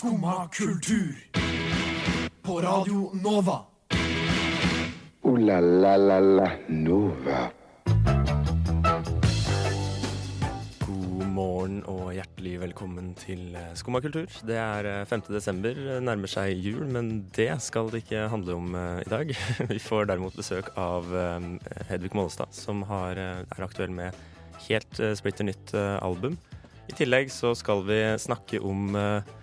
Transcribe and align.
Skumma 0.00 0.48
kultur. 0.48 1.14
På 2.42 2.60
Radio 2.60 3.10
Nova. 3.22 3.58
O-la-la-la-la 5.22 6.46
Nova. 6.68 7.40
God 10.86 11.26
morgen 11.26 11.82
og 11.84 12.14
hjertelig 12.16 12.54
velkommen 12.62 13.10
til 13.20 13.52
eh, 13.52 13.74
Skumma 13.76 14.00
kultur. 14.00 14.24
Det 14.48 14.56
er 14.56 14.88
eh, 14.88 15.04
5. 15.04 15.26
desember, 15.28 15.76
eh, 15.76 16.00
nærmer 16.00 16.32
seg 16.32 16.56
jul, 16.56 16.86
men 16.88 17.26
det 17.36 17.50
skal 17.60 17.92
det 17.92 18.00
ikke 18.06 18.22
handle 18.32 18.56
om 18.56 18.72
eh, 18.72 19.02
i 19.04 19.10
dag. 19.12 19.34
Vi 19.74 19.82
får 19.84 20.08
derimot 20.08 20.38
besøk 20.40 20.70
av 20.80 21.12
eh, 21.12 21.50
Hedvig 21.90 22.14
Mollestad, 22.16 22.56
som 22.56 22.86
har, 22.88 23.20
eh, 23.20 23.42
er 23.44 23.68
aktuell 23.68 23.92
med 23.92 24.16
helt 24.70 24.96
eh, 24.96 25.12
splitter 25.20 25.50
nytt 25.50 25.76
eh, 25.76 25.98
album. 26.00 26.40
I 26.88 26.96
tillegg 26.96 27.28
så 27.30 27.52
skal 27.54 27.84
vi 27.86 28.00
snakke 28.18 28.58
om 28.64 28.96
eh, 28.98 29.36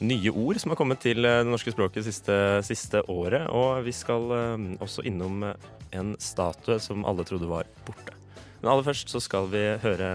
nye 0.00 0.30
ord 0.30 0.58
som 0.60 0.72
har 0.72 0.78
kommet 0.78 1.00
til 1.02 1.26
eh, 1.26 1.40
det 1.42 1.50
norske 1.50 1.72
språket 1.74 2.06
siste, 2.06 2.36
siste 2.66 3.02
året. 3.10 3.48
Og 3.54 3.82
vi 3.86 3.94
skal 3.94 4.30
eh, 4.34 4.68
også 4.84 5.04
innom 5.08 5.42
eh, 5.48 5.68
en 5.98 6.14
statue 6.22 6.78
som 6.82 7.06
alle 7.08 7.26
trodde 7.26 7.48
var 7.50 7.68
borte. 7.86 8.14
Men 8.60 8.72
aller 8.72 8.86
først 8.86 9.10
så 9.10 9.22
skal 9.22 9.48
vi 9.52 9.62
høre 9.82 10.10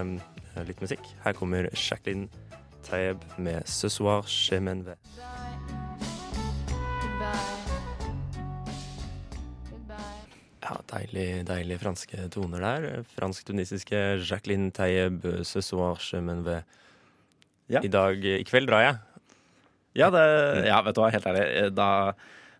litt 0.68 0.80
musikk. 0.84 1.04
Her 1.24 1.34
kommer 1.36 1.70
Jacqueline 1.72 2.28
Tayeb 2.84 3.22
med 3.38 3.64
'Ce 3.64 3.88
soir 3.88 4.28
chez 4.28 4.60
Menve'. 4.60 4.96
Ja, 10.64 10.76
deilig, 10.92 11.46
deilig 11.48 11.80
franske 11.80 12.28
toner 12.28 12.60
der. 12.60 13.04
Fransk-tunisiske 13.16 14.20
Jacqueline 14.20 14.70
Tayeb, 14.70 15.24
'Ce 15.42 15.62
soir 15.62 15.96
chez 15.96 16.20
Menve'. 16.20 16.62
Ja. 17.68 17.80
I 17.80 17.88
dag, 17.88 18.24
i 18.24 18.44
kveld 18.44 18.68
drar 18.68 18.84
jeg. 18.84 18.96
Ja, 19.94 20.10
det, 20.10 20.24
ja, 20.66 20.80
vet 20.82 20.96
du 20.96 21.02
hva, 21.02 21.10
helt 21.14 21.26
ærlig. 21.30 21.44
Da, 21.74 21.88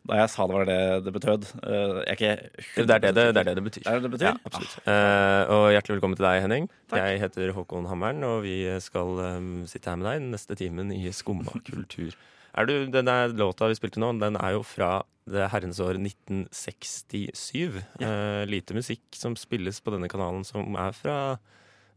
da 0.07 0.19
jeg 0.21 0.31
sa 0.31 0.47
det 0.47 0.55
var 0.55 0.69
det 0.69 0.81
det 1.07 1.13
betød 1.15 1.47
eh, 1.65 2.01
ikke 2.13 2.35
Det 2.77 2.85
er 2.85 3.01
det 3.03 3.15
det, 3.15 3.15
det, 3.17 3.41
er 3.41 3.49
det, 3.49 3.55
det 3.59 3.65
betyr. 3.65 3.87
Er 3.89 3.99
det 3.99 4.07
det 4.07 4.13
betyr? 4.13 4.29
Ja, 4.29 4.35
absolutt. 4.45 4.77
Eh, 4.85 5.55
og 5.55 5.65
hjertelig 5.75 5.97
velkommen 5.97 6.19
til 6.21 6.29
deg, 6.29 6.43
Henning. 6.45 6.69
Takk. 6.93 7.01
Jeg 7.01 7.25
heter 7.25 7.55
Håkon 7.57 7.89
Hammeren, 7.91 8.23
og 8.29 8.45
vi 8.47 8.59
skal 8.85 9.19
um, 9.41 9.51
sitte 9.71 9.91
her 9.91 9.99
med 9.99 10.11
deg 10.11 10.23
den 10.23 10.31
neste 10.37 10.59
timen 10.61 10.95
i 10.95 11.03
Skumma 11.17 11.59
kultur. 11.71 12.15
Er 12.55 12.71
du, 12.71 12.77
den 12.87 13.11
der 13.11 13.35
låta 13.35 13.67
vi 13.67 13.81
spilte 13.81 13.99
nå, 13.99 14.13
den 14.21 14.39
er 14.39 14.55
jo 14.55 14.63
fra 14.63 15.01
det 15.31 15.49
herrens 15.51 15.81
år 15.83 15.97
1967. 15.99 17.81
Eh, 17.99 18.45
lite 18.47 18.77
musikk 18.77 19.17
som 19.17 19.35
spilles 19.39 19.81
på 19.81 19.95
denne 19.95 20.11
kanalen 20.13 20.45
som 20.47 20.77
er 20.79 20.95
fra 20.95 21.17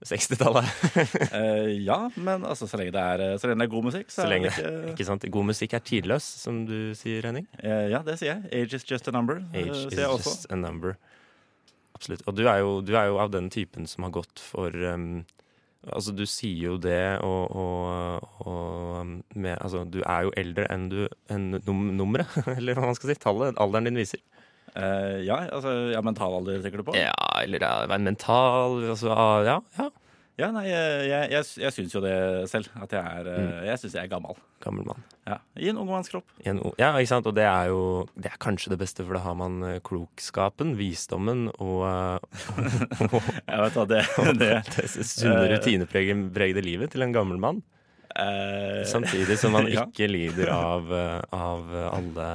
60-tallet. 0.05 0.67
uh, 1.33 1.71
ja, 1.89 1.99
men 2.15 2.45
altså, 2.45 2.67
så 2.69 2.77
lenge 2.77 2.93
det 2.93 3.01
er, 3.01 3.23
så 3.41 3.49
lenge 3.49 3.63
det 3.63 3.67
er 3.67 3.73
god 3.73 3.87
musikk, 3.89 4.11
så, 4.13 4.21
Så 4.21 4.27
lenge 4.29 4.51
er 4.51 4.57
det 4.61 4.67
ikke 4.67 4.91
Ikke 4.93 5.07
sant? 5.09 5.25
God 5.33 5.47
musikk 5.49 5.73
er 5.73 5.81
tidløs, 5.87 6.27
som 6.43 6.65
du 6.69 6.93
sier, 6.97 7.25
Henning. 7.25 7.47
Uh, 7.63 7.87
Ja, 7.89 8.03
det 8.05 8.19
sier 8.21 8.35
jeg. 8.35 8.51
Age 8.53 8.77
is 8.77 8.85
just 8.89 9.07
a 9.09 9.11
number, 9.15 9.41
Age 9.53 9.71
Age 9.71 9.87
is 9.93 9.97
just 10.27 10.45
a 10.53 10.59
number. 10.59 10.97
Absolutt. 11.97 12.21
Og 12.29 12.35
du 12.37 12.43
er, 12.45 12.59
jo, 12.61 12.77
du 12.85 12.93
er 12.93 13.09
jo 13.09 13.17
av 13.23 13.31
den 13.33 13.49
typen 13.49 13.87
som 13.89 14.05
har 14.05 14.13
gått 14.19 14.37
for 14.43 14.69
um, 14.93 15.23
Altså, 15.87 16.11
du 16.11 16.25
sier 16.27 16.73
jo 16.73 16.77
det, 16.81 17.19
og, 17.23 17.53
og, 17.55 18.25
og 18.43 19.37
med, 19.37 19.53
Altså, 19.61 19.85
du 19.87 20.01
er 20.03 20.25
jo 20.27 20.33
eldre 20.35 20.65
enn 20.73 20.89
du 20.91 20.97
enn 21.31 21.45
num 21.63 21.85
nummeret, 21.95 22.33
eller 22.57 22.75
hva 22.75 22.89
man 22.89 22.97
skal 22.97 23.13
si. 23.13 23.17
Tallet. 23.23 23.55
Alderen 23.61 23.87
din 23.87 23.99
viser. 24.01 24.19
Eh, 24.77 25.21
ja, 25.25 25.39
altså, 25.57 25.71
ja, 25.93 26.01
mentalalder 26.05 26.59
tenker 26.61 26.83
du 26.83 26.87
på? 26.91 26.93
Ja, 26.99 27.13
eller 27.41 27.63
ja, 27.65 27.97
mental 27.97 28.83
altså, 28.91 29.09
ah, 29.15 29.39
Ja, 29.47 29.61
ja. 29.79 29.89
Ja, 30.37 30.51
nei, 30.53 30.67
jeg, 30.69 31.05
jeg, 31.33 31.45
jeg, 31.63 31.71
syns 31.73 31.93
jo 31.95 31.99
det 32.03 32.11
selv. 32.51 32.67
At 32.77 32.91
jeg 32.93 33.01
er 33.01 33.25
Mm. 33.25 33.47
eh, 33.57 33.63
Jeg 33.71 33.79
synes 33.81 33.93
jeg 33.97 34.03
er 34.03 34.11
gammel. 34.11 34.35
Gammel 34.61 34.85
mann. 34.85 34.99
Ja, 35.25 35.39
I 35.57 35.71
en 35.71 35.79
ung 35.81 35.87
manns 35.89 36.11
kropp. 36.13 36.27
I 36.45 36.51
en 36.51 36.59
Ja, 36.77 36.91
ikke 36.93 37.09
sant? 37.09 37.25
Og 37.25 37.33
det 37.33 37.47
er 37.49 37.71
jo 37.71 38.05
Det 38.13 38.29
er 38.29 38.37
kanskje 38.37 38.69
det 38.69 38.77
beste, 38.77 39.01
for 39.03 39.17
da 39.17 39.23
har 39.25 39.33
man 39.33 39.63
eh, 39.65 39.79
klokskapen, 39.81 40.75
visdommen 40.77 41.47
og, 41.57 41.81
og 41.81 43.17
Jeg 43.49 43.63
vet 43.63 43.79
hva, 43.79 43.87
det, 43.89 44.03
det 44.43 44.51
det 44.77 45.07
sunne, 45.09 45.47
rutinepregede 45.55 46.61
livet 46.61 46.93
til 46.93 47.01
en 47.01 47.17
gammel 47.17 47.41
mann. 47.41 47.63
Uh, 48.13 48.85
Samtidig 48.85 49.39
som 49.41 49.57
man 49.57 49.65
ikke 49.73 50.05
lider 50.09 50.53
av, 50.53 50.85
av 51.33 51.73
alle 51.97 52.29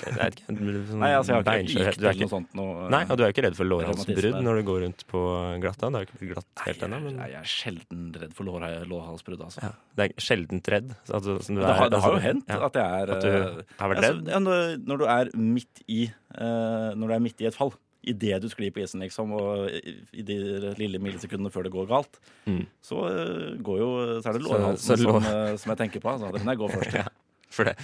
jeg 0.00 0.14
vet 0.18 0.38
ikke, 0.40 0.54
sånn 0.88 1.02
Nei, 1.02 1.10
altså, 1.18 1.32
jeg 1.32 1.44
har 1.46 1.60
ikke 1.62 1.84
gikk 1.84 1.98
Du 2.00 2.06
er 2.08 2.16
til 2.16 2.24
noe 2.24 2.32
sånt 2.32 2.54
noe. 2.58 2.88
Nei, 2.94 3.00
og 3.10 3.18
du 3.20 3.24
er 3.26 3.34
ikke 3.34 3.44
redd 3.46 3.58
for 3.58 3.68
lårhalsbrudd 3.70 4.38
når 4.46 4.60
du 4.60 4.62
går 4.70 4.80
rundt 4.86 5.04
på 5.12 5.22
glatta? 5.64 5.90
Det 5.92 6.00
har 6.00 6.08
ikke 6.08 6.18
blitt 6.22 6.32
glatt 6.34 6.64
helt 6.66 6.82
ennå, 6.88 7.00
men 7.06 7.16
Nei, 7.20 7.28
jeg 7.34 7.40
er 7.42 7.52
sjelden 7.52 8.08
redd 8.22 8.34
for 8.38 8.48
lår, 8.48 8.66
lårhalsbrudd, 8.90 9.44
altså. 9.48 9.62
ja, 9.66 9.72
det 10.00 10.08
er 10.08 10.26
sjeldent 10.28 10.72
redd. 10.76 10.92
Altså, 11.12 11.38
som 11.44 11.56
du 11.56 11.62
det, 11.62 11.70
har, 11.70 11.86
er, 11.86 11.94
det 11.96 12.02
har 12.06 12.16
jo 12.18 12.24
hent 12.26 12.44
hendt 12.48 12.52
ja, 12.56 12.60
at 12.72 12.80
jeg 12.82 13.06
er 13.06 13.14
at 13.16 13.22
du 13.22 13.30
eh, 13.30 13.62
har 13.78 13.92
vært 13.94 14.02
altså, 14.02 14.12
redd. 14.18 14.28
ja, 14.34 14.42
når, 14.42 15.02
du 15.02 15.08
er 15.18 15.32
midt 15.38 15.82
i 15.88 16.02
eh, 16.08 16.90
Når 16.96 17.06
du 17.08 17.14
er 17.18 17.24
midt 17.30 17.42
i 17.44 17.48
et 17.50 17.56
fall, 17.58 17.72
idet 18.02 18.40
du 18.42 18.48
sklir 18.50 18.72
på 18.74 18.80
isen, 18.82 18.98
liksom, 19.04 19.30
og 19.38 19.68
i, 19.78 20.24
de 20.26 20.36
lille 20.80 20.98
millisekundene 20.98 21.52
før 21.54 21.68
det 21.68 21.74
går 21.76 21.86
galt, 21.92 22.18
Mm. 22.42 22.64
så 22.82 22.96
eh, 23.06 23.52
går 23.62 23.76
jo 23.78 23.90
Så 24.24 24.32
er 24.32 24.38
det 24.40 24.42
lårhalsen 24.48 24.82
så 24.82 24.96
lår- 24.98 25.20
som, 25.22 25.28
eh, 25.30 25.56
som 25.62 25.70
jeg 25.70 25.78
tenker 25.84 26.02
på. 26.02 26.10
Altså. 26.10 26.32
Den 26.34 26.50
jeg 26.50 26.58
går 26.64 26.72
først. 26.74 26.96
Ja. 27.02 27.04
For 27.52 27.68
det 27.68 27.76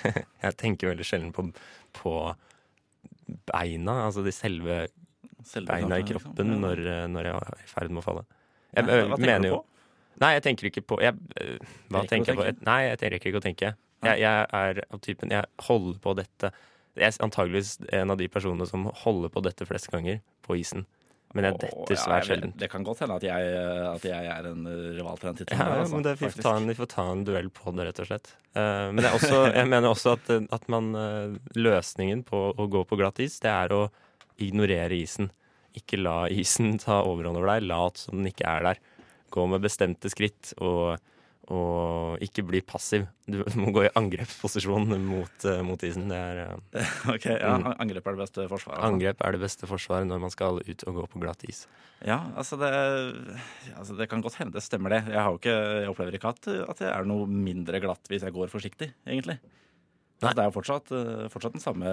Jeg 0.44 0.56
tenker 0.60 0.92
veldig 0.92 1.06
sjelden 1.08 1.32
på, 1.36 1.46
på 1.96 2.12
beina, 3.50 3.94
altså 4.06 4.22
de 4.26 4.32
selve 4.34 4.86
Selve 5.46 5.70
beina 5.70 5.98
i 5.98 6.02
liksom. 6.02 6.20
kroppen, 6.26 6.52
Ja. 6.52 6.58
når, 6.64 6.80
når 7.12 7.28
jeg 7.28 7.34
er 7.38 7.60
i 7.62 7.68
ferd 7.70 7.92
med 7.94 8.02
å 8.02 8.04
falle. 8.06 8.22
Jeg, 8.74 8.86
Nei, 8.86 8.96
Hva 9.06 9.16
tenker 9.18 9.42
du 9.44 9.48
jo 9.48 9.58
på? 9.60 9.64
Nei, 10.22 10.30
jeg 10.34 10.42
tenker 10.46 10.68
ikke 10.70 10.82
på 10.90 10.96
jeg, 11.04 11.18
øh, 11.42 11.58
Hva 11.92 12.02
tenker 12.10 12.32
jeg 12.32 12.38
på? 12.40 12.64
Nei, 12.66 12.78
jeg 12.88 13.12
rekker 13.14 13.30
ikke 13.30 13.40
å 13.42 13.44
tenke. 13.44 13.70
Jeg, 14.04 14.20
jeg 14.22 14.46
er 14.58 14.80
av 14.92 15.00
typen 15.04 15.30
Jeg 15.32 15.44
holder 15.68 15.98
på 16.04 16.14
dette 16.18 16.50
Jeg 16.98 17.06
er 17.12 17.24
antageligvis 17.24 17.76
en 17.96 18.12
av 18.12 18.18
de 18.20 18.26
personene 18.32 18.66
som 18.68 18.88
holder 19.04 19.32
på 19.32 19.42
dette 19.46 19.66
flest 19.68 19.90
ganger 19.92 20.18
på 20.46 20.56
isen. 20.60 20.86
Men 21.36 21.50
jeg 21.50 21.58
detter 21.60 21.92
ja, 21.92 22.00
svært 22.00 22.28
sjelden. 22.30 22.52
Det 22.56 22.68
kan 22.72 22.84
godt 22.86 23.02
hende 23.04 23.16
at 23.20 23.24
jeg, 23.26 23.48
at 23.90 24.04
jeg 24.08 24.28
er 24.32 24.48
en 24.48 24.68
eh, 24.70 24.84
rival 24.96 25.18
til 25.20 25.28
den 25.28 25.38
tittelen. 25.42 25.60
Ja, 25.60 25.80
altså, 25.82 25.98
men 25.98 26.06
det, 26.06 26.14
vi, 26.20 26.30
får 26.32 26.46
ta 26.46 26.52
en, 26.56 26.68
vi 26.70 26.76
får 26.78 26.90
ta 26.94 27.06
en 27.12 27.24
duell 27.28 27.50
på 27.52 27.74
det, 27.76 27.88
rett 27.90 28.00
og 28.02 28.08
slett. 28.08 28.30
Eh, 28.56 28.84
men 28.96 29.08
også, 29.10 29.40
jeg 29.58 29.70
mener 29.72 29.90
også 29.90 30.14
at, 30.16 30.30
at 30.56 30.68
man, 30.72 30.92
eh, 30.96 31.36
løsningen 31.58 32.24
på 32.28 32.42
å 32.56 32.68
gå 32.72 32.84
på 32.88 32.98
glatt 33.00 33.20
is, 33.24 33.36
det 33.44 33.52
er 33.52 33.74
å 33.76 33.82
ignorere 34.42 34.96
isen. 34.96 35.28
Ikke 35.76 36.00
la 36.00 36.22
isen 36.32 36.78
ta 36.84 37.02
overhånd 37.04 37.42
over 37.42 37.52
deg. 37.52 37.68
Lat 37.68 38.00
som 38.06 38.22
den 38.22 38.30
ikke 38.32 38.48
er 38.48 38.70
der. 38.70 38.82
Gå 39.34 39.44
med 39.50 39.64
bestemte 39.66 40.12
skritt, 40.12 40.54
og, 40.56 40.96
og 41.52 42.22
ikke 42.24 42.42
bli 42.46 42.60
passiv. 42.66 43.04
Du 43.30 43.38
må 43.62 43.70
gå 43.74 43.84
i 43.86 43.90
angrepsposisjon 43.98 44.88
mot, 45.04 45.44
eh, 45.46 45.60
mot 45.66 45.82
isen. 45.86 46.08
Det 46.10 46.18
er, 46.18 46.40
eh, 46.74 46.94
Ok, 47.14 47.26
ja, 47.30 47.52
Mm. 47.56 47.68
Angrep 47.82 48.06
er 48.06 48.16
det 48.16 48.22
beste 48.24 48.46
forsvaret. 48.50 48.82
angrep 48.86 49.22
er 49.24 49.36
det 49.36 49.42
beste 49.44 49.68
forsvaret 49.70 50.08
når 50.10 50.22
man 50.26 50.32
skal 50.34 50.58
ut 50.62 50.86
og 50.90 50.98
gå 51.00 51.06
på 51.14 51.22
glatt 51.22 51.44
is. 51.48 51.66
Ja, 52.04 52.18
altså 52.36 52.58
det, 52.60 52.70
altså 53.76 53.96
det 53.96 54.08
kan 54.10 54.20
godt 54.24 54.36
hende 54.40 54.52
det 54.58 54.62
stemmer 54.66 54.92
det. 54.92 55.04
Jeg, 55.14 55.38
ikke, 55.38 55.54
jeg 55.82 55.92
opplever 55.92 56.18
ikke 56.18 56.32
at, 56.34 56.48
at 56.68 56.82
jeg 56.84 56.90
er 56.92 57.06
noe 57.08 57.26
mindre 57.30 57.80
glatt 57.80 58.10
hvis 58.10 58.26
jeg 58.26 58.34
går 58.36 58.52
forsiktig, 58.52 58.90
egentlig. 59.06 59.38
Nei. 60.22 60.30
Det 60.32 60.40
er 60.40 60.46
jo 60.48 60.52
fortsatt, 60.54 60.90
eh, 60.96 61.26
fortsatt 61.28 61.52
den 61.52 61.60
samme 61.60 61.90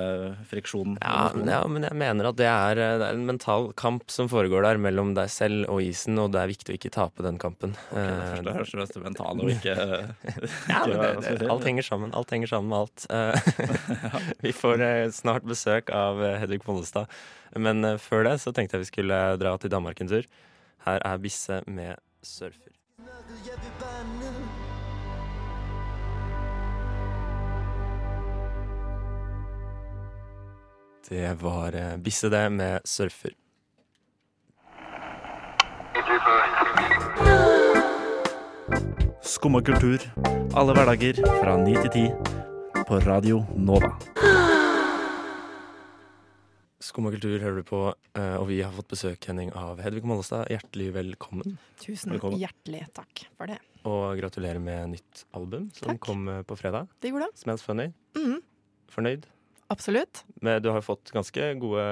friksjonen. 0.47 0.93
Ja, 1.03 1.31
men- 1.35 1.49
ja, 1.51 1.57
men 1.67 1.83
jeg 1.83 1.91
mener 1.99 2.29
at 2.29 2.37
det 2.39 2.45
er, 2.47 2.71
eh, 2.79 2.97
det 2.97 3.07
er 3.09 3.13
en 3.17 3.25
mental 3.27 3.73
kamp 3.73 4.09
som 4.09 4.29
foregår 4.31 4.63
der 4.63 4.77
mellom 4.79 5.13
deg 5.13 5.27
selv 5.27 5.67
og 5.69 5.81
isen, 5.81 6.17
og 6.17 6.31
det 6.31 6.39
er 6.39 6.47
viktig 6.47 6.71
å 6.71 6.77
ikke 6.79 6.91
tape 6.95 7.21
den 7.21 7.37
kampen. 7.37 7.73
Det 7.91 7.99
Eh, 7.99 8.35
første 8.37 8.53
høres 8.55 8.73
mest 8.79 8.95
mentale 9.03 9.43
og 9.43 9.49
ikke, 9.51 9.75
Ja, 10.69 10.85
men 10.87 11.21
det, 11.21 11.39
det, 11.39 11.49
alt 11.51 11.63
henger 11.67 11.83
sammen. 11.83 12.13
Alt 12.13 12.29
henger 12.31 12.47
sammen 12.47 12.69
med 12.69 12.79
alt. 12.79 13.07
Vi 14.41 14.51
får 14.55 14.77
snart 15.11 15.43
besøk 15.43 15.89
av 15.91 16.17
Hedvig 16.39 16.61
Pollestad. 16.63 17.07
Men 17.55 17.83
før 17.99 18.23
det 18.23 18.39
så 18.41 18.53
tenkte 18.55 18.79
jeg 18.79 18.85
vi 18.87 18.91
skulle 18.91 19.37
dra 19.37 19.57
til 19.59 19.69
Danmark 19.69 19.99
en 20.01 20.07
tur. 20.07 20.23
Her 20.87 20.99
er 21.05 21.17
Bisse 21.19 21.61
med 21.67 21.97
'Surfer'. 22.23 22.72
Det 31.09 31.33
var 31.41 31.73
eh, 31.75 31.97
Bisse, 31.97 32.29
det, 32.29 32.49
med 32.49 32.81
'Surfer'. 32.83 33.35
Skumma 39.21 39.61
kultur. 39.61 39.99
Alle 40.55 40.73
hverdager 40.75 41.17
fra 41.41 41.55
ni 41.59 41.73
til 41.83 41.91
ti 41.93 42.03
på 42.87 42.99
Radio 43.05 43.41
Nova. 43.57 43.89
Skumma 46.83 47.11
kultur 47.13 47.37
hører 47.41 47.61
du 47.61 47.65
på, 47.67 47.79
eh, 48.19 48.35
og 48.37 48.47
vi 48.51 48.59
har 48.61 48.73
fått 48.75 48.89
besøk 48.91 49.25
Henning, 49.29 49.51
av 49.55 49.79
Hedvig 49.81 50.03
Mollestad. 50.05 50.49
Hjertelig 50.51 50.91
velkommen. 50.93 51.57
Tusen 51.81 52.11
Velkommen. 52.13 52.39
hjertelig 52.41 52.83
takk 52.93 53.23
for 53.37 53.47
det. 53.47 53.57
Og 53.87 54.17
gratulerer 54.19 54.59
med 54.59 54.89
nytt 54.97 55.23
album 55.33 55.69
som 55.73 55.93
Takk. 55.93 55.99
kom 56.03 56.27
eh, 56.29 56.41
på 56.43 56.57
fredag. 56.59 56.87
Det 57.01 57.09
gjorde 57.11 57.29
det. 57.31 57.39
Smells 57.39 57.63
Funny. 57.63 57.93
Mhm, 58.15 58.41
Fornøyd? 58.91 59.25
Absolutt. 59.73 60.23
Men 60.45 60.61
du 60.63 60.69
har 60.71 60.79
jo 60.79 60.85
fått 60.85 61.11
ganske 61.15 61.49
gode 61.61 61.83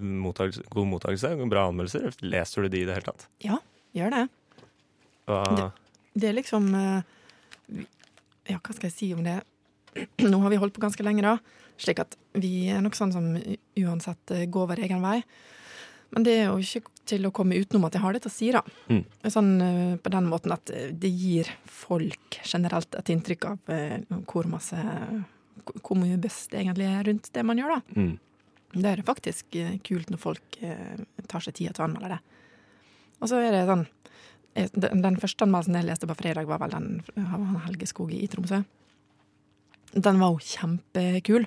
mottagelse, 0.00 0.64
god 0.72 0.88
mottakelse, 0.94 1.30
bra 1.52 1.66
anmeldelser. 1.70 2.08
Leser 2.24 2.66
du 2.66 2.72
de 2.74 2.82
i 2.82 2.86
det 2.88 2.96
hele 2.98 3.10
tatt? 3.12 3.26
Ja, 3.44 3.58
gjør 3.96 4.16
det. 4.16 4.24
Det- 5.26 5.72
Det 6.16 6.28
er 6.30 6.36
liksom 6.38 6.70
eh, 6.74 7.02
Ja, 8.48 8.58
hva 8.62 8.72
skal 8.76 8.88
jeg 8.88 8.94
si 8.96 9.08
om 9.14 9.24
det? 9.26 9.40
Nå 10.30 10.38
har 10.40 10.50
vi 10.52 10.56
holdt 10.60 10.74
på 10.76 10.80
ganske 10.84 11.02
lenge, 11.04 11.22
da, 11.24 11.36
slik 11.82 11.98
at 12.04 12.14
vi 12.38 12.68
er 12.72 12.80
nok 12.84 12.94
sånn 12.96 13.12
som 13.12 13.26
uansett 13.76 14.30
eh, 14.36 14.46
går 14.46 14.68
vår 14.70 14.84
egen 14.86 15.02
vei. 15.02 15.18
Men 16.14 16.22
det 16.22 16.36
er 16.38 16.44
jo 16.52 16.60
ikke 16.62 16.92
til 17.10 17.26
å 17.26 17.32
komme 17.34 17.58
utenom 17.58 17.84
at 17.88 17.96
jeg 17.98 18.02
har 18.04 18.14
det 18.14 18.20
til 18.22 18.30
å 18.30 18.34
si, 18.36 18.50
da. 18.54 18.62
Mm. 18.88 19.02
Sånn 19.34 19.50
eh, 19.66 19.96
på 19.98 20.12
den 20.14 20.28
måten 20.30 20.54
at 20.54 20.70
det 20.70 21.10
gir 21.10 21.50
folk 21.66 22.38
generelt 22.46 22.94
et 23.00 23.10
inntrykk 23.12 23.48
av 23.50 23.74
hvor 24.30 24.46
masse 24.50 24.78
Hvor 25.82 25.98
mye 25.98 26.18
bøst 26.20 26.50
det 26.52 26.62
egentlig 26.62 26.86
er 26.90 27.04
rundt 27.08 27.30
det 27.32 27.44
man 27.46 27.58
gjør, 27.60 27.76
da. 27.76 28.00
Mm. 28.00 28.14
Det 28.76 28.88
er 28.90 29.00
det 29.00 29.06
faktisk 29.06 29.56
eh, 29.56 29.76
kult 29.86 30.10
når 30.12 30.20
folk 30.20 30.58
eh, 30.60 30.96
tar 31.30 31.44
seg 31.44 31.56
tid 31.56 31.72
til 31.72 31.82
å 31.82 31.86
anmelde 31.86 32.16
det. 32.16 32.20
Og 33.20 33.30
så 33.30 33.40
er 33.40 33.54
det 33.54 33.66
sånn 33.68 33.86
Den, 34.56 35.02
den 35.04 35.18
første 35.20 35.44
anmeldelsen 35.44 35.76
jeg 35.76 35.84
leste 35.84 36.08
på 36.08 36.16
fredag, 36.16 36.46
var 36.48 36.62
vel 36.62 36.72
den 36.72 37.02
av 37.20 37.42
Helge 37.66 37.86
Skog 37.90 38.12
i 38.16 38.24
Tromsø. 38.32 38.62
Den 39.92 40.20
var 40.20 40.32
jo 40.32 40.40
kjempekul. 40.40 41.44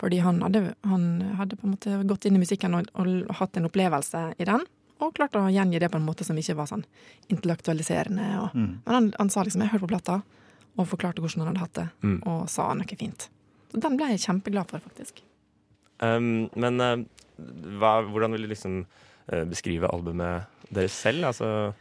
Fordi 0.00 0.18
han 0.18 0.42
hadde, 0.42 0.74
han 0.84 1.04
hadde 1.38 1.56
på 1.56 1.68
en 1.68 1.76
måte 1.76 2.00
gått 2.04 2.26
inn 2.26 2.36
i 2.36 2.42
musikken 2.42 2.74
og, 2.76 2.90
og 2.98 3.30
hatt 3.38 3.56
en 3.56 3.68
opplevelse 3.68 4.24
i 4.42 4.48
den. 4.48 4.66
Og 5.00 5.14
klart 5.16 5.36
å 5.36 5.46
gjengi 5.52 5.80
det 5.80 5.90
på 5.92 6.00
en 6.00 6.06
måte 6.08 6.24
som 6.24 6.36
ikke 6.40 6.56
var 6.58 6.68
sånn 6.70 6.84
intellektualiserende. 7.32 8.26
Og, 8.42 8.56
Mm. 8.56 8.82
Men 8.84 8.94
han, 8.94 9.12
han 9.18 9.30
sa 9.30 9.44
liksom 9.44 9.62
'jeg 9.62 9.70
hørte 9.70 9.86
på 9.86 9.94
plata', 9.94 10.22
og 10.76 10.88
forklarte 10.90 11.22
hvordan 11.24 11.44
han 11.44 11.50
hadde 11.54 11.64
hatt 11.64 11.78
det. 11.78 11.86
Mm. 12.04 12.18
Og 12.28 12.44
sa 12.52 12.68
noe 12.76 12.98
fint. 12.98 13.28
Så 13.72 13.80
den 13.82 13.96
ble 13.98 14.12
jeg 14.12 14.24
kjempeglad 14.26 14.70
for, 14.70 14.84
faktisk. 14.84 15.22
Um, 16.02 16.46
men 16.58 16.82
uh, 16.82 17.00
hva, 17.80 17.98
hvordan 18.04 18.36
vil 18.36 18.44
du 18.44 18.52
liksom 18.52 18.82
uh, 18.84 19.44
beskrive 19.48 19.88
albumet 19.88 20.48
deres 20.68 20.96
selv? 20.96 21.30
Altså 21.30 21.72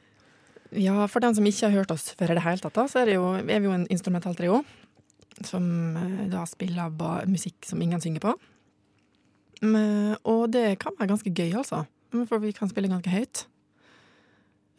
Ja, 0.72 1.06
for 1.12 1.24
den 1.24 1.36
som 1.36 1.46
ikke 1.48 1.68
har 1.68 1.82
hørt 1.82 1.92
oss 1.94 2.10
før 2.16 2.34
i 2.34 2.38
det 2.40 2.46
hele 2.46 2.64
tatt, 2.64 2.80
så 2.92 3.04
er, 3.04 3.12
det 3.12 3.18
jo, 3.18 3.34
er 3.40 3.60
vi 3.60 3.70
jo 3.70 3.76
en 3.76 3.88
instrumentaltrio. 3.92 4.64
Som 5.44 5.66
eh, 6.00 6.28
da 6.32 6.46
spiller 6.48 6.94
musikk 7.28 7.68
som 7.68 7.82
ingen 7.84 8.00
synger 8.00 8.24
på. 8.24 8.32
Og 10.32 10.44
det 10.52 10.78
kan 10.80 10.96
være 10.96 11.10
ganske 11.12 11.32
gøy, 11.36 11.58
altså. 11.60 11.82
For 12.30 12.40
vi 12.40 12.54
kan 12.56 12.72
spille 12.72 12.88
ganske 12.88 13.12
høyt. 13.12 13.42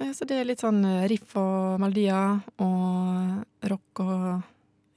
Eh, 0.00 0.12
Så 0.12 0.26
det 0.28 0.36
er 0.40 0.44
litt 0.48 0.60
sånn 0.64 0.82
eh, 0.84 1.06
riff 1.08 1.36
og 1.40 1.80
melodier 1.82 2.40
og 2.62 3.70
rock 3.70 4.02
og 4.04 4.42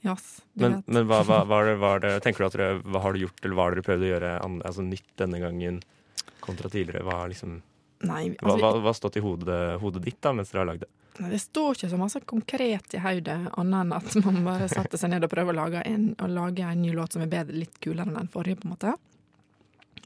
jazz. 0.06 0.42
Du 0.54 0.66
Men, 0.66 0.84
men 0.88 1.08
hva, 1.08 1.22
hva, 1.28 1.42
hva, 1.50 1.64
det, 1.68 1.78
hva, 1.80 1.96
er 1.98 2.06
det, 2.06 2.14
tenker 2.26 2.44
du 2.44 2.50
at 2.50 2.58
dere, 2.60 2.82
hva 2.84 3.02
har 3.04 3.16
du 3.16 3.24
gjort, 3.26 3.40
eller 3.44 3.56
hva 3.58 3.68
har 3.68 3.76
dere 3.78 3.88
prøvd 3.88 4.06
å 4.08 4.12
gjøre 4.14 4.36
altså, 4.44 4.86
nytt 4.86 5.10
denne 5.20 5.42
gangen 5.44 5.82
kontra 6.44 6.72
tidligere? 6.72 7.04
Hva, 7.08 7.22
har 7.24 7.34
liksom, 7.34 7.60
Nei, 8.08 8.30
altså, 8.40 8.56
hva, 8.62 8.72
hva 8.80 8.94
stått 8.96 9.18
i 9.20 9.24
hodet, 9.24 9.60
hodet 9.82 10.06
ditt 10.06 10.22
da, 10.24 10.32
mens 10.36 10.52
dere 10.54 10.64
har 10.64 10.70
lagd 10.74 10.86
det? 10.86 10.92
Nei, 11.20 11.34
Det 11.34 11.42
står 11.44 11.76
ikke 11.76 11.90
så 11.92 11.98
masse 12.00 12.22
konkret 12.24 12.94
i 12.96 13.02
hodet, 13.04 13.40
annet 13.60 13.82
enn 13.82 13.96
at 13.98 14.14
man 14.24 14.38
bare 14.46 14.70
setter 14.72 15.00
seg 15.02 15.12
ned 15.12 15.26
og 15.28 15.32
prøver 15.34 15.52
å 15.52 15.60
lage 15.66 15.82
en, 15.84 16.14
lage 16.32 16.64
en 16.64 16.80
ny 16.84 16.94
låt 16.96 17.16
som 17.18 17.26
er 17.26 17.32
bedre, 17.32 17.58
litt 17.60 17.76
kulere 17.84 18.08
enn 18.08 18.16
den 18.22 18.32
forrige, 18.32 18.62
på 18.62 18.70
en 18.70 18.76
måte. 18.78 18.94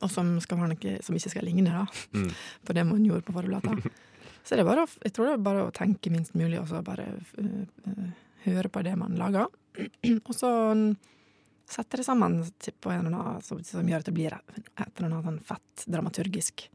Og 0.03 0.09
som, 0.11 0.33
noe, 0.35 0.95
som 1.05 1.15
ikke 1.15 1.31
skal 1.35 1.45
ligne 1.47 1.69
da, 1.69 1.85
Mm. 2.17 2.31
på 2.65 2.73
det 2.73 2.83
man 2.89 3.05
gjorde 3.05 3.27
på 3.27 3.35
forrige 3.37 3.61
plata. 3.61 3.77
Så 4.43 4.55
det 4.55 4.63
er 4.65 4.67
bare 4.67 4.85
jeg 5.03 5.15
tror 5.15 5.29
det 5.29 5.33
er 5.37 5.47
bare 5.47 5.65
å 5.67 5.73
tenke 5.75 6.11
minst 6.11 6.35
mulig, 6.35 6.59
og 6.59 6.67
så 6.69 6.83
bare 6.85 7.07
øh, 7.39 8.05
høre 8.45 8.71
på 8.71 8.83
det 8.85 8.95
man 8.99 9.17
lager. 9.19 9.47
og 10.27 10.33
så 10.35 10.51
mm, 10.75 10.93
sette 11.69 11.99
det 11.99 12.05
sammen 12.07 12.41
på 12.83 12.91
en 12.91 13.05
eller 13.07 13.17
annen 13.17 13.43
som, 13.45 13.61
som 13.65 13.87
gjør 13.87 14.03
at 14.03 14.09
det 14.09 14.15
blir 14.15 14.35
et 14.35 14.83
eller 14.83 15.09
annet 15.09 15.29
sånn 15.29 15.43
fett 15.47 15.85
dramaturgisk, 15.95 16.67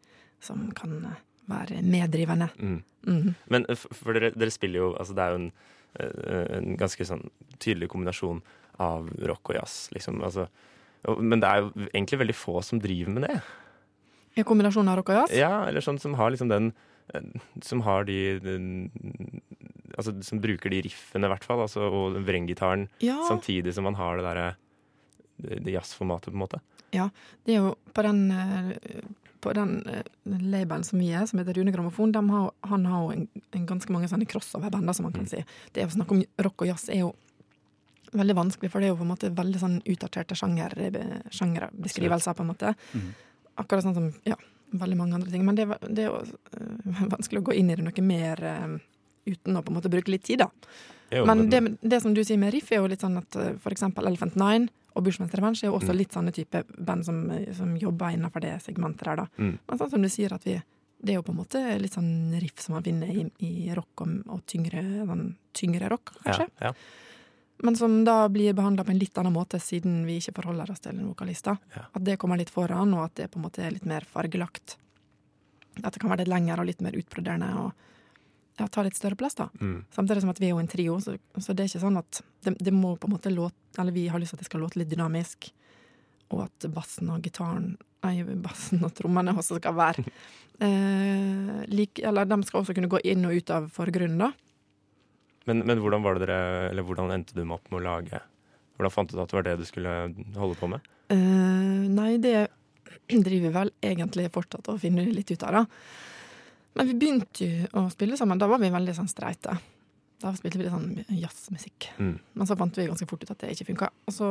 som 0.44 0.68
kan 0.76 0.96
øh, 1.12 1.18
være 1.48 1.82
meddrivende. 1.84 2.50
Mm. 2.58 2.78
Mhm. 3.08 3.34
Men 3.52 3.66
eh, 3.68 3.78
for 3.78 4.16
dere, 4.16 4.32
dere 4.36 4.52
spiller 4.52 4.82
jo 4.82 4.88
Altså 4.98 5.14
det 5.16 5.22
er 5.24 5.30
jo 5.30 5.38
en, 5.38 5.52
eh, 6.02 6.56
en 6.58 6.74
ganske 6.80 7.06
sånn 7.06 7.22
tydelig 7.62 7.88
kombinasjon 7.92 8.42
av 8.82 9.08
rock 9.26 9.52
og 9.52 9.58
jazz, 9.58 9.88
liksom. 9.94 10.20
Altså, 10.22 10.46
men 11.18 11.40
det 11.42 11.48
er 11.48 11.62
jo 11.62 11.88
egentlig 11.88 12.20
veldig 12.20 12.36
få 12.36 12.60
som 12.62 12.80
driver 12.82 13.14
med 13.16 13.26
det. 13.26 13.38
I 14.38 14.44
kombinasjon 14.46 14.90
av 14.90 15.00
rock 15.00 15.10
og 15.10 15.20
jazz? 15.22 15.34
Ja, 15.38 15.66
eller 15.66 15.82
sånn 15.82 15.98
som 16.02 16.14
har 16.18 16.30
liksom 16.30 16.50
den 16.52 16.70
eh, 16.70 16.84
Som 17.64 17.80
har 17.86 18.04
de 18.04 18.90
Altså 19.98 20.12
som 20.22 20.38
bruker 20.40 20.70
de 20.70 20.82
riffene, 20.86 21.26
i 21.26 21.30
hvert 21.32 21.44
fall, 21.44 21.60
altså, 21.64 21.80
og 21.90 22.18
vrenggitaren, 22.22 22.88
Ja, 23.02 23.16
samtidig 23.28 23.72
som 23.74 23.84
man 23.88 23.96
har 23.98 24.16
det 24.20 24.24
derre 24.28 24.56
det, 25.38 25.72
jazzformatet, 25.72 26.30
på 26.30 26.36
en 26.36 26.42
måte. 26.44 26.60
Ja, 26.94 27.08
det 27.46 27.54
er 27.54 27.58
jo 27.64 27.72
på 27.94 28.02
den, 28.02 28.30
eh, 28.30 29.00
på 29.40 29.52
den 29.54 29.72
eh, 29.86 30.02
labelen 30.26 30.84
som 30.84 30.98
vi 30.98 31.10
er, 31.14 31.26
som 31.26 31.38
heter 31.40 31.54
Rune 31.58 31.72
Grammofon, 31.74 32.12
har, 32.14 32.50
han 32.68 32.84
har 32.86 33.02
jo 33.02 33.10
en, 33.16 33.28
en 33.54 33.66
ganske 33.66 33.90
mange 33.94 34.08
sånne 34.10 34.26
crossover-bander, 34.30 34.94
som 34.94 35.04
man 35.08 35.12
kan 35.12 35.26
Mm. 35.26 35.30
si. 35.30 35.44
Det 35.72 35.86
å 35.86 35.90
snakke 35.94 36.10
om 36.14 36.22
rock 36.44 36.62
og 36.62 36.68
jazz 36.68 36.88
er 36.90 37.00
jo 37.02 37.14
veldig 38.12 38.34
vanskelig, 38.38 38.70
for 38.70 38.80
det 38.80 38.88
er 38.88 38.94
jo 38.94 39.00
på 39.02 39.06
en 39.06 39.12
måte 39.14 39.30
veldig 39.34 39.60
sånn 39.60 39.82
utdaterte 39.84 40.34
sjanger, 40.38 40.78
eh, 40.78 41.22
sjangerbeskrivelser, 41.30 42.34
på 42.34 42.40
en 42.46 42.50
måte. 42.54 42.74
Mhm. 42.94 43.14
Akkurat 43.58 43.82
sånn 43.84 43.94
som 43.94 44.12
ja, 44.24 44.36
veldig 44.72 44.96
mange 44.98 45.14
andre 45.18 45.30
ting. 45.32 45.44
Men 45.46 45.56
det, 45.58 45.66
det 45.88 46.04
er 46.06 46.10
jo 46.12 46.20
eh, 46.22 47.02
vanskelig 47.14 47.40
å 47.42 47.48
gå 47.50 47.56
inn 47.58 47.70
i 47.70 47.76
det 47.78 47.84
noe 47.86 48.04
mer 48.04 48.42
eh, 48.44 48.78
uten 49.28 49.56
å 49.58 49.62
på 49.64 49.72
en 49.72 49.78
måte 49.80 49.90
bruke 49.92 50.12
litt 50.12 50.24
tid, 50.28 50.40
da. 50.44 50.50
Jo, 51.12 51.22
Men 51.24 51.46
det, 51.48 51.62
det 51.80 52.02
som 52.04 52.12
du 52.12 52.20
sier 52.24 52.36
med 52.40 52.52
riff, 52.52 52.68
er 52.72 52.82
jo 52.82 52.88
litt 52.90 53.00
sånn 53.04 53.16
at 53.20 53.36
eh, 53.40 53.54
eksempel 53.72 54.06
Elephant 54.10 54.36
Nine 54.36 54.68
og 54.98 55.04
Bushman's 55.06 55.32
Revenge 55.36 55.62
er 55.62 55.70
jo 55.70 55.76
også 55.78 55.92
Mm. 55.94 55.98
litt 56.00 56.12
sånne 56.16 56.32
type 56.34 56.64
band 56.84 57.04
som, 57.06 57.20
som 57.54 57.76
jobber 57.78 58.12
innenfor 58.16 58.42
det 58.42 58.56
segmentet 58.64 59.04
der, 59.06 59.16
da. 59.22 59.26
Mm. 59.38 59.54
Men 59.68 59.78
sånn 59.78 59.90
som 59.92 60.02
du 60.02 60.08
sier, 60.10 60.32
at 60.34 60.44
vi 60.48 60.56
Det 61.00 61.12
er 61.12 61.20
jo 61.20 61.22
på 61.22 61.30
en 61.30 61.38
måte 61.38 61.60
litt 61.78 61.94
sånn 61.94 62.34
riff 62.42 62.58
som 62.58 62.74
man 62.74 62.82
finner 62.82 63.06
i, 63.06 63.22
i 63.46 63.68
rock 63.76 64.00
og, 64.02 64.16
og 64.34 64.40
tyngre, 64.50 64.82
sånn, 65.06 65.36
tyngre 65.54 65.88
rock, 65.92 66.10
ja, 66.16 66.22
kanskje. 66.24 66.46
ja. 66.60 66.72
Men 67.62 67.76
som 67.76 68.04
da 68.06 68.28
blir 68.30 68.54
behandla 68.54 68.84
på 68.86 68.92
en 68.94 69.00
litt 69.00 69.18
annen 69.18 69.34
måte, 69.34 69.58
siden 69.60 70.04
vi 70.06 70.20
ikke 70.20 70.36
forholder 70.36 70.70
oss 70.70 70.84
til 70.84 70.94
en 70.94 71.08
vokalist. 71.10 71.50
Ja. 71.50 71.86
At 71.90 72.04
det 72.06 72.18
kommer 72.22 72.38
litt 72.38 72.52
foran, 72.54 72.94
og 72.94 73.08
at 73.08 73.16
det 73.18 73.30
på 73.32 73.40
en 73.40 73.46
måte 73.48 73.64
er 73.66 73.74
litt 73.74 73.88
mer 73.88 74.06
fargelagt. 74.06 74.76
At 75.82 75.94
det 75.94 76.02
kan 76.02 76.12
være 76.12 76.22
litt 76.22 76.32
lengre 76.32 76.62
og 76.62 76.70
litt 76.70 76.82
mer 76.84 76.96
utbroderende 76.98 77.50
og 77.58 77.72
ja, 78.58 78.66
ta 78.66 78.82
litt 78.82 78.96
større 78.98 79.18
plass, 79.18 79.36
da. 79.38 79.48
Mm. 79.60 79.84
Samtidig 79.94 80.22
som 80.22 80.32
at 80.32 80.40
vi 80.42 80.48
er 80.48 80.54
jo 80.54 80.62
en 80.62 80.70
trio, 80.70 80.98
så, 81.02 81.14
så 81.38 81.54
det 81.54 81.64
er 81.64 81.70
ikke 81.70 81.82
sånn 81.84 82.00
at 82.00 82.22
det, 82.44 82.56
det 82.58 82.74
må 82.74 82.96
på 82.98 83.06
en 83.06 83.14
måte 83.14 83.30
låte 83.30 83.78
Eller 83.78 83.94
vi 83.94 84.08
har 84.10 84.18
lyst 84.18 84.34
til 84.34 84.38
at 84.38 84.42
det 84.42 84.48
skal 84.48 84.64
låte 84.64 84.80
litt 84.80 84.90
dynamisk, 84.90 85.50
og 86.34 86.48
at 86.48 86.66
bassen 86.74 87.12
og 87.14 87.22
gitaren 87.22 87.76
Nei, 88.06 88.22
bassen 88.38 88.84
og 88.86 88.92
trommene 88.94 89.32
også 89.34 89.56
skal 89.58 89.74
være 89.74 90.04
eh, 90.64 91.64
like 91.66 92.04
Eller 92.06 92.28
de 92.30 92.36
skal 92.46 92.60
også 92.60 92.76
kunne 92.76 92.90
gå 92.90 93.00
inn 93.10 93.26
og 93.26 93.34
ut 93.34 93.50
av 93.54 93.66
forgrunnen, 93.74 94.20
da. 94.22 94.30
Men, 95.48 95.64
men 95.64 95.80
hvordan 95.80 96.04
var 96.04 96.16
det 96.16 96.26
dere 96.26 96.68
Eller 96.68 96.84
hvordan 96.84 97.12
endte 97.14 97.36
du 97.36 97.40
med 97.42 97.56
opp 97.56 97.70
med 97.72 97.80
å 97.80 97.86
lage 97.86 98.20
Hvordan 98.76 98.94
fant 98.94 99.10
du 99.10 99.16
ut 99.16 99.22
at 99.24 99.32
det 99.32 99.38
var 99.38 99.46
det 99.46 99.56
du 99.58 99.66
skulle 99.66 99.94
holde 100.36 100.58
på 100.60 100.68
med? 100.70 100.84
Uh, 101.08 101.88
nei, 101.88 102.12
det 102.22 102.46
driver 103.08 103.54
vel 103.54 103.72
egentlig 103.82 104.28
fortsatt 104.30 104.68
å 104.70 104.76
finne 104.78 105.06
litt 105.08 105.32
ut 105.32 105.42
av, 105.48 105.56
da. 105.56 105.62
Men 106.78 106.86
vi 106.86 106.94
begynte 107.00 107.48
jo 107.48 107.66
å 107.80 107.88
spille 107.90 108.16
sammen. 108.20 108.38
Da 108.38 108.46
var 108.46 108.60
vi 108.62 108.70
veldig 108.70 108.94
sånn 108.94 109.10
streite. 109.10 109.56
Da 110.22 110.32
spilte 110.34 110.60
vi 110.60 110.66
litt 110.66 110.74
sånn 110.74 111.18
jazzmusikk. 111.18 111.88
Mm. 111.98 112.14
Men 112.38 112.46
så 112.46 112.56
fant 112.58 112.78
vi 112.78 112.86
ganske 112.86 113.06
fort 113.10 113.24
ut 113.24 113.32
at 113.34 113.42
det 113.42 113.52
ikke 113.54 113.70
funka. 113.72 113.90
Og 114.06 114.14
så 114.14 114.28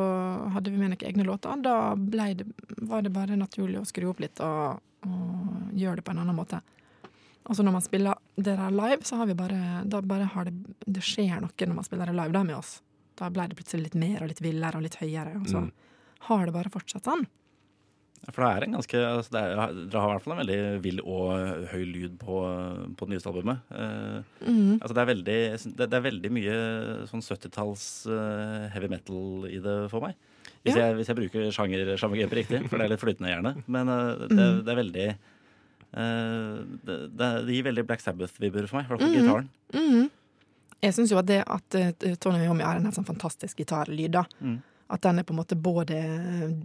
hadde 0.55 0.71
vi 0.71 0.79
med 0.79 0.93
noen 0.93 1.05
egne 1.09 1.27
låter. 1.27 1.59
Da 1.63 1.95
det, 1.97 2.47
var 2.87 3.03
det 3.03 3.13
bare 3.15 3.39
naturlig 3.39 3.81
å 3.81 3.87
skru 3.87 4.07
opp 4.13 4.23
litt 4.23 4.39
og, 4.43 4.79
og 5.07 5.75
gjøre 5.75 5.99
det 5.99 6.07
på 6.07 6.15
en 6.15 6.23
annen 6.23 6.39
måte. 6.39 6.61
Og 7.47 7.55
så 7.55 7.63
når 7.63 7.77
man 7.77 7.85
spiller 7.85 8.17
det 8.35 8.57
der 8.59 8.71
live, 8.75 9.01
så 9.07 9.15
har 9.21 9.25
vi 9.29 9.33
bare 9.39 9.83
Da 9.87 10.01
bare 10.01 10.27
har 10.33 10.45
det 10.49 10.53
Det 10.85 11.03
skjer 11.03 11.39
noe 11.41 11.67
når 11.67 11.75
man 11.79 11.87
spiller 11.87 12.05
det 12.11 12.15
live 12.17 12.33
der 12.35 12.43
med 12.43 12.57
oss. 12.59 12.81
Da 13.17 13.29
ble 13.33 13.47
det 13.49 13.57
plutselig 13.57 13.87
litt 13.87 13.95
mer 13.97 14.21
og 14.25 14.29
litt 14.29 14.41
villere 14.43 14.77
og 14.77 14.83
litt 14.85 14.99
høyere. 15.01 15.39
Og 15.41 15.47
så 15.49 15.61
Mm. 15.63 15.71
har 16.27 16.45
det 16.45 16.53
bare 16.53 16.69
fortsatt 16.69 17.03
sånn. 17.07 17.25
For 18.33 18.43
det 18.43 18.49
er 18.57 18.63
en 18.65 18.73
ganske 18.75 18.97
altså 18.97 19.31
det 19.31 19.41
er, 19.41 19.73
Dere 19.87 20.01
har 20.01 20.09
i 20.09 20.13
hvert 20.17 20.23
fall 20.25 20.33
en 20.35 20.41
veldig 20.41 20.81
vill 20.83 20.99
og 21.05 21.67
høy 21.71 21.83
lyd 21.85 22.17
på, 22.19 22.39
på 22.97 23.05
det 23.07 23.13
nyeste 23.13 23.29
albumet. 23.31 23.59
Eh, 23.71 24.23
mm. 24.49 24.79
altså 24.81 24.93
det, 24.97 25.01
er 25.03 25.11
veldig, 25.13 25.37
det, 25.77 25.87
det 25.87 25.97
er 25.99 26.05
veldig 26.09 26.31
mye 26.35 26.55
sånn 27.07 27.23
70-talls 27.23 27.85
uh, 28.09 28.67
heavy 28.73 28.89
metal 28.91 29.45
i 29.47 29.61
det 29.63 29.77
for 29.93 30.01
meg. 30.03 30.17
Hvis, 30.65 30.75
Ja. 30.75 30.87
jeg, 30.89 30.97
hvis 30.97 31.07
jeg 31.13 31.15
bruker 31.21 31.47
sjanger, 31.55 31.93
sjangergrepet 31.95 32.37
riktig, 32.41 32.61
for 32.67 32.77
det 32.81 32.87
er 32.87 32.93
litt 32.95 33.03
flytende 33.05 33.31
gjerne. 33.31 33.53
Men 33.67 33.87
uh, 33.93 34.27
det, 34.27 34.35
mm. 34.35 34.59
det 34.65 34.73
er 34.73 34.81
veldig 34.81 35.05
eh, 35.13 35.15
det, 35.97 36.97
det, 37.17 37.29
det 37.47 37.55
gir 37.57 37.65
veldig 37.67 37.85
Black 37.89 38.03
Sabbath-vibber 38.05 38.67
for 38.69 38.77
meg, 38.79 38.85
i 38.85 38.91
hvert 38.93 39.01
fall 39.01 39.09
Mhm. 39.11 39.19
gitaren. 39.21 39.49
Mhm. 39.73 40.09
Jeg 40.85 40.93
syns 40.93 41.09
jo 41.09 41.17
at 41.17 41.25
det 41.25 41.39
at 41.49 41.75
uh, 41.81 42.15
Tony 42.21 42.43
Iommi 42.45 42.61
har 42.63 42.77
en 42.77 42.85
helt 42.85 42.95
sånn 42.95 43.07
fantastisk 43.07 43.57
gitarlyd, 43.63 44.11
da. 44.13 44.21
Mm. 44.39 44.59
At 44.93 45.01
den 45.01 45.19
er 45.19 45.25
på 45.25 45.33
en 45.33 45.39
måte 45.41 45.57
både 45.57 45.97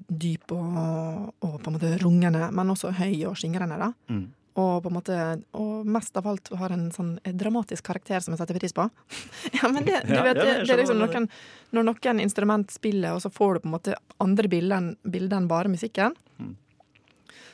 dyp 0.06 0.52
og, 0.52 1.32
og 1.40 1.56
på 1.62 1.70
en 1.70 1.78
måte 1.78 1.94
rungende, 2.02 2.50
men 2.52 2.70
også 2.74 2.92
høy 2.92 3.24
og 3.30 3.38
skingrende, 3.40 3.78
da. 3.80 3.88
Mm. 4.12 4.26
Og 4.60 4.84
måte, 4.92 5.16
og 5.56 5.86
mest 5.88 6.14
av 6.20 6.26
alt 6.28 6.50
har 6.60 6.74
en 6.74 6.90
sånn 6.92 7.14
dramatisk 7.24 7.86
karakter 7.88 8.20
som 8.20 8.34
jeg 8.34 8.42
setter 8.42 8.58
pris 8.60 8.74
på. 8.76 8.84
ja, 9.56 9.70
men 9.72 9.80
det, 9.88 10.02
du 10.04 10.12
vet, 10.12 10.28
ja, 10.28 10.34
det, 10.36 10.66
det 10.68 10.74
er 10.76 10.82
liksom 10.82 11.00
noen, 11.00 11.30
Når 11.72 11.86
noen 11.88 12.20
instrument 12.20 12.70
spiller, 12.70 13.14
og 13.16 13.22
så 13.24 13.32
får 13.32 13.54
du 13.54 13.60
på 13.64 13.70
en 13.70 13.76
måte 13.78 13.96
andre 14.20 14.52
bilder 14.52 14.76
enn 14.76 14.90
bilder 15.08 15.40
enn 15.40 15.48
bare 15.48 15.72
musikken. 15.72 16.12
Mm. 16.36 16.52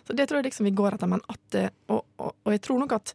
Så 0.09 0.17
det 0.17 0.25
tror 0.29 0.41
jeg 0.41 0.49
liksom 0.49 0.65
vi 0.65 0.73
går 0.73 0.97
etter. 0.97 1.11
Men 1.13 1.21
at 1.29 1.43
det, 1.53 1.67
og, 1.93 2.07
og, 2.17 2.33
og 2.33 2.55
jeg 2.55 2.63
tror 2.65 2.81
nok 2.81 2.95
at 2.97 3.13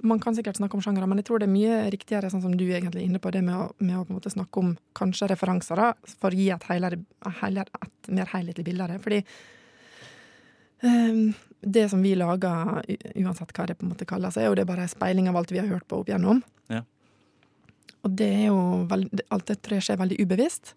man 0.00 0.20
kan 0.20 0.32
sikkert 0.32 0.56
snakke 0.56 0.78
om 0.78 0.80
sjangere, 0.80 1.04
men 1.10 1.20
jeg 1.20 1.26
tror 1.28 1.42
det 1.42 1.46
er 1.50 1.52
mye 1.52 1.80
riktigere, 1.92 2.30
sånn 2.32 2.40
som 2.40 2.54
du 2.56 2.64
egentlig 2.64 3.02
er 3.02 3.10
inne 3.10 3.20
på, 3.20 3.28
det 3.34 3.42
med 3.44 3.58
å, 3.58 3.66
med 3.84 3.98
å 3.98 4.04
på 4.06 4.14
en 4.14 4.16
måte 4.16 4.32
snakke 4.32 4.62
om 4.62 4.70
kanskje 4.96 5.28
referanser, 5.28 5.76
da, 5.76 6.14
for 6.22 6.32
å 6.32 6.38
gi 6.40 6.46
et, 6.54 6.64
heilere, 6.70 7.02
heilere, 7.42 7.82
et 7.84 8.08
mer 8.16 8.30
helhetlig 8.32 8.64
bilde 8.70 8.86
av 8.86 8.94
det. 8.94 8.96
Fordi 9.04 9.18
um, 10.88 11.20
det 11.60 11.84
som 11.92 12.00
vi 12.00 12.14
lager, 12.16 12.80
uansett 13.20 13.52
hva 13.52 13.68
det 13.68 13.76
på 13.76 13.84
en 13.84 13.92
måte 13.92 14.08
kalles, 14.08 14.40
er 14.40 14.48
jo 14.48 14.56
det 14.56 14.64
bare 14.70 14.88
en 14.88 14.94
speiling 14.94 15.28
av 15.28 15.36
alt 15.36 15.52
vi 15.52 15.60
har 15.60 15.68
hørt 15.68 15.84
på 15.84 16.00
opp 16.00 16.08
igjennom. 16.08 16.40
Ja. 16.72 16.80
Og 18.00 18.16
det 18.16 18.30
er 18.38 18.46
jo 18.48 18.62
veld, 18.88 19.26
alt 19.28 19.50
det 19.52 19.60
tror 19.60 19.76
jeg 19.76 19.90
skjer 19.90 20.00
veldig 20.00 20.22
ubevisst. 20.24 20.72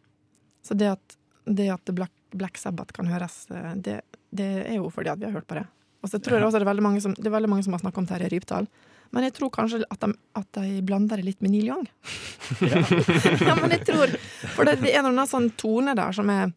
Så 0.67 0.75
det 0.75 0.91
at, 0.97 1.17
det 1.47 1.69
at 1.71 1.95
Black, 1.95 2.11
Black 2.35 2.59
Sabbath 2.59 2.91
kan 2.95 3.07
høres, 3.07 3.45
eh, 3.55 3.71
det, 3.79 4.01
det 4.33 4.49
er 4.65 4.79
jo 4.79 4.89
fordi 4.93 5.13
at 5.13 5.21
vi 5.21 5.29
har 5.29 5.35
hørt 5.35 5.47
på 5.49 5.59
det. 5.59 5.65
Og 6.03 6.11
så 6.11 6.19
tror 6.19 6.37
jeg 6.39 6.47
også 6.47 6.59
det 6.59 6.65
er 6.65 6.71
veldig 6.73 6.83
mange 6.83 7.03
som, 7.03 7.13
det 7.15 7.29
er 7.29 7.35
veldig 7.35 7.51
mange 7.51 7.63
som 7.63 7.75
har 7.75 7.83
snakket 7.83 8.01
om 8.01 8.09
Terje 8.09 8.31
Rypdal. 8.33 8.67
Men 9.13 9.27
jeg 9.27 9.35
tror 9.37 9.51
kanskje 9.53 9.83
at 9.93 10.01
de, 10.01 10.09
at 10.39 10.57
de 10.57 10.81
blander 10.83 11.21
det 11.21 11.27
litt 11.27 11.43
med 11.45 11.53
Neil 11.53 11.69
Young. 11.69 11.85
ja, 13.47 13.55
men 13.59 13.75
jeg 13.75 13.85
tror 13.87 14.13
For 14.55 14.67
det, 14.67 14.79
det 14.81 14.93
er 14.97 15.05
noen 15.05 15.29
sånn 15.29 15.51
tone 15.59 15.95
der 15.97 16.15
som 16.17 16.31
er 16.33 16.51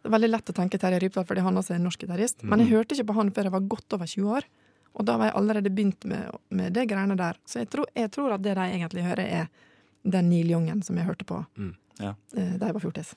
det 0.00 0.08
er 0.08 0.14
veldig 0.14 0.30
lett 0.30 0.48
å 0.48 0.56
tenke 0.56 0.78
Terje 0.80 1.00
Rypdal 1.02 1.26
fordi 1.28 1.42
han 1.44 1.60
også 1.60 1.74
er 1.74 1.80
norsk 1.82 2.06
gitarist. 2.06 2.44
Men 2.48 2.62
jeg 2.62 2.70
hørte 2.70 2.96
ikke 2.96 3.10
på 3.10 3.16
han 3.18 3.32
før 3.36 3.50
jeg 3.50 3.52
var 3.52 3.66
godt 3.68 3.96
over 3.98 4.08
20 4.08 4.30
år. 4.32 4.46
Og 4.96 5.06
da 5.06 5.16
var 5.20 5.28
jeg 5.28 5.36
allerede 5.38 5.72
begynt 5.76 6.06
med, 6.08 6.38
med 6.48 6.72
det 6.72 6.86
greiene 6.88 7.16
der. 7.20 7.36
Så 7.44 7.60
jeg 7.60 7.68
tror, 7.72 7.90
jeg 7.94 8.08
tror 8.14 8.32
at 8.34 8.44
det 8.46 8.54
de 8.56 8.64
egentlig 8.64 9.04
hører, 9.04 9.28
er 9.42 9.50
den 10.08 10.30
Neil 10.32 10.48
Youngen 10.54 10.80
som 10.86 10.96
jeg 10.96 11.08
hørte 11.08 11.28
på 11.28 11.42
Mm. 11.60 11.74
Ja. 12.00 12.14
eh, 12.36 12.54
da 12.56 12.70
jeg 12.70 12.76
var 12.76 12.84
fjortis. 12.84 13.12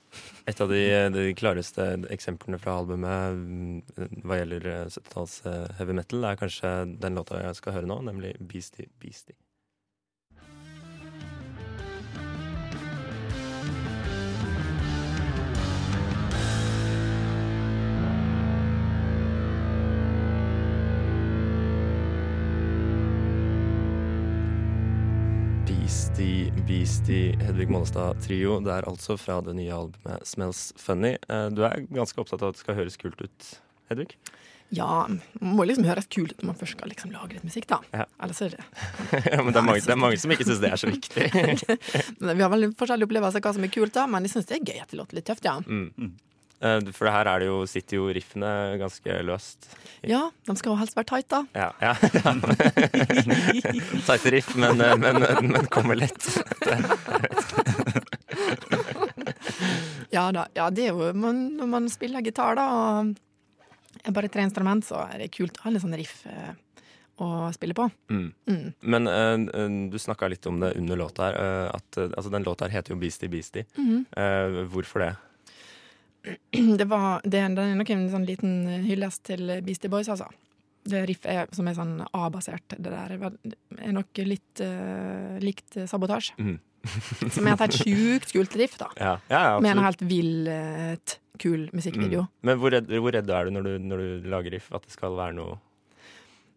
Et 0.49 0.61
av 0.61 0.71
de, 0.71 0.81
de 1.15 1.25
klareste 1.39 1.85
eksemplene 2.13 2.59
fra 2.61 2.75
albumet 2.81 3.39
mm, 3.39 4.19
hva 4.27 4.41
gjelder 4.41 4.67
eh, 4.73 4.83
70-talls 4.91 5.37
eh, 5.49 5.65
heavy 5.79 5.95
metal, 5.97 6.27
er 6.27 6.39
kanskje 6.39 6.73
den 7.01 7.19
låta 7.19 7.41
jeg 7.45 7.59
skal 7.61 7.77
høre 7.79 7.89
nå, 7.89 8.01
nemlig 8.09 8.35
Beastie 8.39 8.89
Beastie. 9.01 9.37
Beastie 26.67 27.33
Hedvig 27.43 27.69
Månestad-trio. 27.73 28.59
Det 28.63 28.71
er 28.73 28.87
altså 28.89 29.17
fra 29.19 29.39
det 29.43 29.55
nye 29.57 29.73
albumet 29.73 30.27
Smells 30.27 30.71
Funny. 30.79 31.15
Eh, 31.29 31.49
Du 31.53 31.63
er 31.65 31.83
ganske 31.91 32.19
opptatt 32.21 32.41
av 32.41 32.53
at 32.53 32.57
det 32.57 32.63
skal 32.63 32.77
høres 32.79 32.97
kult 33.01 33.19
ut, 33.21 33.49
Hedvig? 33.91 34.15
Ja, 34.73 35.05
man 35.39 35.55
må 35.57 35.65
liksom 35.69 35.85
høres 35.85 36.07
kult 36.09 36.31
ut 36.33 36.41
når 36.41 36.49
man 36.53 36.57
først 36.57 36.77
skal 36.77 36.89
liksom 36.89 37.11
lage 37.13 37.35
litt 37.35 37.45
musikk, 37.45 37.67
da. 37.69 37.77
Ja. 37.93 38.05
Ellers 38.25 38.41
er 38.41 38.55
det 38.55 38.63
ja, 39.33 39.41
men 39.43 39.51
det 39.53 39.59
er, 39.59 39.67
mange, 39.67 39.83
det 39.85 39.93
er 39.93 40.01
mange 40.01 40.17
som 40.21 40.33
ikke 40.33 40.47
syns 40.47 40.61
det 40.63 40.71
er 40.73 40.81
så 40.81 40.89
viktig. 40.89 41.27
Vi 42.39 42.41
har 42.45 42.53
veldig 42.55 42.71
forskjellige 42.79 43.09
opplevelser 43.09 43.41
av 43.43 43.47
hva 43.49 43.53
som 43.59 43.67
er 43.67 43.73
kult, 43.75 43.93
da, 43.93 44.07
men 44.09 44.25
jeg 44.25 44.33
syns 44.37 44.49
det 44.49 44.57
er 44.61 44.65
gøy 44.71 44.81
at 44.85 44.93
det 44.93 45.01
låter 45.01 45.19
litt 45.19 45.27
tøft, 45.29 45.45
ja. 45.49 45.59
Mm. 45.67 46.13
Eh, 46.61 46.79
For 46.93 47.09
her 47.11 47.25
er 47.31 47.39
det 47.43 47.47
jo, 47.49 47.65
sitter 47.69 47.95
jo 47.97 48.03
riffene 48.13 48.77
ganske 48.81 49.11
løst. 49.25 49.59
Ja, 50.03 50.31
de 50.45 50.55
skal 50.59 50.71
jo 50.73 50.79
helst 50.81 50.97
være 50.97 51.09
tight, 51.09 51.29
da. 51.31 51.39
Ja, 51.55 51.69
ja. 51.81 51.93
Tighte 54.07 54.29
riff, 54.35 54.49
men, 54.59 54.81
eh, 54.81 54.97
men, 54.99 55.15
men 55.51 55.63
kommer 55.71 55.95
lett. 55.99 56.23
Ja 60.13 60.31
da. 60.31 60.45
Ja, 60.53 60.69
det 60.69 60.83
er 60.87 60.91
jo 60.93 61.13
man, 61.17 61.55
Når 61.57 61.67
man 61.69 61.89
spiller 61.89 62.21
gitar, 62.21 62.55
da, 62.59 62.65
og 62.69 63.15
er 64.03 64.11
bare 64.13 64.29
tre 64.31 64.41
instrument, 64.45 64.85
så 64.85 64.95
er 65.07 65.17
det 65.23 65.31
kult 65.33 65.57
å 65.57 65.61
ha 65.65 65.69
litt 65.73 65.81
sånn 65.83 65.97
riff 65.97 66.25
eh, 66.29 66.53
å 67.23 67.49
spille 67.55 67.75
på. 67.77 67.87
Mm. 68.11 68.27
Mm. 68.49 68.65
Men 68.93 69.09
eh, 69.09 69.35
eh, 69.63 69.75
du 69.93 69.97
snakka 70.01 70.29
litt 70.31 70.45
om 70.49 70.59
det 70.61 70.73
under 70.79 70.99
låta 70.99 71.29
her. 71.29 71.39
Uh, 71.39 71.67
at, 71.73 71.87
uh, 71.97 72.09
altså, 72.11 72.29
den 72.33 72.45
låta 72.45 72.67
her 72.67 72.75
heter 72.77 72.93
jo 72.93 72.99
Beastie 73.01 73.31
Beastie. 73.31 73.65
Mm. 73.77 74.03
Eh, 74.11 74.59
hvorfor 74.73 75.05
det? 75.05 75.13
Det, 76.79 76.85
var, 76.87 77.21
det, 77.23 77.41
det 77.57 77.63
er 77.63 77.75
nok 77.75 77.89
en 77.91 78.05
sånn 78.11 78.27
liten 78.27 78.53
hyllest 78.85 79.25
til 79.27 79.49
Beastie 79.65 79.91
Boys, 79.91 80.07
altså. 80.11 80.29
Det 80.83 81.01
riffet 81.07 81.51
som 81.55 81.67
er 81.67 81.75
sånn 81.77 81.97
A-basert, 82.15 82.75
det 82.75 82.91
der 82.91 83.13
er 83.15 83.95
nok 83.95 84.19
litt 84.27 84.63
uh, 84.63 85.35
likt 85.43 85.77
Sabotasje. 85.87 86.35
Mm. 86.39 86.57
som 87.35 87.47
er 87.47 87.61
et 87.63 87.77
sjukt 87.79 88.33
kult 88.35 88.55
riff, 88.59 88.75
da. 88.79 88.89
Ja, 88.99 89.13
ja, 89.31 89.41
ja 89.53 89.59
Med 89.63 89.71
en 89.75 89.83
helt 89.85 90.03
villet 90.03 91.17
kul 91.41 91.69
musikkvideo. 91.73 92.25
Mm. 92.27 92.41
Men 92.47 92.59
hvor 92.61 92.75
redd, 92.75 92.91
hvor 92.91 93.15
redd 93.15 93.31
er 93.31 93.47
du 93.47 93.55
når, 93.55 93.69
du 93.69 93.87
når 93.91 94.03
du 94.03 94.27
lager 94.33 94.55
riff? 94.57 94.67
At 94.75 94.85
det 94.87 94.95
skal 94.95 95.15
være 95.17 95.37
noe 95.39 95.57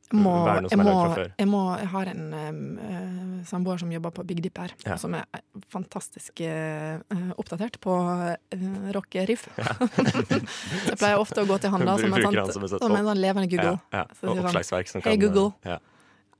Jeg 0.06 0.22
må, 0.22 0.32
Være 0.46 0.62
noe 0.62 0.70
jeg, 0.70 0.70
som 0.70 0.82
er 0.82 0.86
må, 0.86 0.92
lagd 0.94 1.06
fra 1.06 1.16
før. 1.18 1.30
jeg, 1.42 1.48
må, 1.50 1.60
jeg 1.80 1.88
har 1.90 2.10
en 2.12 2.20
um, 2.34 2.60
eh, 2.78 3.40
samboer 3.48 3.80
som 3.82 3.90
jobber 3.90 4.12
på 4.14 4.24
Big 4.28 4.42
Dipper, 4.44 4.74
Ja. 4.86 4.96
som 5.02 5.16
er 5.18 5.24
fantastisk 5.72 6.44
uh, 6.46 7.00
oppdatert 7.34 7.80
på 7.82 7.96
uh, 7.96 8.92
rockeriff. 8.94 9.48
så 9.56 10.92
jeg 10.92 11.00
pleier 11.00 11.18
ofte 11.18 11.42
å 11.42 11.48
gå 11.48 11.58
til 11.58 11.74
han 11.74 11.82
da 11.88 11.96
som 11.98 12.06
en, 12.12 12.22
Bruker 12.22 12.52
sånt, 12.52 12.70
som 12.70 12.78
som 12.78 12.96
en 13.00 13.10
sånn 13.10 13.20
levende 13.24 13.50
Google. 13.50 13.76
Ja, 13.90 14.04
ja. 14.04 14.06
Så 14.20 14.30
Og 14.30 14.44
oppslagsverk 14.44 14.94
som 14.94 15.02
«Hei, 15.02 15.16
Hey 15.16 15.22
Google». 15.26 15.50
Ja. 15.66 15.80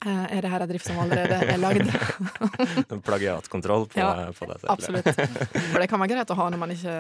Eh, 0.05 0.37
er 0.37 0.45
det 0.45 0.51
her 0.53 0.61
et 0.61 0.73
riff 0.77 0.85
som 0.85 0.99
allerede 1.01 1.37
er 1.49 1.57
lagd? 1.57 1.89
Plagiatkontroll 3.09 3.87
på, 3.89 3.99
Ja, 3.99 4.29
på 4.37 4.47
det 4.51 4.59
selv. 4.61 4.71
Absolutt. 4.75 5.09
For 5.73 5.81
det 5.81 5.89
kan 5.89 6.03
være 6.03 6.13
greit 6.13 6.31
å 6.31 6.37
ha 6.37 6.49
når 6.53 6.61
man, 6.61 6.75
ikke, 6.75 6.97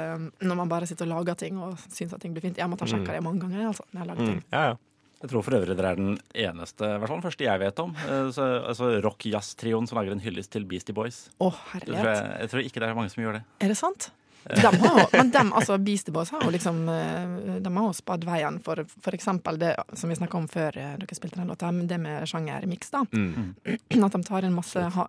når 0.48 0.58
man 0.62 0.70
bare 0.72 0.88
sitter 0.88 1.04
og 1.08 1.12
lager 1.18 1.36
ting 1.44 1.60
og 1.60 1.76
syns 1.92 2.14
at 2.16 2.24
ting 2.24 2.32
blir 2.34 2.46
fint. 2.46 2.58
Jeg 2.58 2.70
må 2.72 2.78
ta 2.80 2.88
sjekka 2.88 3.12
det 3.12 3.22
mange 3.22 3.44
ganger. 3.44 3.68
Altså, 3.68 3.84
når 3.92 4.02
jeg 4.02 4.10
lager 4.12 4.24
Mm. 4.26 4.38
Ja, 4.50 4.62
ja. 4.72 4.76
Jeg 5.22 5.30
tror 5.32 5.42
for 5.46 5.56
øvrig 5.56 5.76
dere 5.78 5.94
er 5.94 5.96
den 6.00 6.18
eneste, 6.36 6.84
i 6.84 6.98
hvert 7.00 7.08
fall 7.08 7.18
den 7.22 7.24
første 7.24 7.46
jeg 7.46 7.62
vet 7.62 7.78
om, 7.80 7.94
eh, 8.04 8.28
så, 8.36 8.44
altså 8.68 8.90
rock-jazz-trioen 9.04 9.88
som 9.88 9.96
lager 10.00 10.12
en 10.12 10.20
hyllest 10.20 10.52
til 10.52 10.66
Beastie 10.68 10.94
Boys. 10.96 11.22
Å, 11.40 11.48
tror, 11.48 11.56
herlighet. 11.72 12.10
jeg, 12.12 12.30
jeg 12.44 12.52
tror 12.52 12.66
ikke 12.68 12.82
det 12.84 12.88
er 12.90 12.98
mange 12.98 13.12
som 13.14 13.22
gjør 13.24 13.38
det. 13.38 13.42
Er 13.64 13.72
det 13.72 13.78
sant? 13.80 14.10
De 14.46 14.62
har 14.62 15.08
men 15.16 15.30
dem, 15.34 15.48
altså 15.58 15.74
Beastie 15.82 16.12
Boys 16.14 16.30
har 16.30 16.44
jo 16.46 16.52
liksom 16.54 16.84
eh, 16.92 17.56
De 17.64 17.70
har 17.72 17.86
jo 17.88 17.94
spadd 17.98 18.22
veien 18.28 18.60
for 18.62 18.78
f.eks. 18.84 19.16
eksempel 19.16 19.58
det 19.58 19.72
som 19.98 20.12
vi 20.12 20.18
snakka 20.20 20.38
om 20.38 20.46
før 20.52 20.76
eh, 20.78 20.92
dere 21.00 21.16
spilte 21.18 21.40
den 21.40 21.50
låta, 21.50 21.72
det 21.72 21.98
med 21.98 22.28
sjangermiks, 22.30 22.92
da. 22.94 23.02
Mm. 23.10 23.56
At 24.06 24.14
de 24.14 24.22
tar 24.28 24.46
inn 24.46 24.54
masse, 24.54 24.78
ha, 24.78 25.08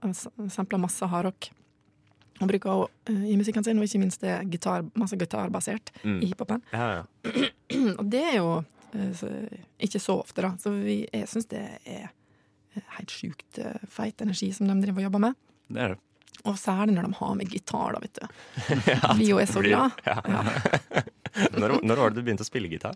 sampler 0.49 0.81
masse 0.81 1.05
hardrock. 1.11 1.51
Og 2.37 2.49
bruker 2.49 2.69
jo 2.69 2.87
uh, 3.09 3.21
i 3.29 3.33
musikken 3.37 3.65
sin, 3.65 3.77
og 3.81 3.85
ikke 3.85 4.01
minst 4.01 4.21
det 4.21 4.39
gitar, 4.53 4.83
masse 4.97 5.17
gitarbasert 5.17 5.89
Mm. 6.03 6.19
i 6.21 6.31
hiphopen. 6.31 6.61
ja, 6.73 6.89
ja. 6.99 7.45
Og 7.99 8.03
det 8.09 8.23
er 8.23 8.35
jo 8.39 8.49
så, 9.17 9.29
ikke 9.84 10.01
så 10.01 10.20
ofte, 10.22 10.44
da. 10.46 10.53
Så 10.62 10.74
vi, 10.75 11.01
jeg 11.12 11.29
syns 11.32 11.50
det 11.51 11.63
er 11.86 12.10
helt 12.98 13.13
sjukt 13.13 13.62
eh, 13.62 13.88
feit 13.91 14.22
energi 14.24 14.51
som 14.56 14.70
de 14.70 14.77
driver 14.84 15.01
og 15.01 15.08
jobber 15.10 15.24
med. 15.27 15.39
Det 15.67 15.84
er 15.84 15.96
det. 15.96 16.01
Og 16.48 16.58
særlig 16.62 16.94
når 16.96 17.08
de 17.08 17.17
har 17.17 17.38
med 17.39 17.51
gitar, 17.51 17.96
da, 17.96 18.01
vet 18.03 18.20
du. 18.20 18.27
Vi 19.20 19.32
jo 19.32 19.39
er 19.41 19.50
så 19.50 19.63
glad. 19.65 19.98
Ja. 20.06 20.20
Ja. 20.25 21.03
Når, 21.53 21.84
når 21.86 22.00
var 22.00 22.10
det 22.10 22.17
du 22.17 22.25
begynte 22.25 22.41
å 22.41 22.48
spille 22.48 22.70
gitar? 22.72 22.96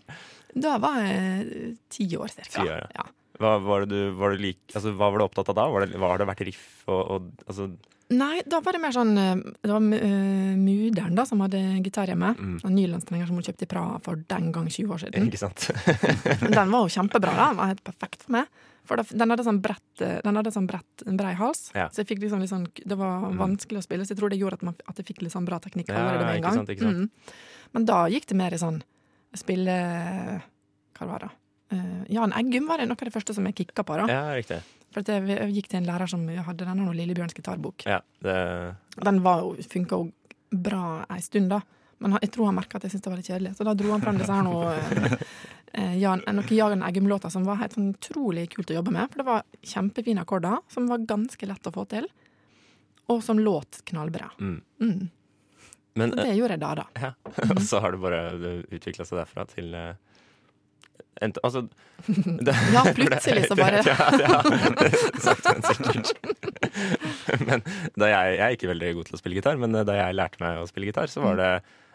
Da 0.58 0.72
var 0.82 0.96
jeg 0.98 1.42
eh, 1.46 1.74
ti 1.92 2.08
år 2.18 2.30
cirka. 2.32 2.56
Ti 2.56 2.64
år, 2.64 2.80
ja. 2.90 3.04
ja. 3.04 3.04
Hva 3.38 3.52
var, 3.62 3.84
du, 3.86 3.96
var, 4.18 4.34
du 4.34 4.42
lik, 4.42 4.58
altså, 4.72 4.90
hva 4.98 5.12
var 5.12 5.22
du 5.22 5.24
opptatt 5.28 5.52
av 5.52 5.58
da? 5.60 5.66
Var 5.70 5.84
det, 5.86 6.00
har 6.02 6.18
det 6.18 6.26
vært 6.26 6.42
riff 6.48 6.64
og, 6.88 6.98
og 6.98 7.44
altså, 7.46 7.68
Nei, 8.12 8.42
da 8.46 8.58
var 8.60 8.76
det 8.76 8.80
mer 8.82 8.92
sånn 8.92 9.12
eh, 9.18 9.36
Det 9.62 9.70
var 9.70 9.80
uh, 9.80 10.56
mudder'n 10.58 11.14
da 11.16 11.24
som 11.28 11.40
hadde 11.44 11.60
gitar 11.84 12.10
hjemme. 12.10 12.32
Mm. 12.36 12.58
Og 12.64 12.70
Nylonstrenger 12.74 13.26
som 13.30 13.38
hun 13.38 13.46
kjøpte 13.46 13.64
i 13.66 13.70
Praha 13.70 14.00
for 14.04 14.20
den 14.28 14.50
gang 14.52 14.66
20 14.68 14.92
år 14.92 15.00
siden. 15.04 15.28
Ikke 15.30 15.40
sant? 15.40 15.68
Den 16.56 16.74
var 16.74 16.84
jo 16.84 16.92
kjempebra. 16.92 17.32
da, 17.38 17.48
Den 17.52 17.60
var 17.62 17.72
helt 17.72 17.84
perfekt 17.86 18.26
for 18.26 18.36
meg. 18.36 18.50
For 18.84 18.98
den 18.98 19.30
hadde 19.30 19.44
sånn 19.46 19.60
brett, 19.62 20.00
eh, 20.02 20.16
den 20.26 20.34
hadde 20.40 20.50
sånn 20.50 20.66
brett, 20.66 21.04
en 21.06 21.16
brei 21.16 21.36
hals, 21.38 21.68
Ja. 21.70 21.84
så 21.86 22.02
jeg 22.02 22.08
fikk 22.08 22.24
liksom 22.24 22.42
sånn, 22.50 22.64
det 22.82 22.96
var 22.98 23.28
Mm. 23.30 23.36
vanskelig 23.38 23.78
å 23.78 23.84
spille. 23.86 24.02
Så 24.04 24.10
jeg 24.10 24.18
tror 24.18 24.28
det 24.34 24.40
gjorde 24.40 24.54
at, 24.58 24.62
man, 24.66 24.74
at 24.90 24.96
jeg 24.98 25.06
fikk 25.06 25.22
litt 25.22 25.32
sånn 25.32 25.46
bra 25.46 25.60
teknikk 25.62 25.88
allerede 25.94 26.26
med 26.26 26.34
en 26.36 26.42
gang. 26.42 26.66
ikke 26.66 26.82
sant. 26.82 26.98
Mm. 26.98 27.10
Men 27.74 27.84
da 27.86 28.00
gikk 28.10 28.26
det 28.26 28.36
mer 28.36 28.52
i 28.52 28.58
sånn 28.58 28.82
spille 29.38 30.42
Hva 30.98 31.06
var 31.08 31.18
det? 31.24 31.30
Eh, 31.72 32.04
Jan 32.12 32.34
Eggum 32.36 32.68
var 32.68 32.82
det 32.82 32.88
noe 32.90 32.98
av 32.98 33.08
det 33.08 33.14
første 33.14 33.34
som 33.36 33.46
jeg 33.48 33.56
kicka 33.62 33.84
på. 33.86 33.98
da. 34.02 34.06
Ja, 34.10 34.22
riktig. 34.36 34.60
For 34.92 35.08
jeg, 35.08 35.52
gikk 35.56 35.70
til 35.72 35.80
en 35.80 35.88
lærer 35.88 36.10
som 36.10 36.24
hadde 36.28 36.66
denne 36.68 36.92
Lillebjørns 36.92 37.36
gitarbok. 37.36 37.86
Ja, 37.88 38.02
det, 38.24 38.34
Den 39.00 39.22
funka 39.22 40.02
jo 40.02 40.10
bra 40.52 41.06
ei 41.08 41.22
stund, 41.24 41.48
da. 41.48 41.62
Men 42.02 42.18
jeg 42.20 42.32
tror 42.34 42.50
han 42.50 42.58
merka 42.58 42.76
at 42.76 42.84
jeg 42.84 42.96
syntes 42.96 43.06
det 43.06 43.12
var 43.12 43.20
litt 43.20 43.30
kjedelig. 43.30 43.54
Så 43.56 43.64
da 43.64 43.74
dro 43.78 43.92
han 43.94 44.02
frem 44.02 44.18
disse 44.18 44.34
her 44.34 44.44
noe, 44.44 44.74
eh, 45.72 45.94
Jan, 46.02 46.24
noen 46.26 46.52
Jan 46.52 46.84
Eggum-låter 46.84 47.32
som 47.32 47.46
var 47.48 47.60
helt 47.62 47.78
sånn 47.78 47.94
utrolig 47.94 48.48
kult 48.52 48.74
å 48.74 48.76
jobbe 48.80 48.92
med. 48.92 49.08
For 49.12 49.22
det 49.22 49.28
var 49.30 49.46
kjempefine 49.62 50.26
akkorder 50.26 50.60
som 50.72 50.90
var 50.90 51.06
ganske 51.08 51.48
lett 51.48 51.70
å 51.70 51.72
få 51.72 51.86
til. 51.94 52.10
Og 53.08 53.22
som 53.24 53.40
låt 53.40 53.80
knallbra. 53.88 54.30
mm. 54.38 54.60
Mm. 54.82 55.10
Men 55.94 56.08
Så 56.10 56.22
det 56.24 56.34
gjorde 56.38 56.54
jeg 56.56 56.60
da, 56.62 56.74
da. 56.74 56.84
Ja. 56.96 57.10
Og 57.52 57.62
så 57.68 57.80
har 57.84 57.92
det 57.92 58.00
bare 58.00 58.20
utvikla 58.72 59.04
seg 59.04 59.18
derfra 59.20 59.44
til 59.50 59.74
eh, 59.76 59.98
ent, 61.22 61.38
Altså 61.42 61.64
det, 62.46 62.54
Ja, 62.74 62.82
plutselig 62.96 63.46
så 63.50 63.58
bare 63.62 63.82
Ja, 63.86 64.08
ja. 64.18 64.40
Sakte, 65.22 65.54
men 65.54 65.62
sikkert. 65.68 66.12
Men 67.46 67.62
jeg, 67.62 68.10
jeg 68.10 68.42
er 68.46 68.56
ikke 68.56 68.72
veldig 68.72 68.94
god 68.98 69.08
til 69.10 69.18
å 69.18 69.20
spille 69.20 69.38
gitar, 69.38 69.60
men 69.60 69.76
da 69.86 69.96
jeg 69.98 70.18
lærte 70.18 70.42
meg 70.42 70.62
å 70.62 70.68
spille 70.70 70.90
gitar, 70.90 71.10
så 71.12 71.22
var 71.24 71.38
det 71.40 71.52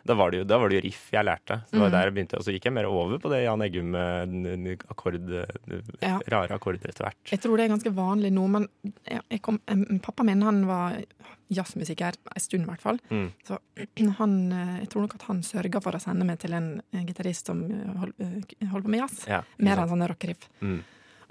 Da 0.08 0.16
var 0.18 0.32
det 0.32 0.40
jo, 0.42 0.46
var 0.48 0.72
det 0.72 0.78
jo 0.80 0.84
riff 0.88 1.10
jeg 1.14 1.26
lærte. 1.28 1.60
Så 1.68 1.76
det 1.76 1.82
var 1.84 1.90
mm. 1.92 1.96
der 1.98 2.06
jeg 2.08 2.14
begynte, 2.16 2.38
Og 2.40 2.46
så 2.48 2.54
gikk 2.56 2.68
jeg 2.70 2.76
mer 2.78 2.88
over 2.90 3.20
på 3.24 3.32
det 3.34 3.44
Jan 3.44 3.64
Eggum 3.66 3.90
med 3.94 4.32
den 4.32 4.66
n- 4.66 4.86
akkord, 4.90 5.18
eh, 5.20 5.82
Ja. 6.02 6.18
rare 6.34 6.56
akkorder 6.58 6.88
etter 6.90 7.08
hvert. 7.10 7.32
Jeg 7.32 7.42
tror 7.44 7.58
det 7.60 7.66
er 7.68 7.74
ganske 7.76 7.94
vanlig 7.98 8.32
nå, 8.36 8.48
men 8.56 8.68
kom, 9.42 9.60
pappa 10.02 10.24
min 10.28 10.42
han 10.48 10.64
var 10.70 10.98
jazzmusiker 11.54 12.16
en 12.36 12.42
stund, 12.44 12.64
i 12.66 12.70
hvert 12.72 12.82
fall. 12.84 12.98
Mm. 13.10 13.28
Så 13.48 13.58
han, 14.20 14.34
eh, 14.52 14.74
jeg 14.84 14.90
tror 14.92 15.06
nok 15.06 15.16
at 15.16 15.28
han 15.30 15.44
sørga 15.48 15.82
for 15.84 15.96
å 15.96 16.02
sende 16.04 16.26
meg 16.28 16.40
til 16.44 16.56
en, 16.58 16.72
en 16.92 17.06
gitarist 17.08 17.48
som 17.52 17.62
eh, 17.72 17.94
hold- 18.02 18.18
eh, 18.20 18.68
holder 18.72 18.88
på 18.88 18.94
med 18.96 19.04
jazz. 19.06 19.22
Ja, 19.30 19.44
Mer 19.64 19.84
enn 19.84 19.92
sånne 19.94 20.10
rockeriff. 20.12 20.50
Mm. 20.62 20.82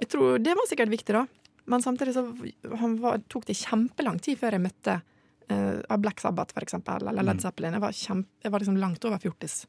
Jeg 0.00 0.08
tror 0.12 0.38
Det 0.44 0.54
var 0.56 0.66
sikkert 0.68 0.92
viktig, 0.92 1.16
da. 1.16 1.26
Men 1.66 1.82
samtidig 1.82 2.12
så 2.14 2.22
han 2.78 2.96
var, 3.02 3.18
tok 3.32 3.44
det 3.48 3.56
kjempelang 3.58 4.20
tid 4.22 4.38
før 4.38 4.54
jeg 4.56 4.62
møtte 4.68 4.92
eh, 5.00 5.12
av 5.50 5.98
Black 6.02 6.20
Sabbath, 6.20 6.52
for 6.54 6.62
eksempel, 6.62 7.06
eller 7.08 7.22
Led 7.22 7.36
Mm. 7.36 7.40
Zeppelin. 7.42 7.72
Jeg 7.72 7.80
var, 7.80 7.92
kjempe, 7.92 8.28
jeg 8.42 8.52
var 8.52 8.60
liksom 8.60 8.76
langt 8.80 9.04
over 9.04 9.18
fjortis 9.18 9.66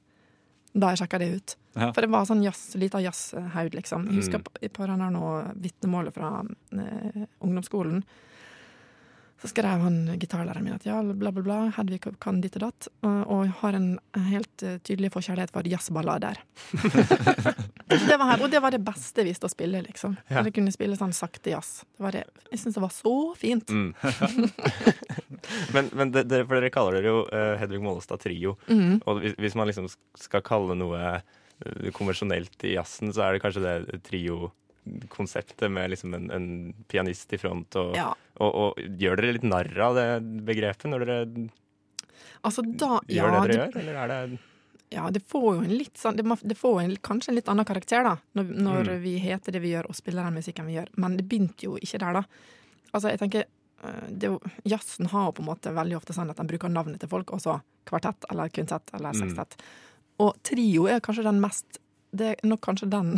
da 0.77 0.89
jeg 0.93 0.97
sjekka 0.99 1.17
det 1.19 1.27
ut. 1.35 1.55
Ja. 1.75 1.91
For 1.93 2.01
det 2.01 2.09
var 2.11 2.25
sånn 2.25 2.43
jazz, 2.43 2.75
lita 2.75 2.99
jazzhaug, 3.01 3.73
liksom. 3.73 4.05
Jeg 4.07 4.15
husker 4.21 4.37
Mm. 4.39 4.43
på, 4.43 4.69
på 4.73 4.85
den 4.87 5.01
her 5.01 5.09
nå 5.11 5.53
vitnemålet 5.55 6.13
fra 6.13 6.43
eh, 6.73 7.25
ungdomsskolen. 7.41 8.03
Så 9.41 9.51
skrev 9.51 9.83
han 9.83 9.97
gitarlæreren 10.17 10.65
min 10.65 10.73
at 10.73 10.85
ja, 10.87 10.97
bla, 11.05 11.31
bla, 11.31 11.43
bla, 11.45 11.57
Hedvig 11.75 11.99
kan 12.23 12.39
ditt 12.41 12.55
og 12.57 12.63
datt, 12.65 12.87
og, 13.05 13.43
har 13.59 13.77
en 13.77 13.91
helt 14.31 14.63
eh, 14.65 14.79
tydelig 14.81 15.11
forkjærlighet 15.13 15.53
for 15.53 15.69
jazzballader. 15.69 16.39
det 17.93 18.17
var 18.17 18.31
her, 18.31 18.41
og 18.41 18.49
det 18.49 18.61
var 18.63 18.73
det 18.73 18.81
beste 18.85 19.21
jeg 19.21 19.29
visste 19.29 19.45
å 19.45 19.53
spille, 19.53 19.83
liksom. 19.85 20.17
Ja. 20.31 20.41
Jeg 20.41 20.55
kunne 20.57 20.73
spille 20.73 20.97
sånn 20.97 21.13
sakte 21.13 21.53
jazz. 21.53 21.83
Det 21.93 22.05
var 22.07 22.17
det. 22.17 22.25
Jeg 22.49 22.63
syns 22.63 22.79
det 22.79 22.85
var 22.87 22.95
så 22.95 23.15
fint. 23.37 23.69
Mm. 23.69 23.93
men 25.75 25.93
men 25.93 26.15
det, 26.15 26.25
det, 26.31 26.43
for 26.47 26.57
dere 26.57 26.73
kaller 26.73 26.97
dere 26.97 27.13
jo 27.13 27.23
uh, 27.29 27.53
Hedvig 27.61 27.83
Mollestad 27.85 28.25
Trio. 28.25 28.57
mm. 28.65 29.03
Og 29.05 29.21
hvis, 29.21 29.37
hvis 29.37 29.59
man 29.59 29.69
liksom 29.69 29.91
skal 30.17 30.45
kalle 30.45 30.77
noe 30.81 31.03
uh, 31.19 31.89
konvensjonelt 31.93 32.65
i 32.65 32.73
jazzen, 32.73 33.13
så 33.13 33.27
er 33.27 33.37
det 33.37 33.45
kanskje 33.45 33.65
det 33.67 34.01
trio-konseptet 34.87 35.71
med 35.71 35.89
liksom 35.91 36.13
en, 36.13 36.31
en 36.31 36.47
pianist 36.87 37.33
i 37.33 37.37
front. 37.37 37.75
Og, 37.75 37.95
Ja. 37.95 38.13
og, 38.39 38.55
og 38.55 38.77
gjør 38.99 39.17
dere 39.21 39.33
litt 39.37 39.43
narr 39.47 39.79
av 39.81 39.95
det 39.95 40.07
begrepet 40.45 40.89
når 40.91 41.05
dere 41.05 41.49
Altså 42.45 42.61
da 42.63 42.99
gjør 43.09 43.33
ja, 43.33 43.39
det 43.41 43.41
dere 43.41 43.47
det, 43.47 43.57
gjør, 43.57 43.81
eller 43.81 43.95
er 43.97 44.07
det 44.13 44.39
ja, 44.89 45.09
det 45.11 45.19
får 45.27 45.47
jo 45.57 45.63
en 45.65 45.73
litt 45.75 45.97
sånn 45.99 46.15
Det, 46.15 46.55
får 46.55 46.77
en, 46.81 46.93
kanskje 47.03 47.31
en 47.33 47.35
litt 47.35 47.49
annen 47.51 47.65
karakter, 47.67 48.03
da, 48.07 48.13
når, 48.37 48.51
når 48.55 48.83
Mm. 48.87 49.01
vi 49.03 49.17
heter 49.19 49.51
det 49.51 49.59
vi 49.59 49.73
gjør, 49.73 49.89
og 49.89 49.95
spiller 49.97 50.23
den 50.23 50.37
musikken 50.39 50.65
vi 50.69 50.77
gjør. 50.77 50.87
Men 50.95 51.17
det 51.17 51.25
begynte 51.27 51.65
jo 51.65 51.73
ikke 51.81 51.99
der, 51.99 52.13
da. 52.13 52.21
Altså, 52.93 53.09
jeg 53.11 53.19
tenker 53.19 53.43
eh, 53.83 54.05
det, 54.09 54.29
Jazzen 54.63 55.09
har 55.11 55.25
jo 55.27 55.33
på 55.33 55.43
en 55.43 55.49
måte 55.49 55.73
veldig 55.75 55.97
ofte 55.97 56.13
sånn 56.15 56.29
at 56.31 56.37
den 56.39 56.47
bruker 56.47 56.71
navnet 56.71 57.01
til 57.03 57.09
folk, 57.11 57.33
også 57.35 57.57
kvartett 57.89 58.29
eller 58.31 58.47
kvintett 58.47 58.93
eller 58.95 59.11
Mm. 59.11 59.25
sekstett. 59.27 59.57
Og 60.23 60.37
trio 60.47 60.87
er 60.87 61.01
kanskje 61.03 61.23
den 61.27 61.41
mest 61.43 61.81
Det 62.11 62.27
er 62.33 62.47
nok 62.47 62.61
kanskje 62.63 62.87
den 62.89 63.17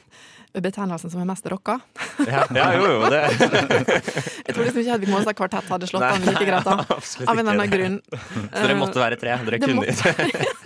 betegnelsen 0.64 1.10
som 1.12 1.20
er 1.22 1.28
mest 1.28 1.46
rocka. 1.52 1.78
Ja, 2.26 2.44
ja 2.56 2.68
jo, 2.74 2.86
jo, 2.88 3.10
det 3.12 3.20
Jeg 4.46 4.54
tror 4.54 4.64
liksom 4.64 4.80
ikke 4.80 4.94
Hedvig 4.94 5.10
Målestad 5.12 5.36
Kvartett 5.38 5.68
hadde 5.70 5.88
slått 5.90 6.06
an 6.08 6.24
like 6.26 6.46
greit, 6.48 6.66
da. 6.66 6.78
Av 7.30 7.36
en 7.38 7.42
eller 7.44 7.52
annen 7.52 7.70
grunn. 7.70 7.98
Så 8.10 8.64
dere 8.64 8.78
måtte 8.80 9.02
være 9.02 9.20
tre? 9.20 9.36
Dere 9.44 9.58
Det 9.58 9.62
kunne 9.64 9.82
måtte- 9.82 10.58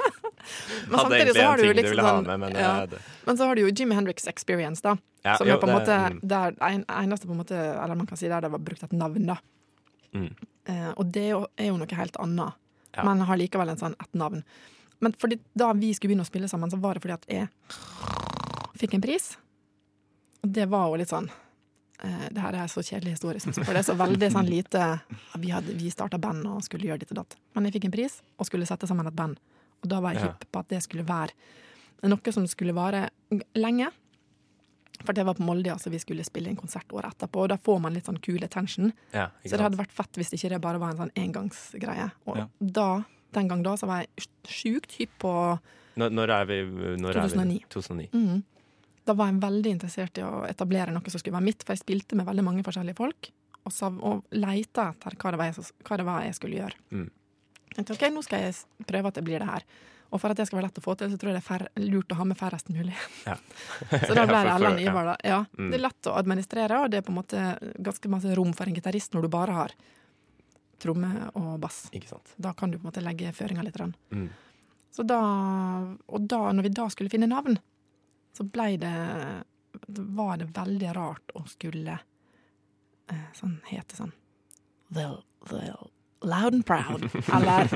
Men 0.88 0.99
samtidig 1.00 1.35
så 1.35 1.45
har 1.49 1.57
du 1.61 1.66
jo 1.66 1.75
liksom 1.76 2.00
sånn 2.04 2.26
med, 2.28 2.40
men 2.45 2.57
ja. 2.61 2.71
eh, 2.85 3.12
Men 3.26 3.38
så 3.40 3.47
har 3.49 3.57
du 3.57 3.64
jo 3.64 3.71
Jimmy 3.73 3.97
Hendrix 3.97 4.26
Experience, 4.31 4.85
da. 4.85 4.97
ja, 5.25 5.37
Som 5.40 5.49
jo, 5.49 5.57
er 5.57 5.61
på 5.62 5.69
en 5.69 5.76
måte 5.78 5.97
mm, 6.14 6.19
der 6.23 6.57
en, 6.69 6.85
eneste 6.88 7.26
på 7.28 7.33
en 7.33 7.40
måte 7.40 7.57
Eller 7.57 7.97
man 7.97 8.07
kan 8.11 8.21
si 8.21 8.28
der 8.28 8.45
det 8.45 8.50
var 8.52 8.61
brukt 8.61 8.85
et 8.85 8.93
navn, 8.93 9.26
da. 9.33 9.38
mm. 10.14 10.28
Eh, 10.64 10.90
og 10.97 11.11
det 11.12 11.23
er 11.26 11.33
jo, 11.35 11.40
er 11.61 11.66
jo 11.69 11.75
noe 11.76 11.97
helt 11.99 12.14
annet. 12.25 12.54
Men 13.04 13.21
har 13.28 13.37
likevel 13.37 13.69
en 13.73 13.76
sånn 13.81 13.97
et 14.00 14.14
navn. 14.16 14.45
Men 15.00 15.12
fordi 15.18 15.38
da 15.54 15.72
vi 15.72 15.92
skulle 15.94 16.12
begynne 16.14 16.24
å 16.26 16.30
spille 16.30 16.48
sammen, 16.48 16.70
så 16.70 16.78
var 16.80 16.94
det 16.94 17.02
fordi 17.02 17.14
at 17.14 17.26
jeg 17.28 17.48
fikk 18.80 18.94
en 18.94 19.04
pris. 19.04 19.36
Og 20.44 20.52
det 20.52 20.66
var 20.68 20.88
jo 20.90 20.98
litt 21.00 21.08
sånn 21.08 21.28
eh, 22.04 22.28
Det 22.34 22.40
her 22.42 22.56
er 22.64 22.68
så 22.68 22.82
kjedelig 22.84 23.14
historie, 23.16 23.40
syns 23.40 23.56
jeg, 23.56 23.64
for 23.66 23.72
det 23.76 23.80
er 23.84 23.88
så 23.88 23.96
veldig 23.96 24.28
sånn 24.34 24.48
lite 24.50 24.80
ja, 24.84 25.40
Vi, 25.40 25.50
hadde- 25.54 25.76
vi 25.78 25.90
starta 25.90 26.18
band 26.20 26.46
og 26.50 26.62
skulle 26.66 26.88
gjøre 26.90 27.00
ditt 27.04 27.12
og 27.14 27.22
datt. 27.22 27.36
Men 27.54 27.64
jeg 27.68 27.78
fikk 27.78 27.86
en 27.88 27.94
pris 27.96 28.18
og 28.38 28.46
skulle 28.48 28.66
sette 28.68 28.86
sammen 28.90 29.06
et 29.08 29.16
band. 29.16 29.38
Og 29.82 29.88
da 29.92 30.00
var 30.04 30.14
jeg 30.16 30.26
hypp 30.28 30.44
på 30.52 30.60
at 30.64 30.68
det 30.72 30.82
skulle 30.84 31.04
være 31.08 31.32
noe 32.04 32.32
som 32.36 32.45
skulle 32.50 32.75
vare 32.76 33.06
lenge. 33.56 33.88
For 35.04 35.12
det 35.16 35.25
var 35.26 35.34
på 35.34 35.42
Molde, 35.45 35.73
altså 35.73 35.90
vi 35.90 35.99
skulle 35.99 36.25
spille 36.25 36.49
en 36.52 36.56
konsert 36.56 36.88
året 36.95 37.14
etterpå, 37.16 37.42
og 37.45 37.49
da 37.50 37.56
får 37.60 37.80
man 37.82 37.92
litt 37.97 38.06
sånn 38.06 38.21
kul 38.23 38.45
attention. 38.45 38.92
ja, 39.12 39.30
Så 39.45 39.56
det 39.56 39.60
hadde 39.64 39.76
vært 39.80 39.92
fett 39.92 40.12
hvis 40.21 40.30
ikke 40.36 40.50
det 40.52 40.60
bare 40.60 40.78
var 40.78 40.90
en 40.92 41.00
sånn 41.02 41.12
engangsgreie. 41.16 42.10
Og 42.26 42.36
Ja. 42.38 42.47
da, 42.60 43.04
den 43.36 43.49
gang 43.50 43.62
da, 43.64 43.76
så 43.80 43.88
var 43.90 44.02
jeg 44.02 44.28
sjukt 44.49 44.97
hypp 44.99 45.14
på 45.25 45.32
Når, 46.00 46.10
når 46.10 46.32
er 46.34 46.50
vi 46.50 46.58
når 47.00 47.16
Er 47.16 47.28
2009. 47.28 47.54
vi? 47.54 47.64
2009. 47.70 48.08
mm, 48.12 48.42
Da 49.06 49.14
var 49.14 49.30
jeg 49.30 49.40
veldig 49.42 49.73
interessert 49.76 50.18
i 50.18 50.25
å 50.26 50.44
etablere 50.49 50.94
noe 50.94 51.10
som 51.12 51.23
skulle 51.23 51.36
være 51.36 51.49
mitt, 51.50 51.62
for 51.64 51.76
jeg 51.76 51.84
spilte 51.84 52.16
med 52.18 52.26
veldig 52.26 52.44
mange 52.47 52.64
forskjellige 52.66 52.99
folk, 52.99 53.30
og, 53.64 53.73
sav, 53.73 53.99
og 54.04 54.25
leita 54.32 54.90
etter 54.92 55.16
hva 55.20 55.30
det, 55.34 55.40
var 55.40 55.50
jeg, 55.50 55.66
hva 55.86 55.99
det 56.00 56.06
var 56.08 56.25
jeg 56.26 56.38
skulle 56.38 56.58
gjøre. 56.60 56.80
Mm. 56.90 57.10
Jeg 57.68 57.76
tenkte 57.78 57.94
ok, 57.97 58.06
nå 58.14 58.23
skal 58.23 58.47
jeg 58.47 58.86
prøve 58.86 59.10
at 59.10 59.18
det 59.18 59.25
blir 59.26 59.42
det 59.42 59.49
her. 59.50 59.64
Og 60.14 60.20
for 60.23 60.30
at 60.30 60.38
det 60.38 60.44
skal 60.47 60.60
være 60.60 60.68
lett 60.68 60.78
å 60.78 60.84
få 60.84 60.94
til, 60.94 61.10
så 61.10 61.18
tror 61.18 61.32
jeg 61.32 61.42
det 61.42 61.54
er 61.56 61.88
lurt 61.90 62.12
å 62.14 62.18
ha 62.20 62.25
med 62.28 62.38
færrest 62.38 62.68
mulig. 62.70 62.94
Ja. 63.26 63.34
så 64.06 64.14
da 64.14 64.26
ble 64.28 64.42
det 64.47 64.52
Erlend 64.52 64.82
Ivar, 64.84 65.08
da. 65.10 65.16
Ja. 65.26 65.40
Mm. 65.58 65.73
Det 65.73 65.78
er 65.80 65.84
lett 65.88 66.10
å 66.10 66.14
administrere, 66.20 66.80
og 66.84 66.92
det 66.92 67.00
er 67.00 67.06
på 67.06 67.10
en 67.14 67.18
måte 67.18 67.44
ganske 67.82 68.12
masse 68.12 68.36
rom 68.38 68.52
for 68.54 68.70
en 68.70 68.76
gitarist 68.78 69.16
når 69.16 69.26
du 69.26 69.32
bare 69.32 69.56
har 69.58 69.75
tromme 70.84 71.10
og 71.40 71.54
bass. 71.62 71.86
Ikke 71.97 72.12
sant. 72.12 72.34
Da 72.36 72.54
kan 72.56 72.73
du 72.73 72.78
på 72.78 72.84
en 72.84 72.90
måte 72.92 73.04
legge 73.04 73.32
føringa 73.34 73.64
litt. 73.66 73.80
Mm. 74.14 74.28
Så 74.94 75.06
da, 75.08 75.20
og 76.06 76.28
da, 76.30 76.40
når 76.54 76.68
vi 76.68 76.75
da 76.76 76.88
skulle 76.92 77.12
finne 77.12 77.30
navn, 77.30 77.58
så 78.34 78.47
blei 78.47 78.76
det 78.82 78.94
Var 79.86 80.36
det 80.38 80.47
veldig 80.54 80.90
rart 80.94 81.32
å 81.34 81.42
skulle 81.50 81.97
eh, 83.10 83.25
sånn 83.34 83.56
hete 83.66 83.99
sånn 83.99 84.12
The, 84.94 85.08
the 85.50 85.75
Loud 86.25 86.54
and 86.54 86.66
Proud. 86.66 87.08
Eller 87.34 87.68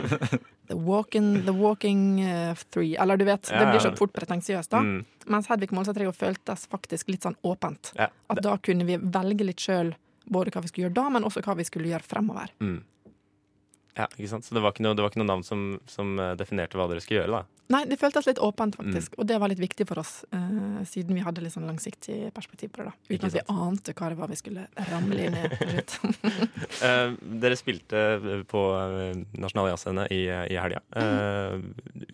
The 0.68 0.76
Walking, 0.76 1.44
the 1.44 1.52
walking 1.52 2.24
uh, 2.24 2.54
Three. 2.54 2.96
Eller 2.96 3.16
du 3.16 3.24
vet, 3.24 3.50
Ja, 3.50 3.64
det 3.64 3.70
blir 3.70 3.80
så 3.80 3.96
fort 3.96 4.12
pretensiøst, 4.12 4.70
da. 4.70 4.78
Mm. 4.78 5.04
Mens 5.26 5.48
Hedvig 5.48 5.70
Trio 5.94 6.12
føltes 6.12 6.66
faktisk 6.66 7.08
litt 7.08 7.22
sånn 7.22 7.36
åpent. 7.42 7.92
Ja, 7.96 8.08
At 8.28 8.42
da 8.42 8.58
kunne 8.58 8.84
vi 8.84 8.96
velge 8.96 9.44
litt 9.44 9.60
sjøl 9.60 9.94
både 10.28 10.52
hva 10.52 10.62
vi 10.62 10.68
skulle 10.68 10.88
gjøre 10.88 10.98
da, 11.00 11.08
men 11.08 11.24
også 11.24 11.40
hva 11.44 11.56
vi 11.56 11.64
skulle 11.64 11.88
gjøre 11.88 12.04
fremover. 12.04 12.52
Mm. 12.60 12.82
Ja, 13.98 14.06
ikke 14.16 14.28
sant? 14.30 14.44
Så 14.46 14.54
det 14.54 14.62
var 14.62 14.72
ikke 14.72 14.84
noe, 14.86 14.94
det 14.94 15.02
var 15.02 15.10
ikke 15.10 15.18
noe 15.24 15.32
navn 15.32 15.42
som, 15.44 15.80
som 15.90 16.12
eh, 16.22 16.34
definerte 16.38 16.78
hva 16.78 16.86
dere 16.88 17.02
skulle 17.02 17.24
gjøre, 17.24 17.40
da? 17.40 17.44
Nei, 17.68 17.82
det 17.84 17.98
føltes 18.00 18.24
litt 18.24 18.38
åpent, 18.40 18.78
Mm. 18.78 18.86
faktisk. 18.94 19.18
Og 19.18 19.26
det 19.28 19.36
var 19.42 19.50
litt 19.50 19.58
viktig 19.60 19.84
for 19.90 19.98
oss, 20.00 20.24
eh, 20.32 20.78
siden 20.88 21.18
vi 21.18 21.20
hadde 21.20 21.42
litt 21.44 21.52
sånn 21.52 21.66
langsiktig 21.68 22.30
perspektiv 22.32 22.70
på 22.72 22.80
det. 22.80 22.86
da. 22.86 22.92
Uten 23.10 23.26
at 23.28 23.34
vi 23.34 23.42
ante 23.52 23.92
hva 23.98 24.08
det 24.08 24.16
var 24.22 24.28
vi 24.30 24.38
skulle 24.40 24.68
ramle 24.88 25.26
inn 25.26 25.36
i. 25.36 25.42
Eh, 26.88 27.10
dere 27.42 27.56
spilte 27.58 28.00
på 28.46 28.60
uh, 28.70 29.16
Nasjonal 29.40 29.70
Jazzscene 29.72 30.04
i, 30.14 30.20
i 30.30 30.56
helga. 30.60 30.78
Eh, 30.94 31.56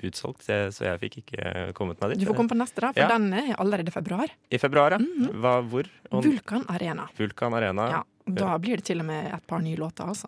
utsolgt, 0.08 0.46
så- 0.46 0.86
jeg 0.88 1.00
fikk 1.02 1.18
ikke 1.20 1.72
kommet 1.76 2.00
meg 2.00 2.14
dit. 2.14 2.24
Du 2.24 2.30
får 2.30 2.38
komme 2.38 2.48
på 2.54 2.56
neste, 2.58 2.80
da, 2.80 2.92
for 2.92 3.00
Ja. 3.04 3.08
den 3.12 3.28
er 3.34 3.54
allerede 3.60 3.88
i 3.92 3.94
februar. 3.94 4.30
I 4.50 4.58
februar, 4.58 4.90
ja. 4.96 4.98
Mhm. 4.98 5.34
Hva, 5.42 5.54
hvor? 5.68 5.84
Og 6.12 6.24
Vulkan 6.24 6.64
Arena. 6.68 7.08
Vulkan 7.18 7.52
Arena. 7.60 7.88
Ja, 7.90 8.02
Da 8.26 8.56
blir 8.58 8.76
det 8.80 8.84
til 8.88 9.00
og 9.00 9.04
med 9.06 9.34
et 9.34 9.46
par 9.46 9.60
nye 9.60 9.76
låter, 9.76 10.06
altså. 10.08 10.26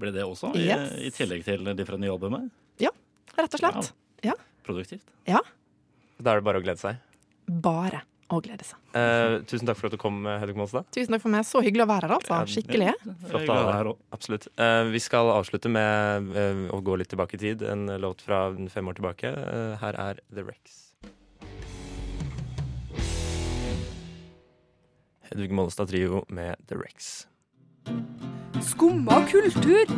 Ble 0.00 0.12
det 0.14 0.24
også, 0.24 0.54
i, 0.56 0.66
Yes. 0.66 0.92
i 0.96 1.10
tillegg 1.12 1.44
til 1.44 1.64
de 1.76 1.84
fra 1.88 1.98
nye 2.00 2.12
albumet? 2.14 2.50
Rett 3.38 3.54
og 3.54 3.60
slett. 3.62 3.92
Produktivt. 4.66 5.06
Ja. 5.26 5.38
Da 6.20 6.32
er 6.34 6.40
det 6.40 6.44
bare 6.44 6.58
å 6.60 6.62
glede 6.64 6.80
seg. 6.82 6.98
Bare 7.48 8.02
å 8.30 8.38
glede 8.44 8.66
seg. 8.66 8.76
Eh, 8.94 9.38
tusen 9.48 9.66
takk 9.70 9.78
for 9.78 9.88
at 9.88 9.94
du 9.94 9.98
kom, 10.02 10.18
Hedvig 10.28 10.58
Monstad. 10.58 10.84
Tusen 10.94 11.14
takk 11.14 11.22
for 11.24 11.32
meg. 11.32 11.46
Så 11.48 11.62
hyggelig 11.64 11.86
å 11.86 11.88
være 11.90 12.10
her, 12.10 12.14
altså. 12.18 12.36
Ja, 12.36 12.50
Skikkelig. 12.50 12.92
Flott 13.30 13.48
å 13.48 13.54
ha 13.56 13.62
deg 13.64 13.74
her 13.78 13.90
òg. 13.92 14.02
Absolutt. 14.14 14.46
Eh, 14.60 14.82
vi 14.92 15.00
skal 15.02 15.30
avslutte 15.32 15.72
med 15.72 16.28
eh, 16.36 16.60
å 16.74 16.82
gå 16.84 16.98
litt 17.00 17.08
tilbake 17.14 17.38
i 17.38 17.42
tid. 17.42 17.64
En 17.70 17.86
låt 18.02 18.20
fra 18.26 18.42
fem 18.70 18.90
år 18.92 18.98
tilbake. 19.00 19.32
Eh, 19.32 19.72
her 19.80 19.98
er 20.10 20.20
The 20.34 20.44
Rex. 20.46 20.76
Hedvig 25.30 25.50
Mollestad 25.54 25.88
Trio 25.88 26.24
med 26.28 26.56
The 26.68 26.76
Rex. 26.82 27.26
Skumma 28.60 29.22
kultur. 29.24 29.88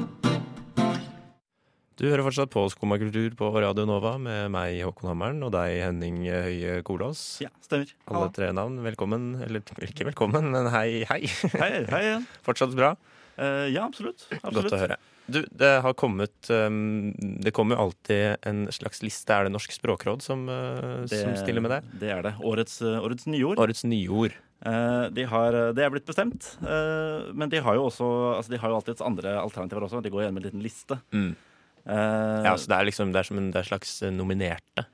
Du 1.98 2.05
hører 2.07 2.22
fortsatt 2.22 2.51
på 2.53 2.62
Skumma 2.70 2.96
kultur 3.01 3.35
på 3.38 3.48
Radio 3.57 3.85
Nova 3.88 4.12
med 4.22 4.53
meg, 4.55 4.77
Håkon 4.87 5.11
Hammeren, 5.11 5.42
og 5.42 5.51
deg, 5.55 5.81
Henning 5.83 6.20
Høie 6.31 6.77
Kolås. 6.87 7.40
Ja, 7.42 7.51
stemmer. 7.64 7.90
Alle 8.07 8.29
tre 8.35 8.53
navn, 8.55 8.79
velkommen. 8.87 9.33
Eller 9.42 9.64
ikke 9.83 10.07
velkommen, 10.12 10.53
men 10.55 10.70
hei, 10.75 11.03
hei. 11.11 11.25
Hei, 11.57 11.72
hei 11.90 12.03
igjen. 12.07 12.29
Fortsatt 12.46 12.77
bra. 12.79 12.92
Uh, 13.35 13.66
ja, 13.72 13.88
absolutt. 13.88 14.29
absolutt. 14.31 14.70
Godt 14.70 14.77
å 14.79 14.83
høre. 14.85 15.01
Du, 15.33 15.40
det 15.55 15.70
har 15.85 15.94
kommet 15.94 16.48
um, 16.51 17.12
Det 17.14 17.53
kommer 17.55 17.79
jo 17.79 17.87
alltid 17.87 18.42
en 18.48 18.64
slags 18.75 19.03
liste. 19.07 19.35
Er 19.35 19.46
det 19.46 19.55
Norsk 19.55 19.75
språkråd 19.75 20.22
som, 20.22 20.46
uh, 20.51 21.03
som 21.11 21.35
stiller 21.40 21.64
med 21.64 21.75
det? 21.77 21.83
Det 22.03 22.14
er 22.14 22.27
det. 22.27 22.37
Årets, 22.46 22.79
eh, 22.87 22.98
årets 23.03 23.27
nyord. 23.31 23.59
Årets 23.62 23.87
nyord. 23.88 24.38
Eh, 24.62 25.05
de 25.11 25.25
har, 25.27 25.57
det 25.75 25.83
er 25.83 25.90
blitt 25.90 26.07
bestemt, 26.07 26.53
eh, 26.62 27.31
men 27.35 27.51
de 27.51 27.59
har 27.64 27.75
jo 27.79 27.88
også 27.88 28.09
altså 28.37 28.53
de 28.53 28.61
har 28.62 28.70
jo 28.70 28.77
alltid 28.79 29.03
andre 29.03 29.37
alternativer 29.40 29.88
også. 29.88 30.03
De 30.05 30.12
går 30.12 30.27
gjennom 30.27 30.42
en 30.42 30.46
liten 30.46 30.62
liste. 30.62 31.01
Mm. 31.11 31.33
Uh, 31.83 32.44
Ja, 32.46 32.53
så 32.55 32.70
det 32.70 32.77
er 32.77 32.87
liksom 32.87 33.11
det 33.11 33.18
er 33.18 33.27
som 33.27 33.38
en 33.40 33.48
er 33.59 33.66
slags 33.66 33.96
eh, 34.07 34.12
nominerte. 34.14 34.85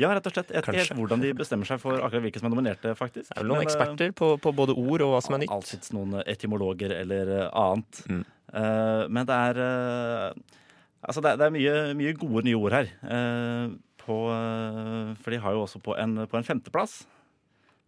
ja, 0.00 0.08
rett 0.10 0.26
og 0.26 0.34
slett. 0.34 0.50
Jeg 0.50 0.64
vet 0.66 0.88
ikke 0.88 0.98
hvordan 0.98 1.22
de 1.22 1.30
bestemmer 1.38 1.68
seg 1.68 1.78
for 1.78 2.00
akkurat 2.02 2.24
hvilke 2.24 2.40
som 2.42 2.48
er 2.48 2.54
nominerte, 2.56 2.94
faktisk. 2.98 3.28
Det 3.28 3.36
er 3.36 3.44
vel 3.44 3.52
noen 3.52 3.60
Men, 3.62 3.68
eh, 3.68 3.70
eksperter 3.70 4.16
på, 4.18 4.32
på 4.42 4.52
både 4.58 4.74
ord 4.74 5.04
og 5.06 5.14
hva 5.14 5.20
som 5.22 5.36
er 5.36 5.44
nytt. 5.44 5.54
Alltids 5.54 5.92
noen 5.94 6.18
etymologer 6.26 6.96
eller 6.98 7.30
eh, 7.36 7.46
annet. 7.62 8.02
Mm. 8.10 8.24
Uh, 8.52 9.04
men 9.08 9.24
det 9.28 9.36
er 9.38 9.62
uh, 9.62 10.58
Altså, 11.02 11.22
det 11.22 11.32
er, 11.32 11.38
det 11.40 11.46
er 11.46 11.54
mye, 11.54 11.78
mye 11.98 12.12
gode 12.14 12.44
nye 12.46 12.58
ord 12.58 12.74
her. 12.76 12.90
Eh, 13.02 13.72
på, 14.02 14.18
eh, 14.30 15.08
for 15.18 15.34
de 15.34 15.40
har 15.42 15.56
jo 15.56 15.64
også 15.64 15.80
på 15.82 15.96
en, 15.98 16.26
på 16.30 16.38
en 16.38 16.46
femteplass 16.46 17.00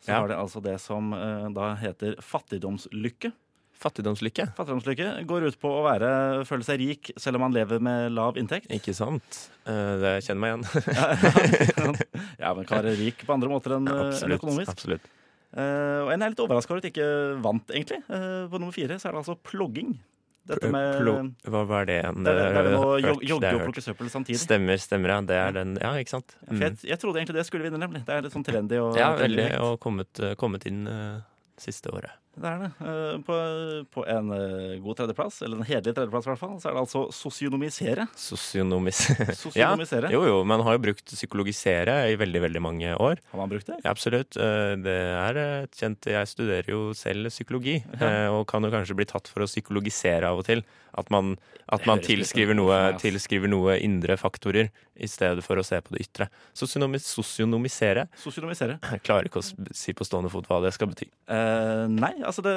så 0.04 0.12
Ja. 0.12 0.20
har 0.20 0.28
de 0.28 0.36
altså 0.36 0.60
det 0.62 0.76
som 0.84 1.12
eh, 1.16 1.48
da 1.56 1.72
heter 1.80 2.18
fattigdomslykke. 2.20 3.32
Fattigdomslykke. 3.84 4.44
Fattigdomslykke 4.56 5.06
går 5.28 5.48
ut 5.50 5.56
på 5.60 5.68
å 5.68 5.80
være, 5.84 6.10
føle 6.46 6.64
seg 6.64 6.78
rik 6.80 7.10
selv 7.20 7.36
om 7.40 7.42
man 7.48 7.56
lever 7.56 7.80
med 7.82 8.12
lav 8.14 8.36
inntekt. 8.40 8.70
Ikke 8.72 8.94
sant? 8.96 9.40
Eh, 9.66 9.96
Det 10.04 10.12
kjenner 10.24 10.40
meg 10.44 10.52
igjen. 10.54 11.98
ja, 12.44 12.54
men 12.54 12.64
kan 12.68 12.80
være 12.84 12.94
rik 13.00 13.24
på 13.26 13.34
andre 13.34 13.50
måter 13.50 13.76
enn 13.78 13.88
eh, 13.90 14.06
absolutt. 14.12 14.38
økonomisk. 14.40 14.70
absolutt. 14.76 15.10
Og 15.54 16.08
en 16.10 16.22
er 16.24 16.32
litt 16.32 16.40
overraska 16.42 16.72
over 16.74 16.80
at 16.82 16.86
de 16.88 16.90
ikke 16.90 17.40
vant, 17.44 17.68
egentlig. 17.70 18.00
På 18.08 18.58
nummer 18.58 18.74
fire 18.74 18.96
så 18.98 19.06
er 19.06 19.12
det 19.14 19.20
altså 19.20 19.36
plogging. 19.38 19.92
Dette 20.46 20.68
med 20.70 20.98
Plo- 21.00 21.34
Hva 21.48 21.62
var 21.66 21.86
det 21.88 21.94
igjen? 22.02 22.24
Det 22.24 22.32
er, 22.34 22.36
det 22.36 22.58
er 22.60 22.66
vel 22.66 22.74
jog- 22.74 23.20
det 23.20 23.28
jogge 23.30 23.52
og 23.54 23.62
plukke 23.68 23.82
søppel 23.84 24.10
samtidig. 24.12 24.38
Stemmer, 24.42 24.76
stemmer, 24.82 25.08
ja. 25.14 25.20
Det 25.24 25.38
er 25.40 25.52
den 25.56 25.76
Ja, 25.80 25.92
ikke 25.96 26.12
sant? 26.12 26.34
Mm. 26.50 26.60
jeg, 26.60 26.76
jeg 26.90 26.98
trodde 27.00 27.16
egentlig 27.22 27.38
det 27.38 27.46
skulle 27.48 27.64
vinne, 27.64 27.80
nemlig. 27.80 28.04
Det 28.04 28.12
er 28.18 28.26
litt 28.26 28.32
sånn 28.36 28.44
trendy. 28.44 28.76
Og, 28.82 28.98
Ja, 29.00 29.14
veldig. 29.16 29.46
Og 29.64 29.78
kommet, 29.80 30.20
kommet 30.36 30.66
inn 30.68 30.86
uh, 30.86 31.20
siste 31.56 31.88
året. 31.96 32.12
Det 32.34 32.50
er 32.50 32.62
det. 32.64 32.68
Eh, 32.82 33.16
På, 33.26 33.34
på 33.94 34.04
en 34.10 34.30
eh, 34.34 34.76
god 34.82 34.96
tredjeplass, 34.98 35.40
eller 35.46 35.60
en 35.60 35.68
hederlig 35.68 35.94
tredjeplass 35.94 36.26
i 36.26 36.30
hvert 36.32 36.40
fall, 36.40 36.56
så 36.62 36.70
er 36.70 36.76
det 36.76 36.82
altså 36.82 37.02
sosionomisere. 37.14 38.06
Sosionomisere. 38.26 39.28
ja, 39.54 39.70
jo, 40.10 40.22
jo, 40.26 40.40
man 40.48 40.64
har 40.66 40.76
jo 40.78 40.82
brukt 40.88 41.04
psykologisere 41.14 41.96
i 42.12 42.16
veldig, 42.20 42.42
veldig 42.48 42.62
mange 42.64 42.94
år. 42.96 43.22
Har 43.32 43.42
man 43.44 43.52
brukt 43.52 43.70
det? 43.70 43.78
Ja, 43.84 43.92
absolutt. 43.94 44.36
Eh, 44.36 44.74
Det 44.84 44.96
er 45.14 45.38
et 45.44 45.78
kjent 45.78 46.06
Jeg 46.10 46.28
studerer 46.30 46.68
jo 46.74 46.80
selv 46.98 47.30
psykologi, 47.30 47.78
eh, 48.00 48.28
og 48.34 48.46
kan 48.50 48.64
jo 48.66 48.72
kanskje 48.74 48.96
bli 48.98 49.06
tatt 49.10 49.30
for 49.30 49.44
å 49.46 49.50
psykologisere 49.50 50.26
av 50.30 50.42
og 50.42 50.48
til. 50.50 50.64
At 50.94 51.08
man, 51.10 51.32
at 51.74 51.86
man 51.90 51.98
tilskriver, 51.98 52.54
sånn 52.54 52.60
noe, 52.62 52.76
tilskriver 53.02 53.50
noe 53.50 53.74
indre 53.82 54.14
faktorer 54.20 54.68
i 54.94 55.08
stedet 55.10 55.42
for 55.42 55.58
å 55.58 55.64
se 55.66 55.80
på 55.82 55.90
det 55.90 56.04
ytre. 56.04 56.28
Sosionomis, 56.54 57.02
sosionomisere 57.10 58.04
Sosionomisere. 58.22 58.76
Jeg 58.92 59.02
klarer 59.02 59.26
ikke 59.26 59.42
å 59.42 59.72
si 59.74 59.90
på 59.96 60.06
stående 60.06 60.30
fot 60.30 60.46
hva 60.46 60.60
det 60.62 60.70
skal 60.76 60.92
bety. 60.92 61.08
Uh, 61.26 61.90
nei, 61.90 62.12
altså 62.26 62.42
det, 62.42 62.54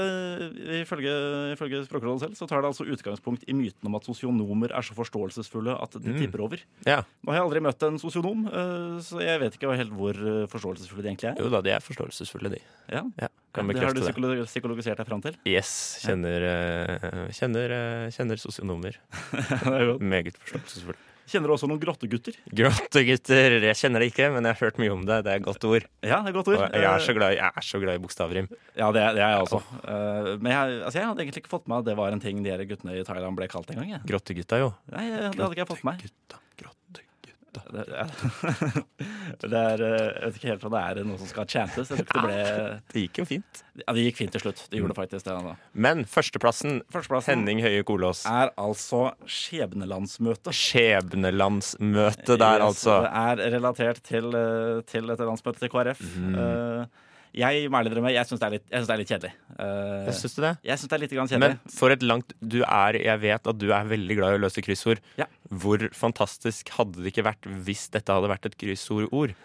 ifølge, 0.81 1.13
ifølge 1.53 1.83
Språkrådet 1.87 2.21
selv 2.23 2.35
så 2.39 2.47
tar 2.49 2.61
det 2.63 2.69
altså 2.71 2.85
utgangspunkt 2.87 3.43
i 3.47 3.53
myten 3.57 3.85
om 3.89 3.95
at 3.99 4.05
sosionomer 4.07 4.71
er 4.75 4.81
så 4.85 4.95
forståelsesfulle 4.97 5.75
at 5.81 5.97
de 6.01 6.09
Mm. 6.13 6.19
tipper 6.21 6.41
over. 6.45 6.57
Ja, 6.85 7.01
Nå 7.23 7.31
har 7.33 7.39
jeg 7.41 7.45
aldri 7.47 7.61
møtt 7.67 7.83
en 7.87 7.99
sosionom, 7.99 8.45
eh, 8.47 8.99
så 9.03 9.19
jeg 9.21 9.39
vet 9.43 9.57
ikke 9.59 9.75
helt 9.75 9.91
hvor 9.93 10.15
eh, 10.15 10.47
forståelsesfulle 10.47 11.03
de 11.03 11.09
egentlig 11.11 11.29
er. 11.31 11.43
Jo 11.43 11.49
da, 11.53 11.61
de 11.61 11.71
er 11.75 11.79
forståelsesfulle, 11.83 12.49
de. 12.55 12.61
Ja. 12.89 13.03
Ja, 13.19 13.27
kan 13.53 13.67
Det 13.67 13.83
har 13.83 13.93
du 13.93 14.45
psykologisert 14.45 14.97
deg 14.97 15.07
fram 15.07 15.21
til? 15.21 15.35
Yes. 15.45 15.99
Kjenner, 16.05 16.41
eh, 16.47 17.27
kjenner, 17.35 18.09
kjenner 18.13 18.37
sosionomer. 18.41 18.97
Er. 19.67 19.97
Meget 19.99 20.37
forståelsesfulle. 20.41 20.97
Kjenner 21.27 21.51
du 21.51 21.53
også 21.57 21.67
noen 21.67 21.81
grottegutter? 21.81 22.37
Grottegutter, 22.55 23.57
jeg 23.67 23.75
kjenner 23.75 23.99
det 24.03 24.07
ikke, 24.13 24.29
men 24.31 24.47
jeg 24.47 24.55
har 24.55 24.61
hørt 24.67 24.77
mye 24.79 24.93
om 24.95 25.01
det. 25.07 25.17
Det 25.25 25.33
er 25.33 25.41
et 25.41 25.45
godt 25.47 25.65
ord. 25.67 25.87
Ja, 26.07 26.21
det 26.23 26.31
er 26.31 26.37
godt 26.37 26.47
Og 26.53 26.55
ord. 26.55 26.71
jeg 26.71 26.87
er 26.87 27.03
så 27.03 27.11
Eh, 27.11 27.17
glad, 27.19 27.35
jeg 27.35 27.51
er 27.51 27.65
så 27.67 27.81
glad 27.83 27.99
i 27.99 28.03
bokstavrim. 28.05 28.47
Ja, 28.79 28.87
det, 28.95 29.03
det 29.17 29.23
er 29.25 29.33
jeg 29.35 29.43
også. 29.43 29.59
Eh, 29.83 30.31
men 30.39 30.51
jeg, 30.53 30.81
altså, 30.87 30.97
jeg 31.01 31.07
hadde 31.09 31.23
egentlig 31.25 31.43
ikke 31.43 31.53
fått 31.57 31.67
med 31.67 31.79
at 31.83 31.89
det 31.91 31.97
var 31.99 32.15
en 32.15 32.23
ting 32.23 32.43
de 32.47 32.57
guttene 32.71 32.95
i 32.95 33.03
Thailand 33.03 33.35
ble 33.39 33.47
kalt 33.51 33.71
engang. 33.75 33.89
jeg. 33.97 34.03
Grottegutta, 34.07 34.59
jo. 34.63 34.71
Nei, 34.95 35.05
det 35.11 35.33
hadde 35.35 35.51
ikke 35.51 35.63
jeg 35.65 35.71
fått 35.75 35.83
med 35.83 35.99
meg. 36.07 36.37
Grottegutta. 37.57 37.71
Det, 37.73 37.85
ja. 37.97 39.47
det 39.51 39.61
er, 39.61 39.83
eh, 39.87 40.05
jeg 40.07 40.23
vet 40.27 40.37
ikke 40.39 40.51
helt 40.51 40.65
om 40.67 40.75
det 40.75 40.81
er 40.83 41.01
noe 41.07 41.19
som 41.21 41.29
skal 41.29 41.47
chantes. 41.51 41.91
Det 41.91 42.05
ble 42.11 42.37
Det 42.93 43.03
gikk 43.05 43.21
jo 43.21 43.25
fint. 43.29 43.63
Ja, 43.81 43.93
det 43.93 44.05
gikk 44.07 44.19
fint 44.21 44.33
til 44.35 44.43
slutt. 44.45 44.63
Det 44.71 44.79
gjorde 44.81 44.93
det 44.93 44.99
faktisk 44.99 45.27
det. 45.27 45.35
Altså. 45.37 45.55
Men 45.87 46.03
førsteplassen, 46.09 46.79
Førsteplassen 46.93 47.33
Henning 47.35 47.61
Høie 47.65 47.83
Kolås. 47.87 48.23
er 48.29 48.53
altså 48.59 49.03
skjebnelandsmøtet. 49.29 50.53
Skjebnelandsmøtet 50.57 52.37
der, 52.39 52.57
Yes, 52.61 52.67
altså. 52.69 53.01
Det 53.05 53.11
er 53.23 53.51
relatert 53.57 54.01
til, 54.05 54.29
eh, 54.35 54.81
til 54.89 55.07
dette 55.11 55.27
landsmøtet 55.27 55.59
til 55.65 55.73
KrF. 55.73 56.01
Eh, 56.01 57.05
jeg 57.37 57.69
må 57.71 57.79
ærlig 57.79 57.91
drømme, 57.93 58.11
jeg 58.15 58.27
syns 58.29 58.41
det, 58.41 58.59
det 58.67 58.79
er 58.81 59.01
litt 59.01 59.11
kjedelig. 59.11 59.31
Uh, 59.57 60.09
syns 60.15 60.35
du 60.37 60.41
det? 60.43 60.53
jeg 60.65 60.79
synes 60.79 60.91
det 60.91 60.97
er 60.97 61.03
litt 61.03 61.13
kjedelig. 61.15 61.41
Men 61.43 61.73
for 61.73 61.93
et 61.93 62.03
langt 62.05 62.33
Du 62.37 62.59
er 62.61 62.97
Jeg 62.99 63.21
vet 63.23 63.49
at 63.49 63.57
du 63.57 63.67
er 63.73 63.87
veldig 63.89 64.17
glad 64.19 64.35
i 64.35 64.39
å 64.39 64.43
løse 64.45 64.63
kryssord. 64.65 65.01
Ja. 65.19 65.27
Hvor 65.47 65.85
fantastisk 65.95 66.71
hadde 66.75 67.03
det 67.03 67.13
ikke 67.13 67.27
vært 67.27 67.47
hvis 67.67 67.87
dette 67.93 68.13
hadde 68.13 68.31
vært 68.31 68.49
et 68.49 68.57
kryssordord? 68.59 69.35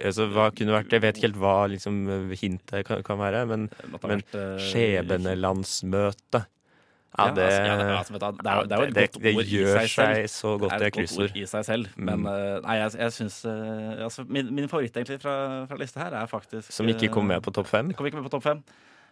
Altså, 0.00 0.28
hva 0.32 0.48
kunne 0.54 0.76
vært 0.78 0.94
Jeg 0.96 1.04
vet 1.04 1.18
ikke 1.18 1.28
helt 1.30 1.42
hva 1.42 1.56
liksom, 1.74 2.00
hintet 2.40 2.86
kan, 2.88 3.04
kan 3.06 3.20
være, 3.20 3.44
men, 3.50 3.68
men 4.06 4.24
eh, 4.30 4.64
skjebnelandsmøte 4.70 6.44
Ja, 7.18 7.24
Ja, 7.26 7.32
det, 7.34 7.42
altså, 7.42 7.62
ja, 7.66 7.76
det, 7.76 7.86
altså, 7.98 8.12
det, 8.12 8.22
er, 8.22 8.30
det 8.40 8.46
er 8.46 8.76
jo 8.76 8.82
et 8.82 8.94
godt 8.94 9.22
det 9.22 9.34
ord 9.34 9.44
i 9.44 9.64
seg 9.66 9.88
selv. 9.90 10.60
det 10.60 10.72
er 10.72 10.86
et 10.86 10.92
godt 10.94 11.18
ord 11.18 11.36
i 11.36 11.46
seg 11.46 11.64
selv, 11.64 11.86
men 11.96 12.20
Mm. 12.20 12.26
eh, 12.26 12.60
nei, 12.62 12.76
jeg, 12.78 12.92
jeg 13.00 13.12
syns 13.12 13.44
eh, 13.44 14.04
altså, 14.04 14.24
min, 14.28 14.54
min 14.54 14.68
favoritt 14.68 14.94
egentlig 14.96 15.20
fra, 15.20 15.66
fra 15.66 15.76
lista 15.76 16.00
her 16.04 16.14
er 16.22 16.26
faktisk 16.30 16.70
Som 16.72 16.86
ikke 16.88 17.08
kom 17.10 17.26
med 17.26 17.42
på 17.42 17.50
topp 17.52 17.66
fem. 17.66 17.90
eh, 17.90 17.94
Kom 17.98 18.06
ikke 18.06 18.20
med 18.22 18.30
på 18.30 18.34
topp 18.36 18.42
fem. 18.46 18.62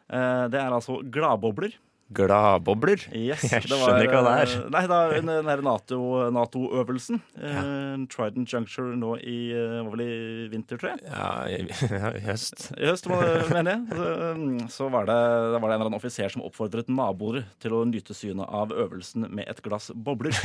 Det 0.09 0.55
er 0.57 0.71
altså 0.73 1.03
gladbobler. 1.11 1.75
Gladbobler. 2.15 3.03
Yes, 3.13 3.43
Jeg 3.53 3.67
det 3.69 3.71
var, 3.77 3.83
skjønner 3.91 4.07
ikke 4.07 4.21
hva 4.23 4.31
det 4.33 4.37
er. 4.43 4.53
eh, 4.65 4.71
Nei, 4.75 4.83
da, 4.89 4.99
under 5.19 5.41
den 5.43 5.51
her 5.53 5.63
NATO- 5.63 6.31
Nato-øvelsen. 6.33 7.21
eh, 7.37 8.07
Trident 8.13 8.49
Juncture 8.53 8.97
nå 8.97 9.11
i 9.21 9.37
eh, 9.53 9.83
var 9.85 9.91
vel 9.93 10.03
i 10.07 10.49
vinter, 10.53 10.79
tror 10.81 10.95
jeg. 10.95 11.03
Ja, 11.05 11.29
i, 11.47 11.59
ja, 11.99 12.13
høst. 12.31 12.71
I 12.79 12.89
høst, 12.89 13.09
mener 13.53 13.75
jeg. 13.75 13.83
Så, 13.93 14.69
så 14.79 14.89
var 14.93 15.05
det, 15.11 15.19
var 15.19 15.61
det 15.61 15.75
en 15.75 15.77
eller 15.77 15.87
annen 15.91 15.99
offiser 16.01 16.33
som 16.33 16.43
oppfordret 16.49 16.89
naboer 16.89 17.43
til 17.61 17.77
å 17.77 17.83
nyte 17.89 18.17
synet 18.17 18.49
av 18.49 18.73
øvelsen 18.73 19.29
med 19.29 19.45
et 19.49 19.63
glass 19.65 19.91
bobler. 19.95 20.33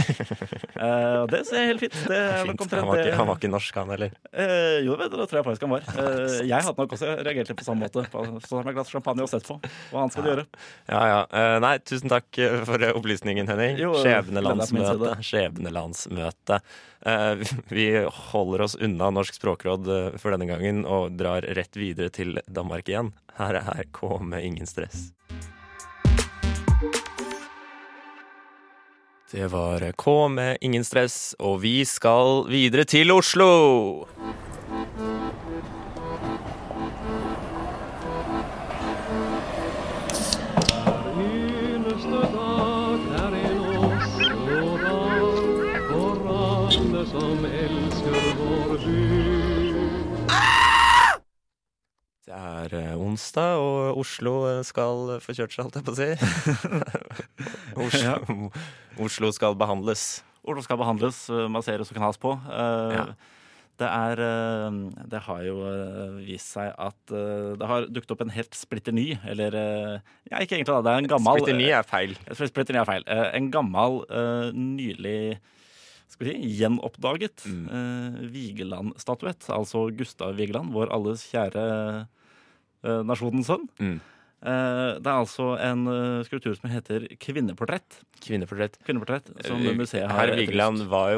Eh, 0.84 1.21
og 1.23 1.30
det 1.32 1.43
ser 1.47 1.62
jeg 1.62 1.67
helt 1.69 1.82
fint. 1.84 1.93
Det 2.10 2.17
er 2.17 2.41
Fint. 2.47 2.63
Han 2.73 2.88
var, 2.89 2.99
ikke, 2.99 3.13
han 3.15 3.28
var 3.30 3.38
ikke 3.38 3.49
norsk, 3.54 3.76
han 3.78 3.91
heller. 3.93 4.12
Eh, 4.34 4.80
jo, 4.84 4.95
det 4.99 5.08
tror 5.13 5.38
jeg 5.39 5.45
faktisk 5.45 5.63
han 5.67 5.73
var. 5.76 5.86
Eh, 6.04 6.39
jeg 6.49 6.65
hadde 6.65 6.82
nok 6.82 6.95
også 6.97 7.12
reagert 7.23 7.52
litt 7.52 7.60
på 7.62 7.65
samme 7.67 7.86
måte. 7.86 8.04
Så 8.10 8.23
Stått 8.43 8.65
med 8.65 8.73
et 8.73 8.78
glass 8.80 8.91
champagne 8.91 9.23
og 9.23 9.30
sett 9.32 9.45
på 9.47 9.56
hva 9.93 10.02
han 10.04 10.12
skal 10.12 10.28
gjøre. 10.28 10.43
Ja, 10.89 11.02
ja. 11.13 11.19
Eh, 11.53 11.59
nei, 11.59 11.79
tusen 11.79 12.09
takk 12.09 12.37
eh, 12.37 12.61
for 12.65 12.83
opplysningen, 12.97 13.47
Henning. 13.47 13.77
Skjebnelandsmøte. 14.01 15.15
Skjebnelandsmøte. 15.23 16.59
Eh, 17.05 17.43
vi 17.69 17.87
holder 18.31 18.65
oss 18.65 18.75
unna 18.75 19.11
Norsk 19.13 19.37
språkråd 19.37 19.89
for 20.21 20.33
denne 20.33 20.49
gangen 20.49 20.83
og 20.85 21.17
drar 21.19 21.45
rett 21.57 21.77
videre 21.77 22.13
til 22.13 22.39
Danmark 22.47 22.89
igjen. 22.89 23.13
Her 23.37 23.59
er 23.61 23.85
K 23.93 24.17
med 24.21 24.45
ingen 24.45 24.69
stress. 24.69 25.11
Det 29.33 29.47
var 29.49 29.81
K 29.97 30.11
med 30.29 30.57
ingen 30.61 30.85
stress, 30.85 31.33
og 31.41 31.63
vi 31.65 31.81
skal 31.89 32.45
videre 32.53 32.85
til 32.85 33.11
Oslo. 33.11 34.05
Det 52.34 52.41
er 52.41 52.74
eh, 52.80 52.93
onsdag, 52.98 53.60
og 53.62 54.00
Oslo 54.02 54.32
eh, 54.50 54.62
skal 54.65 55.19
få 55.22 55.36
kjørt 55.38 55.54
seg, 55.54 55.67
holdt 55.67 55.76
jeg 55.78 55.86
på 55.86 55.93
å 55.93 56.00
si. 56.00 56.08
Oslo, 57.86 58.50
Oslo 59.06 59.30
skal 59.36 59.54
behandles. 59.60 60.24
Oslo 60.41 60.63
skal 60.65 60.80
behandles, 60.82 61.19
eh, 61.30 61.46
masseres 61.54 61.91
og 61.93 62.00
knas 62.00 62.17
på. 62.22 62.34
Ja. 62.50 63.06
Det 63.82 63.88
er 63.89 64.19
Det 65.10 65.19
har 65.26 65.39
jo 65.48 65.54
vist 66.22 66.52
seg 66.54 66.74
at 66.78 67.10
det 67.10 67.65
har 67.69 67.88
dukket 67.89 68.12
opp 68.13 68.22
en 68.22 68.30
helt 68.36 68.54
splitter 68.56 68.93
ny, 68.93 69.15
eller 69.26 69.56
Ja, 70.30 70.38
ikke 70.46 70.60
egentlig, 70.60 70.69
da. 70.76 70.82
Det 70.86 70.91
er 70.93 71.02
en 71.02 71.10
gammel 71.10 71.39
Splitter 71.41 71.58
ny 71.58 71.69
er 71.74 71.88
feil. 71.89 72.13
Splitter 72.38 72.78
ny 72.78 72.82
er 72.84 72.89
feil. 72.89 73.06
En 73.34 73.50
gammel, 73.54 73.98
nylig 74.54 75.39
skal 76.13 76.28
vi 76.30 76.36
si, 76.36 76.52
gjenoppdaget 76.62 77.48
Mm. 77.50 77.65
eh, 77.74 78.19
Vigeland-statuett. 78.30 79.50
Altså 79.50 79.88
Gustav 79.98 80.36
Vigeland, 80.38 80.69
vår 80.74 80.93
alles 80.93 81.26
kjære 81.34 81.65
nasjonens 82.84 83.48
sønn. 83.48 83.67
Mm. 83.80 84.00
Eh, 84.43 85.00
Det 85.00 85.08
er 85.08 85.15
altså 85.22 85.54
en 85.63 85.86
eh, 85.88 86.24
skulptur 86.28 86.56
som 86.58 86.67
heter 86.69 87.06
Kvinneportrett. 87.24 88.02
Kvinneportrett. 88.26 88.76
Kvinneportrett 88.84 89.30
Som 89.48 89.62
Eh, 89.63 89.76
museet 89.80 90.10
har 90.12 90.19
Herr. 90.28 90.36
Vigeland 90.36 90.84
var 90.91 91.13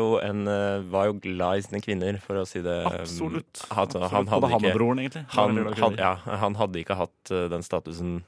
eh, 0.47 0.82
var 0.93 1.08
jo 1.10 1.15
glad 1.23 1.58
i 1.58 1.65
sine 1.65 1.82
kvinner, 1.82 2.19
for 2.21 2.38
å 2.38 2.45
si 2.45 2.62
det 2.62 2.75
Absolutt. 2.86 3.65
Han, 3.71 3.88
Absolutt. 3.88 4.12
han, 4.12 4.25
Både 4.30 4.51
han 4.54 4.65
og 4.69 4.78
broren, 4.78 4.99
egentlig. 5.01 5.25
han, 5.34 5.56
kvinner. 5.73 5.97
ja, 5.97 6.13
han 6.45 6.56
hadde 6.62 6.84
ikke 6.84 6.99
hatt 7.01 7.32
eh, 7.34 7.47
den 7.49 7.65
statusen 7.65 8.23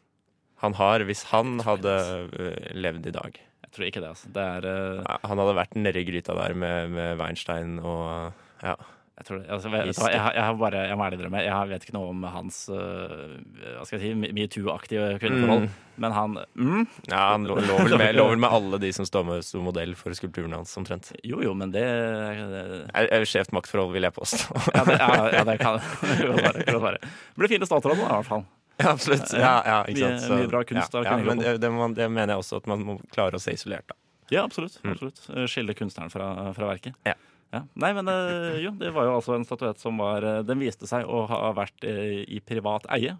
han 0.63 0.73
har, 0.73 1.03
hvis 1.05 1.21
han 1.29 1.59
hadde 1.61 1.93
eh, 2.33 2.73
levd 2.73 3.05
i 3.05 3.13
dag. 3.13 3.37
Jeg 3.67 3.71
tror 3.75 3.85
ikke 3.91 4.01
det, 4.01 4.09
altså. 4.15 4.29
Det 4.33 4.41
er 4.41 4.65
eh, 4.65 5.17
Han 5.29 5.37
hadde 5.37 5.53
vært 5.59 5.75
nedi 5.77 6.01
gryta 6.07 6.33
der 6.33 6.55
med, 6.57 6.89
med 6.97 7.19
Weinstein 7.21 7.77
og 7.85 8.33
ja. 8.63 8.73
Jeg 9.17 9.25
tror. 9.25 9.39
Altså, 9.49 9.69
vet, 9.73 9.87
vet 9.89 9.97
jeg, 10.13 10.19
har- 10.21 10.33
jeg, 10.37 10.43
har 10.45 10.57
bare, 10.61 10.81
jeg 10.91 10.97
må 10.99 11.05
ærlig 11.07 11.17
drømme, 11.23 11.39
jeg 11.41 11.69
vet 11.71 11.85
ikke 11.87 11.93
noe 11.95 12.09
om 12.11 12.25
hans 12.29 12.57
uh, 12.69 13.31
hva 13.79 13.85
skal 13.87 13.97
jeg 13.97 14.11
si, 14.13 14.31
metoo-aktige 14.37 15.07
kvinneforhold. 15.23 15.63
Men 15.97 16.13
han 16.13 16.35
mm, 16.53 16.83
ja 17.09 17.21
han 17.31 17.47
lover 17.49 17.95
med, 17.97 18.13
lå 18.13 18.27
med 18.37 18.49
alle 18.53 18.77
de 18.83 18.91
som 18.93 19.07
står 19.09 19.25
med 19.25 19.41
som 19.47 19.63
modell 19.65 19.95
for 19.97 20.13
skulpturen 20.13 20.53
hans, 20.53 20.75
omtrent. 20.77 21.09
Jo, 21.25 21.39
jo, 21.41 21.55
men 21.57 21.73
det, 21.73 21.81
det 21.81 22.61
Er- 22.93 23.09
er 23.17 23.25
Skjevt 23.25 23.55
maktforhold, 23.57 23.89
vil 23.97 24.05
jeg 24.05 24.13
påstå. 24.13 24.53
ja, 24.77 24.83
det, 24.85 24.99
ja, 25.01 25.09
ja, 25.39 25.43
det 25.49 25.57
kan 25.65 25.79
det 26.69 26.77
være. 26.85 27.01
Blir 27.41 27.51
fine 27.55 27.65
statsråd, 27.69 27.97
i 27.97 28.05
hvert 28.05 28.29
fall. 28.29 28.45
Ja, 28.77 28.91
absolutt. 28.93 29.33
Ja, 29.33 29.55
ja, 29.65 29.79
ikke 29.89 30.03
sant. 30.05 30.21
sant? 30.27 30.37
mye 30.43 30.51
bra 30.51 30.61
kunst 30.69 30.93
ja, 30.93 31.01
ja, 31.09 31.15
men 31.25 31.41
det, 31.41 31.55
det, 31.63 31.71
det 31.97 32.07
mener 32.13 32.35
jeg 32.35 32.43
også 32.43 32.59
at 32.61 32.69
man 32.69 32.85
må 32.85 32.99
klare 33.15 33.39
å 33.39 33.41
se 33.41 33.55
isolert. 33.57 33.87
Da. 33.89 33.97
Ja, 34.29 34.43
absolutt. 34.45 34.77
absolutt. 34.85 35.23
Eh, 35.33 35.47
Skille 35.49 35.73
kunstneren 35.73 36.13
fra, 36.13 36.29
fra 36.53 36.69
verket. 36.69 36.93
Ja. 37.07 37.15
Ja. 37.53 37.61
Nei, 37.79 37.93
men 37.95 38.09
øh, 38.11 38.57
jo, 38.63 38.71
det 38.75 38.89
var 38.93 39.05
jo 39.07 39.13
altså 39.19 39.35
en 39.37 39.45
statuett 39.47 39.79
som 39.79 39.97
var 40.03 40.25
øh, 40.27 40.41
Den 40.43 40.59
viste 40.59 40.87
seg 40.89 41.05
å 41.07 41.21
ha 41.29 41.53
vært 41.55 41.85
øh, 41.87 42.25
i 42.27 42.41
privat 42.43 42.85
eie 42.91 43.13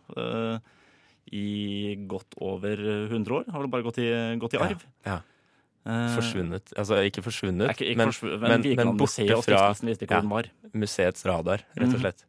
i 1.32 1.96
godt 2.08 2.38
over 2.40 2.80
100 3.12 3.34
år. 3.36 3.48
Har 3.52 3.64
vel 3.66 3.72
bare 3.72 3.84
gått 3.88 3.98
i, 4.00 4.08
gått 4.40 4.56
i 4.56 4.62
arv. 4.64 4.84
Ja. 5.08 5.18
ja. 5.88 5.98
Forsvunnet. 6.16 6.72
Altså 6.80 7.02
ikke 7.08 7.24
forsvunnet, 7.26 7.72
Ikke, 7.76 7.88
ikke 7.94 8.00
men, 8.06 8.14
men, 8.44 8.64
men, 8.64 8.66
men 8.80 8.98
borte 9.00 9.28
fra 9.44 9.62
var. 10.28 10.50
museets 10.76 11.26
radar, 11.28 11.64
rett 11.76 11.88
Mhm. 11.88 11.96
og 11.96 12.04
slett. 12.04 12.26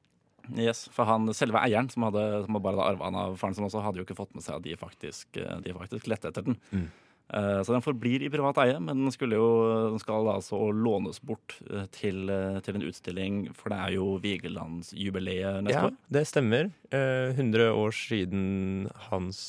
Yes, 0.57 0.87
For 0.95 1.05
han, 1.05 1.27
selve 1.37 1.61
eieren, 1.61 1.91
som, 1.93 2.07
hadde, 2.09 2.23
som 2.47 2.57
bare 2.57 2.79
hadde 2.79 2.87
arva 2.95 3.11
den 3.11 3.19
av 3.21 3.35
faren 3.37 3.55
sin 3.55 3.67
også, 3.67 3.83
hadde 3.85 4.01
jo 4.01 4.07
ikke 4.07 4.17
fått 4.17 4.33
med 4.35 4.43
seg 4.47 4.57
at 4.57 4.63
de 4.65 4.77
faktisk, 4.81 5.27
eh, 5.37 5.59
de 5.67 5.75
faktisk 5.77 6.07
lette 6.09 6.31
etter 6.31 6.47
den. 6.47 6.57
Mm. 6.73 6.87
Eh, 7.29 7.61
Så 7.63 7.75
den 7.75 7.83
forblir 7.85 8.23
i 8.25 8.31
privat 8.33 8.57
eie, 8.63 8.79
men 8.81 9.05
den, 9.05 9.31
jo, 9.35 9.49
den 9.91 9.99
skal 10.01 10.29
altså 10.33 10.57
lånes 10.73 11.21
bort 11.21 11.59
eh, 11.69 11.85
til, 11.93 12.23
eh, 12.33 12.61
til 12.65 12.79
en 12.79 12.87
utstilling, 12.89 13.37
for 13.55 13.69
det 13.75 13.79
er 13.85 13.97
jo 13.99 14.07
Vigelandsjubileet 14.23 15.63
neste 15.67 15.75
Ja, 15.77 15.87
år. 15.91 15.97
det 16.11 16.25
stemmer. 16.31 16.71
Eh, 16.91 17.35
100 17.37 17.69
år 17.75 17.93
siden 17.93 18.89
hans 19.11 19.43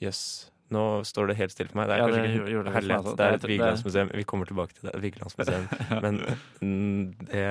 Jøss. 0.00 0.50
Nå 0.72 1.04
står 1.04 1.28
det 1.28 1.36
helt 1.36 1.52
stille 1.52 1.68
for 1.70 1.78
meg. 1.82 1.88
Det 1.90 1.94
er 1.94 1.98
Ja, 2.00 2.06
kanskje 2.08 2.22
det 2.22 2.30
ikke 2.32 2.64
det 2.64 2.72
herlighet. 2.74 3.16
Det 3.16 3.26
er 3.26 3.34
et 3.36 3.46
Vigelandsmuseum. 3.50 4.10
Vi 4.16 4.24
kommer 4.24 4.48
tilbake 4.48 4.72
til 4.74 4.88
det. 4.88 4.94
Vigelandsmuseum. 5.04 5.68
Men 6.04 6.18
mm, 6.64 7.12
det, 7.28 7.44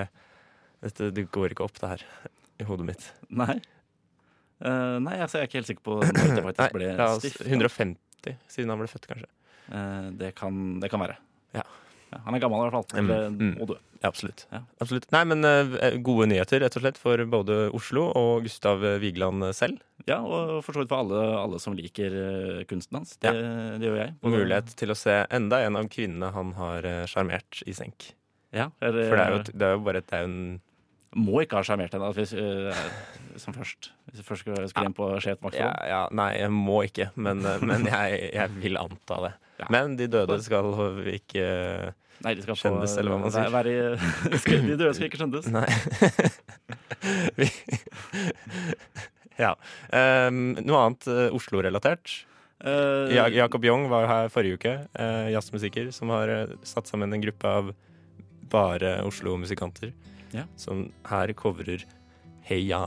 dette, 0.81 1.11
det 1.13 1.27
går 1.31 1.53
ikke 1.53 1.63
opp, 1.63 1.77
det 1.79 1.89
her, 1.93 2.03
i 2.59 2.63
hodet 2.67 2.85
mitt. 2.89 3.05
Nei. 3.29 3.61
Uh, 4.63 4.97
nei, 5.03 5.17
altså, 5.21 5.37
jeg 5.39 5.45
er 5.45 5.49
ikke 5.51 5.59
helt 5.61 5.69
sikker 5.69 5.85
på 5.85 5.95
når 6.01 6.35
det 6.35 6.43
faktisk 6.49 6.73
ble 6.77 6.91
stifta. 7.21 7.47
150 7.53 8.37
siden 8.49 8.73
han 8.73 8.81
ble 8.81 8.89
født, 8.91 9.07
kanskje. 9.13 9.29
Eh, 9.71 10.11
det, 10.19 10.33
kan, 10.39 10.79
det 10.83 10.91
kan 10.93 11.03
være. 11.03 11.17
Ja. 11.55 11.65
Han 12.25 12.35
er 12.35 12.43
gammel 12.43 12.61
i 12.61 12.67
hvert 12.67 12.77
fall. 12.93 13.07
Mm, 13.07 13.39
mm. 13.39 13.55
Og 13.61 13.73
død. 13.73 13.81
Ja, 14.03 14.09
absolutt. 14.09 14.43
Ja. 14.51 14.59
absolutt. 14.83 15.07
Nei, 15.15 15.23
men 15.31 15.47
eh, 15.47 15.95
gode 16.03 16.27
nyheter, 16.27 16.59
rett 16.65 16.75
og 16.75 16.83
slett, 16.83 16.99
for 16.99 17.21
både 17.31 17.69
Oslo 17.75 18.09
og 18.19 18.43
Gustav 18.43 18.83
Vigeland 18.99 19.45
selv. 19.55 19.79
Ja, 20.09 20.19
og 20.19 20.59
for 20.65 20.75
så 20.75 20.83
vidt 20.83 20.91
for 20.91 21.05
alle, 21.05 21.21
alle 21.39 21.61
som 21.63 21.77
liker 21.77 22.17
eh, 22.19 22.65
kunsten 22.67 22.99
hans. 22.99 23.15
Det, 23.23 23.31
det 23.79 23.87
gjør 23.87 24.01
jeg. 24.01 24.15
Og 24.19 24.35
Mulighet 24.35 24.75
til 24.79 24.91
å 24.91 24.97
se 24.99 25.21
enda 25.31 25.61
en 25.63 25.79
av 25.79 25.87
kvinnene 25.91 26.33
han 26.35 26.51
har 26.57 26.89
eh, 26.89 27.05
sjarmert 27.09 27.63
i 27.69 27.75
senk. 27.77 28.11
Ja, 28.53 28.69
er, 28.83 28.93
For 28.93 29.17
det 29.17 29.23
er 29.23 29.33
jo, 29.33 29.41
det 29.49 29.67
er 29.67 29.75
jo 29.77 29.83
bare 29.87 30.03
et, 30.03 30.09
det 30.11 30.19
er 30.19 30.27
en 30.27 30.35
Må 31.17 31.39
ikke 31.41 31.57
ha 31.57 31.65
sjarmert 31.65 31.95
henne 31.95 32.09
hvis, 32.13 32.35
uh, 32.37 32.83
som 33.41 33.55
først. 33.55 33.89
Hvis 34.09 34.21
du 34.21 34.27
først 34.27 34.43
skulle 34.43 34.67
inn 34.67 34.97
på 34.97 35.07
skjevt 35.23 35.57
ja, 35.57 35.71
ja, 35.89 36.03
Nei, 36.13 36.33
jeg 36.37 36.51
må 36.53 36.83
ikke, 36.85 37.09
men, 37.15 37.41
eh, 37.47 37.63
men 37.65 37.87
jeg, 37.89 38.19
jeg 38.35 38.59
vil 38.59 38.77
anta 38.81 39.23
det. 39.25 39.33
Men 39.71 39.95
de 39.99 40.07
døde 40.11 40.39
skal 40.43 40.67
ikke 41.13 41.45
Nei, 42.23 42.35
de 42.37 42.43
skal 42.45 42.55
få 42.55 42.69
eller 42.85 43.11
hva 43.11 43.19
man 43.19 43.33
sier. 43.33 43.49
Være, 43.51 43.97
skal, 44.43 44.61
de 44.63 44.77
døde 44.79 44.93
skal 44.95 45.09
ikke 45.09 45.19
skjendes. 45.19 45.49
Nei. 45.51 45.65
Vi, 47.39 47.49
ja. 49.41 49.55
Um, 49.91 50.53
noe 50.61 50.83
annet 50.85 51.09
eh, 51.11 51.35
Oslo-relatert. 51.35 52.13
Uh, 52.63 53.11
Ja, 53.11 53.25
Jakob 53.27 53.65
Young 53.67 53.89
var 53.91 54.07
her 54.07 54.31
forrige 54.31 54.55
uke, 54.55 54.75
uh, 54.95 55.27
jazzmusiker, 55.33 55.91
som 55.91 56.13
har 56.15 56.53
satt 56.63 56.87
sammen 56.87 57.11
en 57.11 57.25
gruppe 57.25 57.49
av 57.49 57.73
bare 58.53 59.01
Oslo-musikanter. 59.03 59.91
Ja. 60.31 60.47
Som 60.55 60.87
her 61.09 61.33
covrer 61.37 61.83
Heia. 62.47 62.85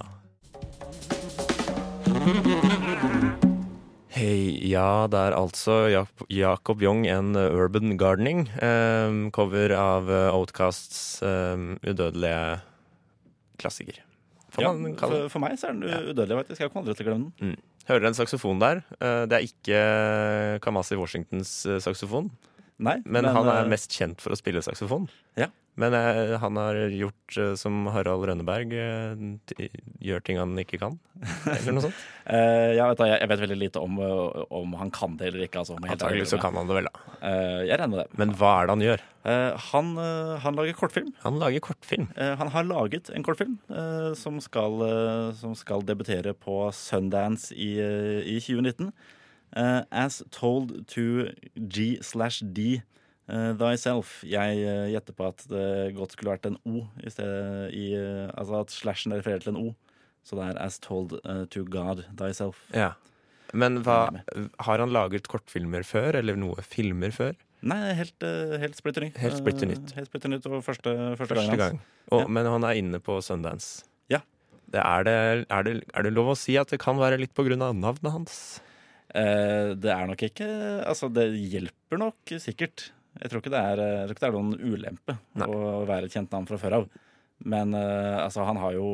Hei, 4.17 4.57
ja, 4.65 5.05
det 5.13 5.19
er 5.21 5.35
altså 5.37 5.75
Jak 5.93 6.23
Jakob 6.33 6.81
Young 6.81 7.03
and 7.05 7.37
Urban 7.37 7.99
Gardening. 8.01 8.47
Um, 8.65 9.27
cover 9.29 9.75
av 9.77 10.09
eh, 10.09 10.33
Outcasts 10.33 11.21
um, 11.21 11.75
udødelige 11.85 12.63
klassiker. 13.61 13.99
Ja, 14.57 14.71
for, 14.73 15.27
for 15.29 15.45
meg 15.45 15.59
så 15.61 15.69
er 15.69 15.77
den 15.77 16.09
udødelig, 16.15 16.39
faktisk. 16.39 16.63
Jeg 16.65 16.73
kommer 16.73 16.87
aldri 16.87 16.97
til 16.97 17.05
å 17.05 17.11
glemme 17.11 17.29
den. 17.43 17.59
Hører 17.91 18.09
en 18.09 18.17
saksofon 18.17 18.63
der. 18.65 18.81
Uh, 18.97 19.27
Det 19.29 19.37
er 19.37 19.45
ikke 19.51 19.85
Kamasi 20.65 20.97
Washingtons 20.97 21.53
eh, 21.69 21.77
saksofon, 21.85 22.33
Nei, 22.77 22.99
men, 23.09 23.25
han 23.25 23.49
er 23.49 23.63
eh, 23.65 23.71
mest 23.73 23.95
kjent 23.97 24.21
for 24.21 24.35
å 24.35 24.37
spille 24.39 24.61
saksofon. 24.65 25.07
Ja. 25.41 25.49
Men 25.81 25.93
eh, 25.93 26.35
han 26.41 26.57
har 26.57 26.77
gjort 26.93 27.37
eh, 27.41 27.53
som 27.61 27.85
Harald 27.93 28.25
Rønneberg, 28.29 28.73
eh, 28.73 29.67
gjør 30.05 30.23
ting 30.25 30.39
han 30.41 30.55
ikke 30.61 30.81
kan. 30.81 30.97
Eller 31.53 31.77
noe 31.77 31.85
sånt. 31.85 31.99
eh, 32.33 32.77
ja, 32.79 32.87
vet 32.89 33.03
jeg, 33.05 33.19
jeg 33.21 33.31
vet 33.33 33.43
veldig 33.45 33.59
lite 33.61 33.83
om, 33.85 33.99
øh, 34.01 34.47
om 34.57 34.77
han 34.81 34.93
kan 34.93 35.19
det 35.21 35.29
eller 35.31 35.45
ikke. 35.45 35.65
Altså, 35.65 35.77
jeg 35.81 35.97
Antagelig 35.97 36.31
så 36.33 36.41
kan 36.41 36.57
han 36.57 36.69
det 36.69 36.79
vel, 36.79 36.89
da. 36.89 37.19
Eh, 37.21 37.61
jeg 37.69 37.81
regner 37.81 37.93
med 37.93 38.01
det. 38.03 38.21
Men 38.23 38.33
hva 38.41 38.53
er 38.55 38.69
det 38.69 38.77
han 38.77 38.87
gjør? 38.87 39.05
Eh, 39.33 39.67
han, 39.73 39.93
han 40.47 40.61
lager 40.61 40.81
kortfilm. 40.81 41.13
Han 41.27 41.41
lager 41.43 41.65
kortfilm. 41.69 42.09
Eh, 42.17 42.33
han 42.41 42.53
har 42.57 42.69
laget 42.69 43.13
en 43.13 43.27
kortfilm 43.27 43.59
eh, 43.69 44.11
som, 44.17 44.41
skal, 44.45 44.81
eh, 44.87 45.29
som 45.41 45.57
skal 45.57 45.85
debutere 45.85 46.33
på 46.37 46.63
Sundance 46.77 47.53
i, 47.53 47.75
eh, 47.85 48.25
i 48.25 48.41
2019. 48.41 48.93
Eh, 49.57 49.83
as 49.91 50.23
told 50.31 50.85
to 50.93 51.33
G 51.57 51.97
slash 52.05 52.43
D 52.45 52.83
eh, 53.29 53.53
thyself. 53.57 54.21
Jeg 54.29 54.61
eh, 54.61 54.91
gjetter 54.93 55.17
på 55.17 55.31
at 55.31 55.47
det 55.49 55.97
godt 55.97 56.13
skulle 56.13 56.35
vært 56.35 56.49
en 56.51 56.59
O 56.69 56.85
i 57.01 57.13
stedet 57.13 57.73
i, 57.73 57.87
Altså 58.37 58.61
at 58.61 58.75
slashen 58.75 59.17
refererer 59.17 59.47
til 59.47 59.55
en 59.55 59.63
O. 59.63 59.73
Så 60.27 60.37
det 60.37 60.51
er 60.51 60.61
as 60.61 60.81
told 60.83 61.15
to 61.55 61.65
God 61.71 62.03
thyself. 62.19 62.59
Ja. 62.75 62.93
Men 63.55 63.79
hva, 63.87 64.11
har 64.67 64.83
han 64.83 64.91
laget 64.91 65.29
kortfilmer 65.31 65.87
før, 65.87 66.19
eller 66.19 66.35
noe 66.35 66.59
filmer 66.67 67.15
før? 67.15 67.37
Nei, 67.67 67.95
helt, 67.95 68.27
helt 68.59 68.75
splitter 68.77 69.07
ny. 69.07 69.13
Helt 69.23 69.39
splitter 69.39 69.71
nytt. 69.71 69.95
Helt 69.95 70.11
splitter 70.11 70.33
nytt 70.35 70.49
og 70.51 70.59
første, 70.67 70.97
første, 71.15 71.39
Første 71.39 71.61
gang. 71.63 71.79
Og, 72.11 72.25
Ja. 72.25 72.27
Men 72.27 72.51
han 72.51 72.67
er 72.67 72.83
inne 72.83 72.99
på 72.99 73.21
Sundance. 73.23 73.87
Ja. 74.11 74.21
Det 74.67 74.83
er, 74.83 75.07
det, 75.07 75.17
er, 75.47 75.63
det, 75.63 75.77
er 75.95 76.09
det 76.09 76.13
lov 76.13 76.35
å 76.35 76.39
si 76.39 76.59
at 76.59 76.75
det 76.75 76.83
kan 76.83 76.99
være 76.99 77.23
litt 77.23 77.33
på 77.39 77.47
grunn 77.47 77.63
av 77.63 77.79
navnet 77.79 78.19
hans? 78.19 78.41
Eh, 79.17 79.73
det 79.81 79.93
er 79.93 80.11
nok 80.11 80.23
ikke 80.29 80.47
Altså, 80.85 81.09
det 81.13 81.31
hjelper 81.33 82.01
nok 82.01 82.37
sikkert. 82.43 82.91
Jeg 83.17 83.33
tror 83.33 83.41
ikke 83.41 83.55
det 83.55 83.65
er, 83.65 83.83
tror 84.05 84.13
ikke 84.17 84.25
det 84.27 84.29
er 84.29 84.37
noen 84.37 84.57
ulempe 84.61 85.17
Nei. 85.41 85.49
å 85.49 85.85
være 85.89 86.09
et 86.09 86.17
kjent 86.17 86.33
navn 86.35 86.49
fra 86.49 86.59
før 86.61 86.81
av. 86.83 86.89
Men 87.45 87.75
uh, 87.77 88.23
altså, 88.23 88.45
han 88.49 88.57
har 88.61 88.73
jo, 88.77 88.87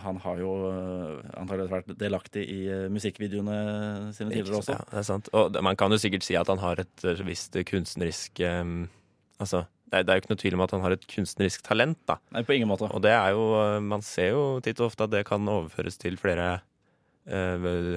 han 0.00 0.16
har 0.24 0.38
jo 0.40 0.52
eh, 0.70 1.26
antakeligvis 1.36 1.72
vært 1.72 1.90
delaktig 2.00 2.46
i 2.48 2.60
musikkvideoene 2.92 3.56
sine 4.16 4.32
tidligere 4.32 4.60
også. 4.62 4.76
Ja, 4.78 4.86
det 4.88 5.00
er 5.02 5.04
sant. 5.08 5.28
Og 5.36 5.58
man 5.64 5.76
kan 5.80 5.92
jo 5.92 5.98
sikkert 6.00 6.24
si 6.24 6.36
at 6.40 6.48
han 6.48 6.62
har 6.62 6.80
et 6.80 7.04
visst 7.28 7.56
kunstnerisk 7.68 8.40
um, 8.40 8.88
Altså, 9.40 9.62
det 9.88 10.00
er, 10.00 10.04
det 10.04 10.12
er 10.12 10.18
jo 10.18 10.22
ikke 10.24 10.32
noe 10.32 10.40
tvil 10.40 10.56
om 10.56 10.64
at 10.64 10.72
han 10.76 10.82
har 10.84 10.94
et 10.96 11.04
kunstnerisk 11.12 11.62
talent, 11.64 12.00
da. 12.08 12.18
Nei, 12.32 12.44
på 12.44 12.56
ingen 12.56 12.68
måte. 12.68 12.88
Og 12.88 13.04
det 13.04 13.12
er 13.16 13.36
jo 13.36 13.44
Man 13.84 14.04
ser 14.04 14.32
jo 14.34 14.42
titt 14.64 14.80
og 14.80 14.90
ofte 14.90 15.04
at 15.06 15.12
det 15.12 15.24
kan 15.28 15.48
overføres 15.48 16.00
til 16.00 16.16
flere 16.20 16.58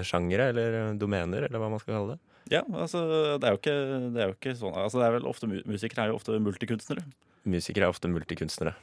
sjangere, 0.04 0.50
eller 0.54 0.74
eh, 0.80 0.94
domener, 1.00 1.48
eller 1.48 1.60
hva 1.62 1.70
man 1.72 1.80
skal 1.82 1.96
kalle 1.98 2.16
det. 2.16 2.20
Ja, 2.52 2.62
altså, 2.76 3.00
det 3.40 3.48
er 3.48 3.54
jo 3.56 3.60
ikke, 3.62 3.76
det 4.14 4.20
er 4.22 4.28
jo 4.28 4.34
ikke 4.36 4.56
sånn 4.60 4.74
altså, 4.76 5.00
det 5.00 5.06
er 5.08 5.14
vel 5.16 5.28
ofte, 5.30 5.48
Musikere 5.48 6.04
er 6.04 6.12
jo 6.12 6.18
ofte 6.20 6.36
multikunstnere. 6.44 7.06
Musikere 7.48 7.88
er 7.88 7.92
ofte 7.92 8.08
multikunstnere. 8.12 8.74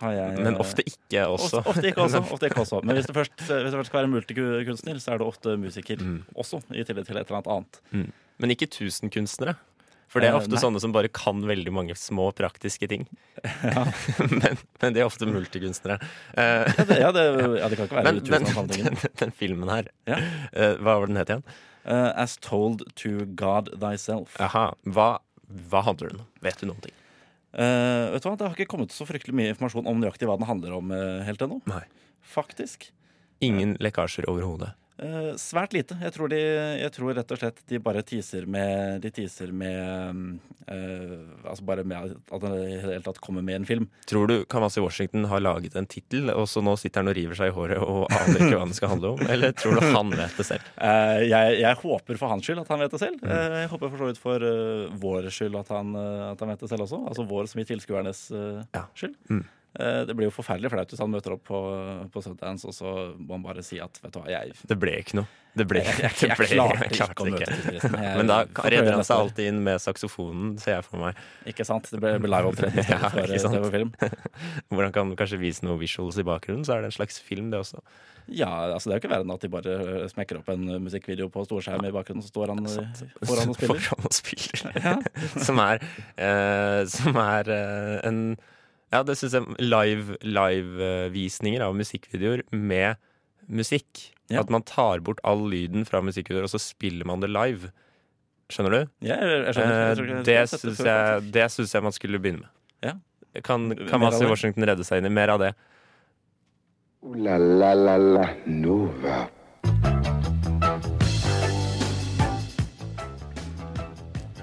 Har 0.00 0.12
jeg, 0.14 0.36
Men 0.38 0.54
eh, 0.54 0.60
ofte 0.60 0.84
ikke 0.86 1.24
også. 1.28 1.60
Ofte, 1.60 1.72
ofte 1.72 1.88
ikke 1.90 2.04
også. 2.06 2.20
Ofte 2.36 2.48
ikke 2.50 2.60
også. 2.62 2.82
Men 2.84 2.96
hvis 2.96 3.08
du, 3.08 3.12
først, 3.16 3.34
hvis 3.40 3.72
du 3.72 3.76
først 3.80 3.90
skal 3.90 4.00
være 4.02 4.12
multikunstner, 4.12 5.00
så 5.02 5.12
er 5.16 5.20
det 5.22 5.26
ofte 5.26 5.56
musiker 5.60 6.00
Mm. 6.04 6.20
også, 6.36 6.62
i 6.72 6.84
tillegg 6.84 7.08
til 7.08 7.16
et 7.20 7.26
eller 7.28 7.40
annet 7.42 7.50
annet. 7.56 8.12
Men 8.40 8.50
ikke 8.54 8.68
tusenkunstnere. 8.72 9.56
For 10.12 10.20
det 10.20 10.28
er 10.28 10.34
Eh, 10.36 10.42
ofte 10.42 10.52
nei. 10.52 10.60
sånne 10.60 10.80
som 10.82 10.92
bare 10.92 11.08
kan 11.08 11.38
veldig 11.48 11.72
mange 11.72 11.94
små 11.96 12.26
praktiske 12.36 12.84
ting. 12.90 13.06
men, 14.42 14.58
men 14.82 14.92
de 14.92 15.00
er 15.00 15.06
ofte 15.08 15.24
multikunstnere. 15.28 15.96
Eh, 16.36 16.68
Ja, 16.76 16.84
det, 16.84 16.98
ja, 17.00 17.10
det, 17.16 17.22
ja, 17.62 17.68
det 17.72 17.78
kan 17.80 17.88
ikke 17.88 17.96
være 17.96 18.12
men, 18.12 18.20
men 18.28 18.48
og 18.60 18.68
den, 18.74 18.98
den 19.22 19.32
filmen 19.38 19.72
her, 19.72 19.88
Ja. 20.10 20.18
eh, 20.52 20.74
hva 20.84 20.98
var 21.00 21.08
den 21.08 21.16
het 21.20 21.32
igjen? 21.32 21.44
Uh, 21.82 22.12
as 22.14 22.36
told 22.38 22.84
to 22.94 23.24
God 23.34 23.72
thyself. 23.80 24.36
Aha, 24.38 24.68
hva, 24.86 25.08
hva 25.72 25.80
handler 25.88 26.12
den 26.12 26.20
om? 26.22 26.28
Vet 26.44 26.60
du 26.60 26.68
noen 26.68 26.78
ting? 26.84 26.94
Uh, 27.56 28.12
vet 28.14 28.22
du 28.22 28.28
hva, 28.28 28.36
Det 28.38 28.46
har 28.46 28.54
ikke 28.54 28.70
kommet 28.70 28.92
så 28.94 29.04
fryktelig 29.08 29.34
mye 29.34 29.50
informasjon 29.56 29.88
om 29.90 29.98
nøyaktig 30.04 30.28
hva 30.30 30.36
den 30.38 30.46
handler 30.46 30.76
om 30.76 30.92
uh, 30.94 31.24
helt 31.26 31.42
ennå. 31.42 31.58
Nei. 31.72 31.82
Faktisk. 32.36 32.90
Ingen 33.42 33.74
lekkasjer 33.82 34.28
overhodet. 34.30 34.76
Eh, 35.02 35.32
svært 35.40 35.72
lite. 35.74 35.96
Jeg 35.98 36.14
tror, 36.14 36.30
de, 36.30 36.38
jeg 36.78 36.92
tror 36.94 37.14
rett 37.16 37.32
og 37.34 37.40
slett 37.40 37.56
de 37.70 37.78
bare 37.82 38.04
teaser 38.06 38.44
med 38.46 39.00
De 39.02 39.10
teaser 39.10 39.50
med 39.50 40.36
eh, 40.70 41.14
Altså 41.48 41.64
bare 41.66 41.82
med 41.88 42.12
at 42.12 42.44
den 42.44 42.54
i 42.54 42.76
det 42.76 42.82
hele 42.84 43.02
tatt 43.02 43.18
kommer 43.24 43.42
med 43.42 43.56
en 43.60 43.66
film. 43.66 43.88
Tror 44.06 44.30
du 44.30 44.36
Kamasi 44.52 44.82
Washington 44.84 45.26
har 45.30 45.42
laget 45.42 45.74
en 45.78 45.88
tittel, 45.90 46.30
og 46.30 46.46
så 46.50 46.62
nå 46.62 46.76
sitter 46.78 47.02
han 47.02 47.10
og 47.10 47.16
river 47.18 47.38
seg 47.38 47.50
i 47.50 47.56
håret 47.56 47.82
og 47.82 48.04
aner 48.14 48.38
ikke 48.38 48.54
hva 48.54 48.66
den 48.68 48.76
skal 48.78 48.92
handle 48.94 49.14
om? 49.16 49.24
Eller 49.32 49.56
tror 49.58 49.80
du 49.80 49.88
han 49.96 50.12
vet 50.14 50.38
det 50.38 50.46
selv? 50.48 50.68
Uh, 50.78 51.18
jeg, 51.32 51.56
jeg 51.64 51.80
håper 51.82 52.20
for 52.20 52.32
hans 52.32 52.46
skyld 52.46 52.62
at 52.62 52.70
han 52.72 52.84
vet 52.84 52.94
det 52.94 53.02
selv. 53.02 53.18
Mm. 53.24 53.56
Jeg 53.58 53.72
håper 53.74 53.90
for 53.90 54.04
så 54.04 54.10
vidt 54.12 54.22
for 54.22 54.46
vår 55.02 55.28
skyld 55.34 55.58
at 55.64 55.74
han, 55.74 55.96
at 56.30 56.44
han 56.46 56.54
vet 56.54 56.62
det 56.62 56.70
selv 56.70 56.86
også. 56.86 57.02
Altså 57.10 57.26
vår 57.26 57.50
som 57.50 57.64
i 57.64 57.66
tilskuernes 57.72 58.22
Ja. 58.32 58.86
skyld. 58.94 59.18
Mm. 59.32 59.42
Eh, 59.80 60.02
det 60.04 60.16
blir 60.16 60.28
jo 60.28 60.34
forferdelig 60.34 60.68
flaut 60.72 60.90
hvis 60.92 61.00
han 61.00 61.12
møter 61.12 61.32
opp 61.36 61.46
på, 61.48 61.60
på 62.12 62.22
Sundance, 62.24 62.68
og 62.68 62.76
så 62.76 62.90
må 63.16 63.38
han 63.38 63.46
bare 63.46 63.64
si 63.64 63.78
at 63.80 63.96
vet 64.02 64.12
du 64.12 64.18
hva, 64.20 64.28
jeg 64.28 64.52
Det 64.68 64.76
ble 64.80 64.98
ikke 65.00 65.22
noe. 65.22 65.30
Det 65.52 65.66
ble, 65.68 65.82
Jeg, 65.84 65.96
jeg, 66.00 66.12
jeg, 66.24 66.36
klarte 66.54 66.86
jeg 66.86 66.94
ikke 66.96 67.24
å 67.24 67.32
møte 67.32 67.56
ikke. 67.76 67.88
Men 67.92 68.30
da 68.30 68.38
redder 68.72 68.94
han 68.94 69.04
seg 69.04 69.18
alltid 69.20 69.48
inn 69.50 69.58
med 69.64 69.82
saksofonen, 69.84 70.54
ser 70.60 70.78
jeg 70.78 70.86
for 70.86 71.02
meg. 71.02 71.18
Ikke 71.48 71.66
sant? 71.68 71.90
Det 71.92 72.00
ble, 72.00 72.14
ble 72.24 72.30
liveopptreden 72.32 72.80
Ja, 72.88 73.10
for 73.12 73.28
TV-film. 73.28 73.90
Hvordan 74.72 74.94
kan 74.96 75.12
kanskje 75.20 75.40
vise 75.42 75.66
noen 75.66 75.80
visuals 75.80 76.16
i 76.20 76.24
bakgrunnen, 76.24 76.64
så 76.64 76.76
er 76.76 76.84
det 76.84 76.92
en 76.92 76.96
slags 76.96 77.20
film, 77.20 77.50
det 77.52 77.60
også. 77.60 77.84
Ja, 78.32 78.48
altså 78.72 78.88
Det 78.88 78.94
er 78.94 78.96
jo 78.96 79.02
ikke 79.02 79.12
verre 79.12 79.26
enn 79.26 79.34
at 79.34 79.44
de 79.44 79.50
bare 79.52 79.76
eh, 79.82 80.06
smekker 80.12 80.40
opp 80.40 80.48
en 80.54 80.64
musikkvideo 80.86 81.28
på 81.32 81.44
storskjerm 81.48 81.84
i 81.88 81.92
bakgrunnen, 81.92 82.24
så 82.24 82.32
står 82.32 82.54
han 82.54 82.64
eh, 82.68 83.04
foran 83.28 83.52
og 83.52 83.56
spiller. 83.58 83.84
Foran 83.88 84.08
og 84.08 84.16
spiller. 84.16 85.44
som 85.48 85.60
er, 85.64 85.84
eh, 86.16 86.80
som 86.92 87.20
er 87.24 87.52
eh, 87.58 87.96
en 88.08 88.24
Ja, 88.92 89.02
det 89.08 89.16
syns 89.16 89.32
jeg 89.32 89.56
live- 89.62 90.18
Live-visninger 90.22 91.62
av 91.64 91.74
musikkvideoer 91.78 92.42
med 92.52 92.96
musikk. 93.48 94.10
Ja. 94.30 94.40
At 94.40 94.50
man 94.52 94.62
tar 94.68 95.00
bort 95.04 95.20
all 95.24 95.42
lyden 95.48 95.84
fra 95.88 96.00
musikkvideoer, 96.04 96.44
og 96.44 96.52
så 96.52 96.60
spiller 96.60 97.08
man 97.08 97.20
det 97.24 97.30
live. 97.32 97.72
Skjønner 98.52 98.70
du? 98.70 98.80
Ja, 99.08 99.16
jeg, 99.16 99.54
skjønner. 99.56 99.96
Jeg 99.96 100.12
Eh, 100.12 100.22
det 100.28 100.38
syns 100.52 100.78
jeg, 100.84 101.32
det 101.32 101.46
synes 101.50 101.72
jeg 101.72 101.82
man 101.82 101.92
skulle 101.96 102.20
begynne 102.20 102.44
med. 102.44 102.50
Ja. 102.84 102.94
Kan, 103.40 103.70
kan 103.88 104.00
Master? 104.00 104.28
Washington 104.28 104.66
redde 104.68 104.84
seg 104.84 105.00
inn 105.00 105.08
i 105.08 105.14
mer 105.14 105.32
av 105.32 105.40
det? 105.40 105.54
Uh, 107.02 107.16
la 107.16 107.38
la 107.40 107.72
la 107.74 107.96
la 107.96 108.26
Nova. 108.46 109.22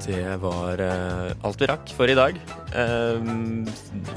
Det 0.05 0.23
var 0.41 0.79
uh, 0.81 1.31
alt 1.45 1.61
vi 1.61 1.67
rakk 1.69 1.91
for 1.97 2.09
i 2.11 2.17
dag. 2.17 2.37
Uh, 2.71 3.19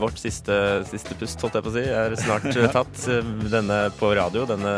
vårt 0.01 0.21
siste, 0.21 0.55
siste 0.90 1.16
pust, 1.18 1.40
holdt 1.42 1.59
jeg 1.59 1.66
på 1.66 1.73
å 1.73 1.77
si, 1.77 1.85
er 1.88 2.16
snart 2.21 2.49
ja. 2.57 2.71
tatt 2.73 3.07
uh, 3.11 3.35
denne 3.53 3.83
på 3.99 4.12
radio 4.18 4.47
denne 4.49 4.77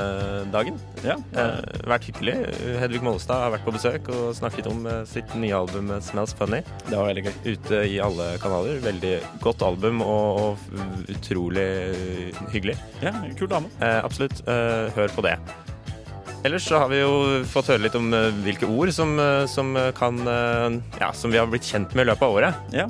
dagen. 0.55 0.81
Ja, 1.05 1.19
Eh, 1.35 1.81
vært 1.89 2.07
hyggelig. 2.09 2.35
Hedvig 2.81 3.03
Mollestad 3.05 3.43
har 3.43 3.53
vært 3.55 3.67
på 3.67 3.75
besøk 3.75 4.09
og 4.15 4.35
snakket 4.39 4.69
om 4.71 4.87
eh, 4.87 5.03
sitt 5.09 5.35
nye 5.39 5.57
album 5.57 5.91
eh, 5.91 6.01
'Smells 6.05 6.35
Funny'. 6.39 6.63
Det 6.87 6.95
var 6.95 7.11
veldig 7.11 7.27
gøy. 7.27 7.35
Ute 7.55 7.83
i 7.91 7.99
alle 8.03 8.29
kanaler. 8.43 8.81
Veldig 8.85 9.15
godt 9.45 9.67
album 9.67 10.03
og, 10.05 10.43
og 10.45 11.13
utrolig 11.17 11.69
eh, 11.91 12.43
hyggelig. 12.55 12.79
Ja, 13.05 13.15
Kul 13.39 13.51
dame. 13.51 13.73
Eh, 13.81 14.01
absolutt. 14.05 14.45
Eh, 14.49 14.91
hør 14.97 15.17
på 15.17 15.27
det. 15.27 15.39
Ellers 16.45 16.67
så 16.69 16.77
har 16.77 16.91
vi 16.93 16.99
jo 17.01 17.13
fått 17.49 17.71
høre 17.73 17.81
litt 17.87 17.95
om 17.97 18.11
eh, 18.13 18.27
hvilke 18.45 18.67
ord 18.69 18.91
som, 18.93 19.15
eh, 19.19 19.47
som 19.49 19.71
eh, 19.81 19.87
kan 19.97 20.19
Ja, 21.01 21.09
som 21.17 21.33
vi 21.33 21.39
har 21.41 21.47
blitt 21.49 21.65
kjent 21.65 21.95
med 21.97 22.05
i 22.05 22.09
løpet 22.11 22.27
av 22.27 22.35
året. 22.37 22.59
Ja, 22.75 22.85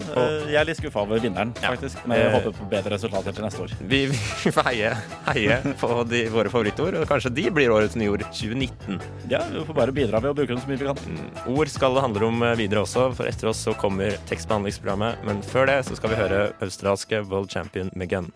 Jeg 0.51 0.57
er 0.59 0.67
litt 0.67 0.81
skuffa 0.81 1.05
over 1.05 1.21
vinneren, 1.23 1.53
Ja. 1.63 1.71
faktisk. 1.71 2.01
Men 2.11 2.19
jeg 2.19 2.33
håper 2.35 2.57
på 2.59 2.67
bedre 2.73 2.97
resultater 2.97 3.31
til 3.37 3.45
neste 3.47 3.63
år. 3.63 3.75
Vi, 3.87 4.01
vi 4.11 4.51
får 4.57 4.67
heie, 4.73 4.91
heie 5.29 5.59
på 5.79 5.91
de, 6.11 6.25
våre 6.35 6.51
favorittord, 6.51 6.99
og 6.99 7.07
kanskje 7.11 7.31
de 7.37 7.45
blir 7.55 7.71
årets 7.71 7.95
nyord 8.01 8.25
2019. 8.35 8.99
Ja, 9.31 9.45
Vi 9.53 9.63
får 9.69 9.79
bare 9.79 9.95
bidra 9.95 10.19
ved 10.25 10.33
å 10.35 10.39
bruke 10.41 10.51
dem 10.51 10.59
så 10.65 10.73
mye 10.73 10.81
vi 10.83 10.89
kan. 10.91 10.99
Mm, 11.07 11.55
Ord 11.55 11.71
skal 11.71 11.95
det 11.95 12.03
handle 12.09 12.27
om 12.33 12.43
videre 12.59 12.83
også, 12.83 13.07
for 13.15 13.31
etter 13.31 13.53
oss 13.53 13.63
så 13.69 13.77
kommer 13.79 14.19
tekstbehandlingsprogrammet. 14.33 15.23
Men 15.31 15.43
før 15.47 15.71
det 15.71 15.79
så 15.87 15.95
skal 16.01 16.11
vi 16.11 16.19
høre 16.19 16.43
australske 16.65 17.23
World 17.31 17.55
Champion 17.55 17.95
med 17.95 18.11
Gun. 18.11 18.33